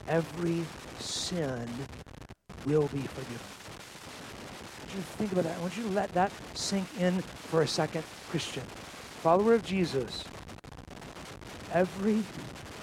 Every 0.08 0.64
sin 1.00 1.68
will 2.68 2.88
be 2.94 3.02
forgiven. 3.02 3.48
I 4.78 4.86
want 4.86 4.96
you 4.96 5.02
to 5.02 5.08
think 5.18 5.32
about 5.32 5.46
that. 5.46 5.58
I 5.58 5.62
want 5.62 5.76
you 5.76 5.84
to 5.84 5.90
let 5.90 6.14
that 6.14 6.32
sink 6.54 6.88
in 7.00 7.22
for 7.22 7.64
a 7.64 7.68
second, 7.68 8.04
Christian. 8.30 8.64
Follower 9.28 9.56
of 9.56 9.66
Jesus, 9.66 10.24
every 11.74 12.24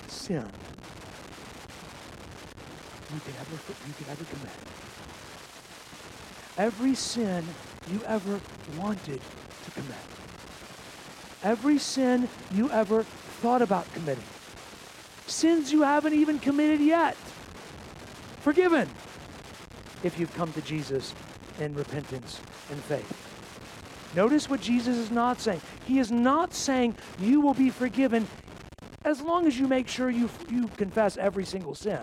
sin 0.09 0.47
you 3.15 3.21
could 3.21 3.35
ever, 3.41 3.59
you 3.87 3.95
could 3.97 4.09
ever 4.11 4.25
commit, 4.25 4.53
every 6.59 6.95
sin 6.95 7.47
you 7.91 8.03
ever 8.05 8.39
wanted 8.77 9.23
to 9.65 9.71
commit, 9.71 9.97
every 11.43 11.79
sin 11.79 12.29
you 12.53 12.71
ever 12.71 13.05
thought 13.41 13.63
about 13.63 13.91
committing, 13.95 14.23
sins 15.27 15.73
you 15.73 15.81
haven't 15.81 16.13
even 16.13 16.39
committed 16.39 16.81
yet, 16.81 17.17
forgiven 18.41 18.87
if 20.03 20.21
you've 20.21 20.35
come 20.35 20.53
to 20.53 20.61
Jesus 20.61 21.15
in 21.59 21.75
repentance 21.75 22.39
and 22.71 22.79
faith. 22.83 23.34
Notice 24.15 24.49
what 24.49 24.61
Jesus 24.61 24.97
is 24.97 25.11
not 25.11 25.41
saying. 25.41 25.61
He 25.87 25.99
is 25.99 26.11
not 26.11 26.55
saying 26.55 26.97
you 27.19 27.41
will 27.41 27.55
be 27.55 27.71
forgiven 27.71 28.27
as 29.05 29.21
long 29.21 29.47
as 29.47 29.59
you 29.59 29.69
make 29.69 29.89
sure 29.89 30.09
you, 30.09 30.31
you 30.49 30.69
confess 30.69 31.17
every 31.17 31.45
single 31.45 31.75
sin. 31.75 32.01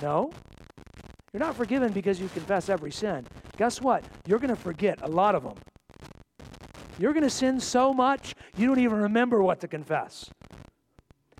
No. 0.00 0.32
You're 1.32 1.40
not 1.40 1.56
forgiven 1.56 1.92
because 1.92 2.20
you 2.20 2.28
confess 2.28 2.68
every 2.68 2.92
sin. 2.92 3.26
Guess 3.56 3.80
what? 3.80 4.04
You're 4.26 4.38
going 4.38 4.54
to 4.54 4.60
forget 4.60 4.98
a 5.02 5.08
lot 5.08 5.34
of 5.34 5.44
them. 5.44 5.54
You're 6.98 7.12
going 7.12 7.24
to 7.24 7.30
sin 7.30 7.58
so 7.58 7.92
much, 7.92 8.34
you 8.56 8.66
don't 8.66 8.78
even 8.78 9.00
remember 9.00 9.42
what 9.42 9.60
to 9.60 9.68
confess. 9.68 10.30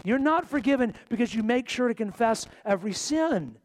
You're 0.05 0.19
not 0.19 0.49
forgiven 0.49 0.95
because 1.09 1.35
you 1.35 1.43
make 1.43 1.69
sure 1.69 1.89
to 1.89 1.95
confess 1.95 2.47
every 2.65 2.93
sin. 2.93 3.57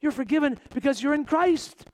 You're 0.00 0.12
forgiven 0.12 0.58
because 0.74 1.02
you're 1.02 1.14
in 1.14 1.24
Christ. 1.24 1.86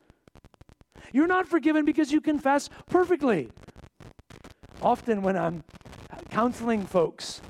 You're 1.16 1.26
not 1.26 1.46
forgiven 1.46 1.86
because 1.86 2.12
you 2.12 2.20
confess 2.20 2.68
perfectly. 2.90 3.48
Often, 4.82 5.22
when 5.22 5.34
I'm 5.34 5.64
counseling 6.28 6.84
folks 6.84 7.40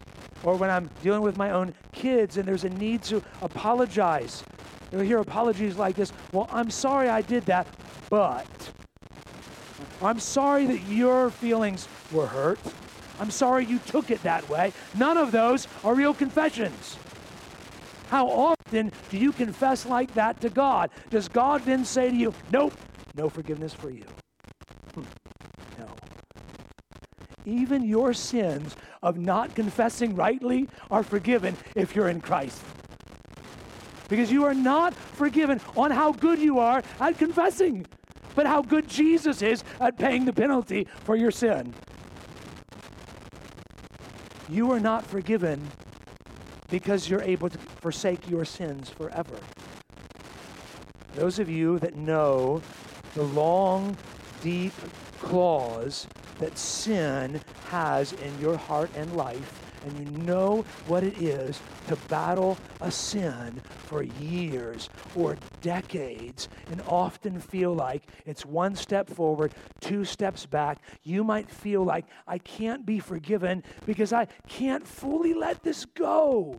or 0.44 0.54
when 0.54 0.70
I'm 0.70 0.88
dealing 1.02 1.22
with 1.22 1.36
my 1.36 1.50
own 1.50 1.74
kids 1.90 2.36
and 2.36 2.46
there's 2.46 2.62
a 2.62 2.70
need 2.70 3.02
to 3.10 3.20
apologize, 3.42 4.44
you'll 4.92 5.00
hear 5.00 5.18
apologies 5.18 5.74
like 5.74 5.96
this 5.96 6.12
Well, 6.30 6.48
I'm 6.52 6.70
sorry 6.70 7.08
I 7.08 7.22
did 7.22 7.44
that, 7.46 7.66
but. 8.08 8.46
I'm 10.00 10.20
sorry 10.20 10.66
that 10.66 10.82
your 10.82 11.30
feelings 11.30 11.88
were 12.12 12.28
hurt. 12.28 12.60
I'm 13.18 13.32
sorry 13.32 13.64
you 13.64 13.80
took 13.80 14.12
it 14.12 14.22
that 14.22 14.48
way. 14.48 14.72
None 14.94 15.16
of 15.18 15.32
those 15.32 15.66
are 15.82 15.92
real 15.92 16.14
confessions. 16.14 16.98
How 18.10 18.28
often 18.28 18.92
do 19.10 19.18
you 19.18 19.32
confess 19.32 19.86
like 19.86 20.14
that 20.14 20.40
to 20.42 20.50
God? 20.50 20.90
Does 21.10 21.26
God 21.26 21.64
then 21.64 21.84
say 21.84 22.10
to 22.10 22.16
you, 22.16 22.32
Nope, 22.52 22.72
no 23.16 23.28
forgiveness 23.28 23.72
for 23.72 23.90
you? 23.90 24.04
Hmm. 24.94 25.02
No. 25.78 25.88
Even 27.44 27.82
your 27.82 28.12
sins 28.12 28.76
of 29.02 29.18
not 29.18 29.54
confessing 29.54 30.14
rightly 30.14 30.68
are 30.90 31.02
forgiven 31.02 31.56
if 31.74 31.94
you're 31.94 32.08
in 32.08 32.20
Christ. 32.20 32.62
Because 34.08 34.30
you 34.30 34.44
are 34.44 34.54
not 34.54 34.94
forgiven 34.94 35.60
on 35.76 35.90
how 35.90 36.12
good 36.12 36.38
you 36.38 36.58
are 36.58 36.82
at 37.00 37.18
confessing, 37.18 37.86
but 38.34 38.46
how 38.46 38.62
good 38.62 38.88
Jesus 38.88 39.42
is 39.42 39.64
at 39.80 39.98
paying 39.98 40.24
the 40.24 40.32
penalty 40.32 40.86
for 41.04 41.16
your 41.16 41.30
sin. 41.30 41.74
You 44.48 44.70
are 44.70 44.78
not 44.78 45.04
forgiven 45.04 45.60
because 46.68 47.08
you're 47.08 47.22
able 47.22 47.48
to 47.48 47.58
forsake 47.58 48.28
your 48.30 48.44
sins 48.44 48.88
forever. 48.88 49.38
Those 51.14 51.38
of 51.38 51.48
you 51.48 51.78
that 51.80 51.96
know 51.96 52.60
the 53.16 53.22
long, 53.22 53.96
deep 54.42 54.74
claws 55.20 56.06
that 56.38 56.58
sin 56.58 57.40
has 57.70 58.12
in 58.12 58.38
your 58.38 58.58
heart 58.58 58.90
and 58.94 59.16
life, 59.16 59.62
and 59.86 59.98
you 59.98 60.24
know 60.24 60.66
what 60.86 61.02
it 61.02 61.16
is 61.22 61.58
to 61.88 61.96
battle 62.08 62.58
a 62.82 62.90
sin 62.90 63.58
for 63.86 64.02
years 64.02 64.90
or 65.14 65.38
decades 65.62 66.50
and 66.70 66.82
often 66.86 67.40
feel 67.40 67.72
like 67.72 68.02
it's 68.26 68.44
one 68.44 68.76
step 68.76 69.08
forward, 69.08 69.54
two 69.80 70.04
steps 70.04 70.44
back. 70.44 70.82
You 71.02 71.24
might 71.24 71.48
feel 71.50 71.84
like 71.84 72.04
I 72.26 72.36
can't 72.36 72.84
be 72.84 72.98
forgiven 72.98 73.62
because 73.86 74.12
I 74.12 74.26
can't 74.46 74.86
fully 74.86 75.32
let 75.32 75.62
this 75.62 75.86
go. 75.86 76.58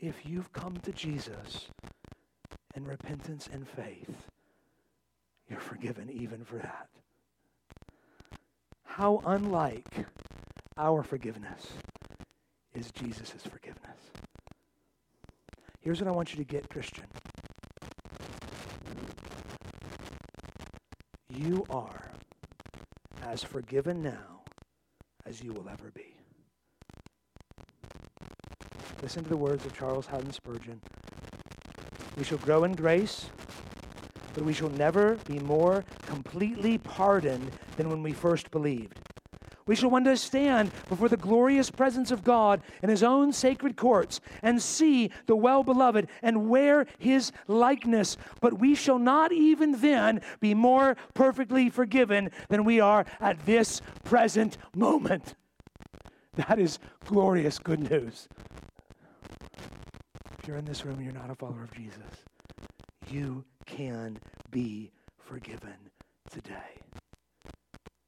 If 0.00 0.24
you've 0.24 0.52
come 0.54 0.78
to 0.84 0.92
Jesus 0.92 1.68
in 2.74 2.84
repentance 2.84 3.46
and 3.52 3.68
faith, 3.68 4.28
you're 5.48 5.60
forgiven 5.60 6.10
even 6.10 6.44
for 6.44 6.56
that. 6.56 6.88
How 8.84 9.22
unlike 9.26 10.06
our 10.76 11.02
forgiveness 11.02 11.68
is 12.74 12.90
Jesus' 12.92 13.42
forgiveness. 13.42 13.98
Here's 15.80 16.00
what 16.00 16.08
I 16.08 16.12
want 16.12 16.32
you 16.32 16.36
to 16.36 16.44
get, 16.44 16.68
Christian. 16.68 17.04
You 21.30 21.64
are 21.70 22.10
as 23.22 23.42
forgiven 23.42 24.02
now 24.02 24.42
as 25.26 25.42
you 25.42 25.52
will 25.52 25.68
ever 25.68 25.90
be. 25.94 26.14
Listen 29.02 29.22
to 29.22 29.28
the 29.28 29.36
words 29.36 29.64
of 29.64 29.76
Charles 29.76 30.06
Haddon 30.06 30.32
Spurgeon. 30.32 30.80
We 32.16 32.24
shall 32.24 32.38
grow 32.38 32.64
in 32.64 32.72
grace, 32.72 33.30
but 34.38 34.46
we 34.46 34.52
shall 34.52 34.70
never 34.70 35.16
be 35.26 35.40
more 35.40 35.84
completely 36.06 36.78
pardoned 36.78 37.50
than 37.76 37.90
when 37.90 38.04
we 38.04 38.12
first 38.12 38.52
believed. 38.52 39.00
We 39.66 39.74
shall 39.74 39.90
one 39.90 40.04
day 40.04 40.14
stand 40.14 40.70
before 40.88 41.08
the 41.08 41.16
glorious 41.16 41.72
presence 41.72 42.12
of 42.12 42.22
God 42.22 42.62
in 42.80 42.88
his 42.88 43.02
own 43.02 43.32
sacred 43.32 43.76
courts 43.76 44.20
and 44.40 44.62
see 44.62 45.10
the 45.26 45.34
well 45.34 45.64
beloved 45.64 46.06
and 46.22 46.48
wear 46.48 46.86
his 46.98 47.32
likeness. 47.48 48.16
But 48.40 48.60
we 48.60 48.76
shall 48.76 49.00
not 49.00 49.32
even 49.32 49.80
then 49.80 50.20
be 50.38 50.54
more 50.54 50.96
perfectly 51.14 51.68
forgiven 51.68 52.30
than 52.48 52.62
we 52.62 52.78
are 52.78 53.06
at 53.18 53.44
this 53.44 53.82
present 54.04 54.56
moment. 54.72 55.34
That 56.34 56.60
is 56.60 56.78
glorious 57.06 57.58
good 57.58 57.90
news. 57.90 58.28
If 60.38 60.46
you're 60.46 60.58
in 60.58 60.64
this 60.64 60.84
room 60.84 60.94
and 60.94 61.04
you're 61.04 61.12
not 61.12 61.28
a 61.28 61.34
follower 61.34 61.64
of 61.64 61.72
Jesus, 61.72 62.24
you 63.10 63.44
can 63.76 64.18
be 64.50 64.90
forgiven 65.18 65.74
today. 66.30 66.80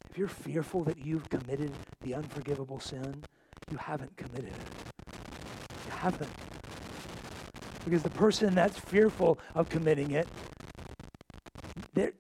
If 0.08 0.18
you're 0.18 0.28
fearful 0.28 0.82
that 0.84 0.98
you've 0.98 1.28
committed 1.28 1.72
the 2.00 2.14
unforgivable 2.14 2.80
sin, 2.80 3.22
you 3.70 3.76
haven't 3.76 4.16
committed 4.16 4.48
it. 4.48 5.14
You 5.86 5.92
haven't. 5.92 6.30
Because 7.84 8.02
the 8.02 8.10
person 8.10 8.54
that's 8.54 8.78
fearful 8.78 9.38
of 9.54 9.68
committing 9.68 10.12
it, 10.12 10.28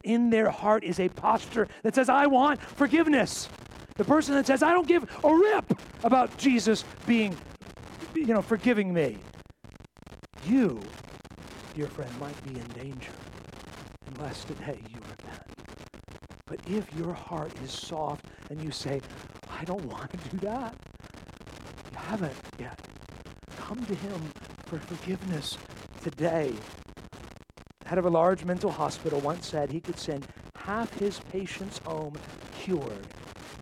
in 0.04 0.30
their 0.30 0.50
heart 0.50 0.84
is 0.84 0.98
a 1.00 1.08
posture 1.08 1.68
that 1.82 1.94
says, 1.94 2.08
I 2.08 2.26
want 2.26 2.60
forgiveness. 2.60 3.48
The 3.96 4.04
person 4.04 4.34
that 4.34 4.46
says, 4.46 4.62
I 4.62 4.72
don't 4.72 4.88
give 4.88 5.04
a 5.24 5.34
rip 5.34 5.78
about 6.04 6.36
Jesus 6.36 6.84
being, 7.06 7.36
you 8.14 8.26
know, 8.26 8.42
forgiving 8.42 8.92
me. 8.92 9.18
You, 10.46 10.80
dear 11.74 11.86
friend, 11.86 12.10
might 12.18 12.42
be 12.44 12.58
in 12.58 12.66
danger 12.68 13.12
unless 14.20 14.44
today 14.44 14.78
you 14.90 15.00
repent. 15.08 15.42
But 16.44 16.60
if 16.66 16.94
your 16.94 17.14
heart 17.14 17.52
is 17.64 17.70
soft 17.70 18.26
and 18.50 18.62
you 18.62 18.70
say, 18.70 19.00
I 19.50 19.64
don't 19.64 19.84
want 19.92 20.10
to 20.10 20.28
do 20.28 20.36
that, 20.38 20.74
you 21.90 21.98
haven't 21.98 22.36
yet. 22.58 22.78
Come 23.56 23.84
to 23.86 23.94
him 23.94 24.20
for 24.66 24.78
forgiveness 24.78 25.56
today. 26.02 26.52
Head 27.86 27.98
of 27.98 28.04
a 28.04 28.10
large 28.10 28.44
mental 28.44 28.70
hospital 28.70 29.20
once 29.20 29.46
said 29.46 29.70
he 29.70 29.80
could 29.80 29.98
send 29.98 30.26
half 30.54 30.92
his 30.98 31.18
patients 31.32 31.80
home 31.86 32.14
cured 32.58 33.06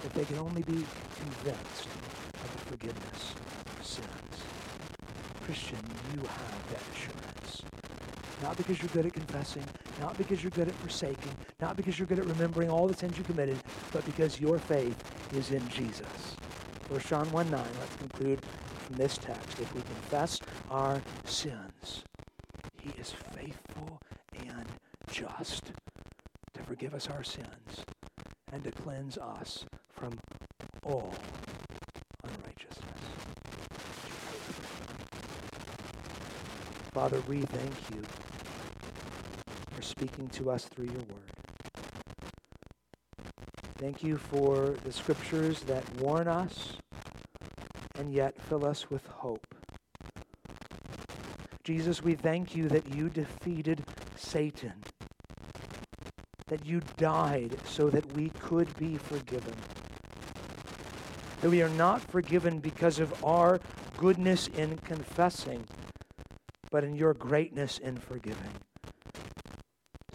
if 0.05 0.13
they 0.15 0.25
could 0.25 0.39
only 0.39 0.63
be 0.63 0.85
convinced 1.21 1.87
of 2.35 2.53
the 2.53 2.59
forgiveness 2.71 3.35
of 3.79 3.87
sins. 3.87 4.09
Christian, 5.45 5.79
you 6.15 6.21
have 6.21 6.71
that 6.71 6.83
assurance. 6.95 7.63
Not 8.43 8.57
because 8.57 8.81
you're 8.81 8.91
good 8.91 9.07
at 9.07 9.13
confessing, 9.13 9.65
not 9.99 10.17
because 10.17 10.43
you're 10.43 10.51
good 10.51 10.69
at 10.69 10.75
forsaking, 10.77 11.33
not 11.61 11.77
because 11.77 11.99
you're 11.99 12.07
good 12.07 12.19
at 12.19 12.27
remembering 12.27 12.71
all 12.71 12.87
the 12.87 12.95
sins 12.95 13.19
you 13.19 13.25
committed, 13.25 13.59
but 13.93 14.05
because 14.05 14.41
your 14.41 14.59
faith 14.59 14.97
is 15.35 15.51
in 15.51 15.67
Jesus. 15.69 16.37
1 16.89 17.01
John 17.01 17.31
1 17.33 17.51
9, 17.51 17.61
let's 17.81 17.97
conclude 17.97 18.41
from 18.87 18.97
this 18.97 19.19
text. 19.19 19.59
If 19.61 19.75
we 19.75 19.83
confess 19.83 20.41
our 20.71 21.03
sins, 21.25 22.05
he 22.81 22.91
is 22.99 23.13
faithful 23.35 24.01
and 24.39 24.67
just 25.11 25.73
to 26.55 26.63
forgive 26.63 26.95
us 26.95 27.09
our 27.09 27.23
sins 27.23 27.85
and 28.53 28.65
to 28.65 28.71
cleanse 28.71 29.19
us 29.19 29.65
from 29.93 30.19
all 30.85 31.15
unrighteousness. 32.25 32.85
Father, 36.95 37.21
we 37.29 37.43
thank 37.43 37.91
you 37.95 38.03
speaking 39.99 40.29
to 40.29 40.49
us 40.49 40.65
through 40.67 40.85
your 40.85 41.03
word. 41.11 41.33
Thank 43.79 44.05
you 44.05 44.17
for 44.17 44.77
the 44.85 44.93
scriptures 44.93 45.63
that 45.63 45.83
warn 46.01 46.29
us 46.29 46.75
and 47.99 48.15
yet 48.15 48.41
fill 48.43 48.65
us 48.65 48.91
with 48.91 49.05
hope. 49.09 49.57
Jesus, 51.65 52.01
we 52.01 52.15
thank 52.15 52.55
you 52.55 52.69
that 52.69 52.95
you 52.95 53.09
defeated 53.09 53.83
Satan, 54.15 54.75
that 56.47 56.65
you 56.65 56.81
died 56.97 57.57
so 57.65 57.91
that 57.91 58.13
we 58.17 58.29
could 58.39 58.73
be 58.77 58.97
forgiven, 58.99 59.55
that 61.41 61.51
we 61.51 61.61
are 61.61 61.71
not 61.71 62.01
forgiven 62.03 62.61
because 62.61 63.01
of 63.01 63.25
our 63.25 63.59
goodness 63.97 64.47
in 64.47 64.77
confessing, 64.79 65.65
but 66.71 66.85
in 66.85 66.95
your 66.95 67.15
greatness 67.15 67.79
in 67.79 67.97
forgiving. 67.97 68.53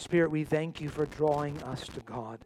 Spirit, 0.04 0.32
we 0.32 0.44
thank 0.44 0.82
you 0.82 0.90
for 0.90 1.06
drawing 1.06 1.64
us 1.64 1.88
to 1.88 2.02
God. 2.02 2.38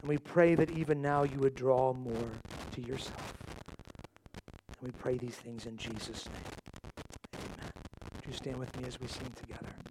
And 0.00 0.08
we 0.08 0.16
pray 0.16 0.54
that 0.54 0.70
even 0.70 1.02
now 1.02 1.22
you 1.22 1.38
would 1.40 1.54
draw 1.54 1.92
more 1.92 2.30
to 2.72 2.80
yourself. 2.80 3.34
And 4.80 4.88
we 4.88 4.90
pray 4.92 5.18
these 5.18 5.36
things 5.36 5.66
in 5.66 5.76
Jesus' 5.76 6.26
name. 6.26 6.36
Amen. 7.34 7.72
Would 8.14 8.26
you 8.26 8.32
stand 8.32 8.56
with 8.56 8.74
me 8.80 8.88
as 8.88 8.98
we 8.98 9.08
sing 9.08 9.30
together? 9.36 9.83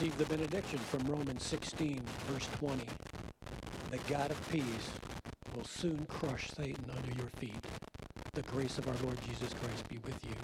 Receive 0.00 0.16
the 0.16 0.34
benediction 0.34 0.78
from 0.78 1.04
Romans 1.12 1.42
16, 1.42 2.00
verse 2.26 2.48
20. 2.58 2.84
The 3.90 3.98
God 4.08 4.30
of 4.30 4.48
peace 4.48 4.88
will 5.54 5.64
soon 5.64 6.06
crush 6.08 6.50
Satan 6.52 6.86
under 6.88 7.18
your 7.18 7.28
feet. 7.36 7.52
The 8.32 8.40
grace 8.42 8.78
of 8.78 8.88
our 8.88 8.94
Lord 9.04 9.18
Jesus 9.28 9.52
Christ 9.60 9.86
be 9.90 9.98
with 9.98 10.16
you. 10.24 10.39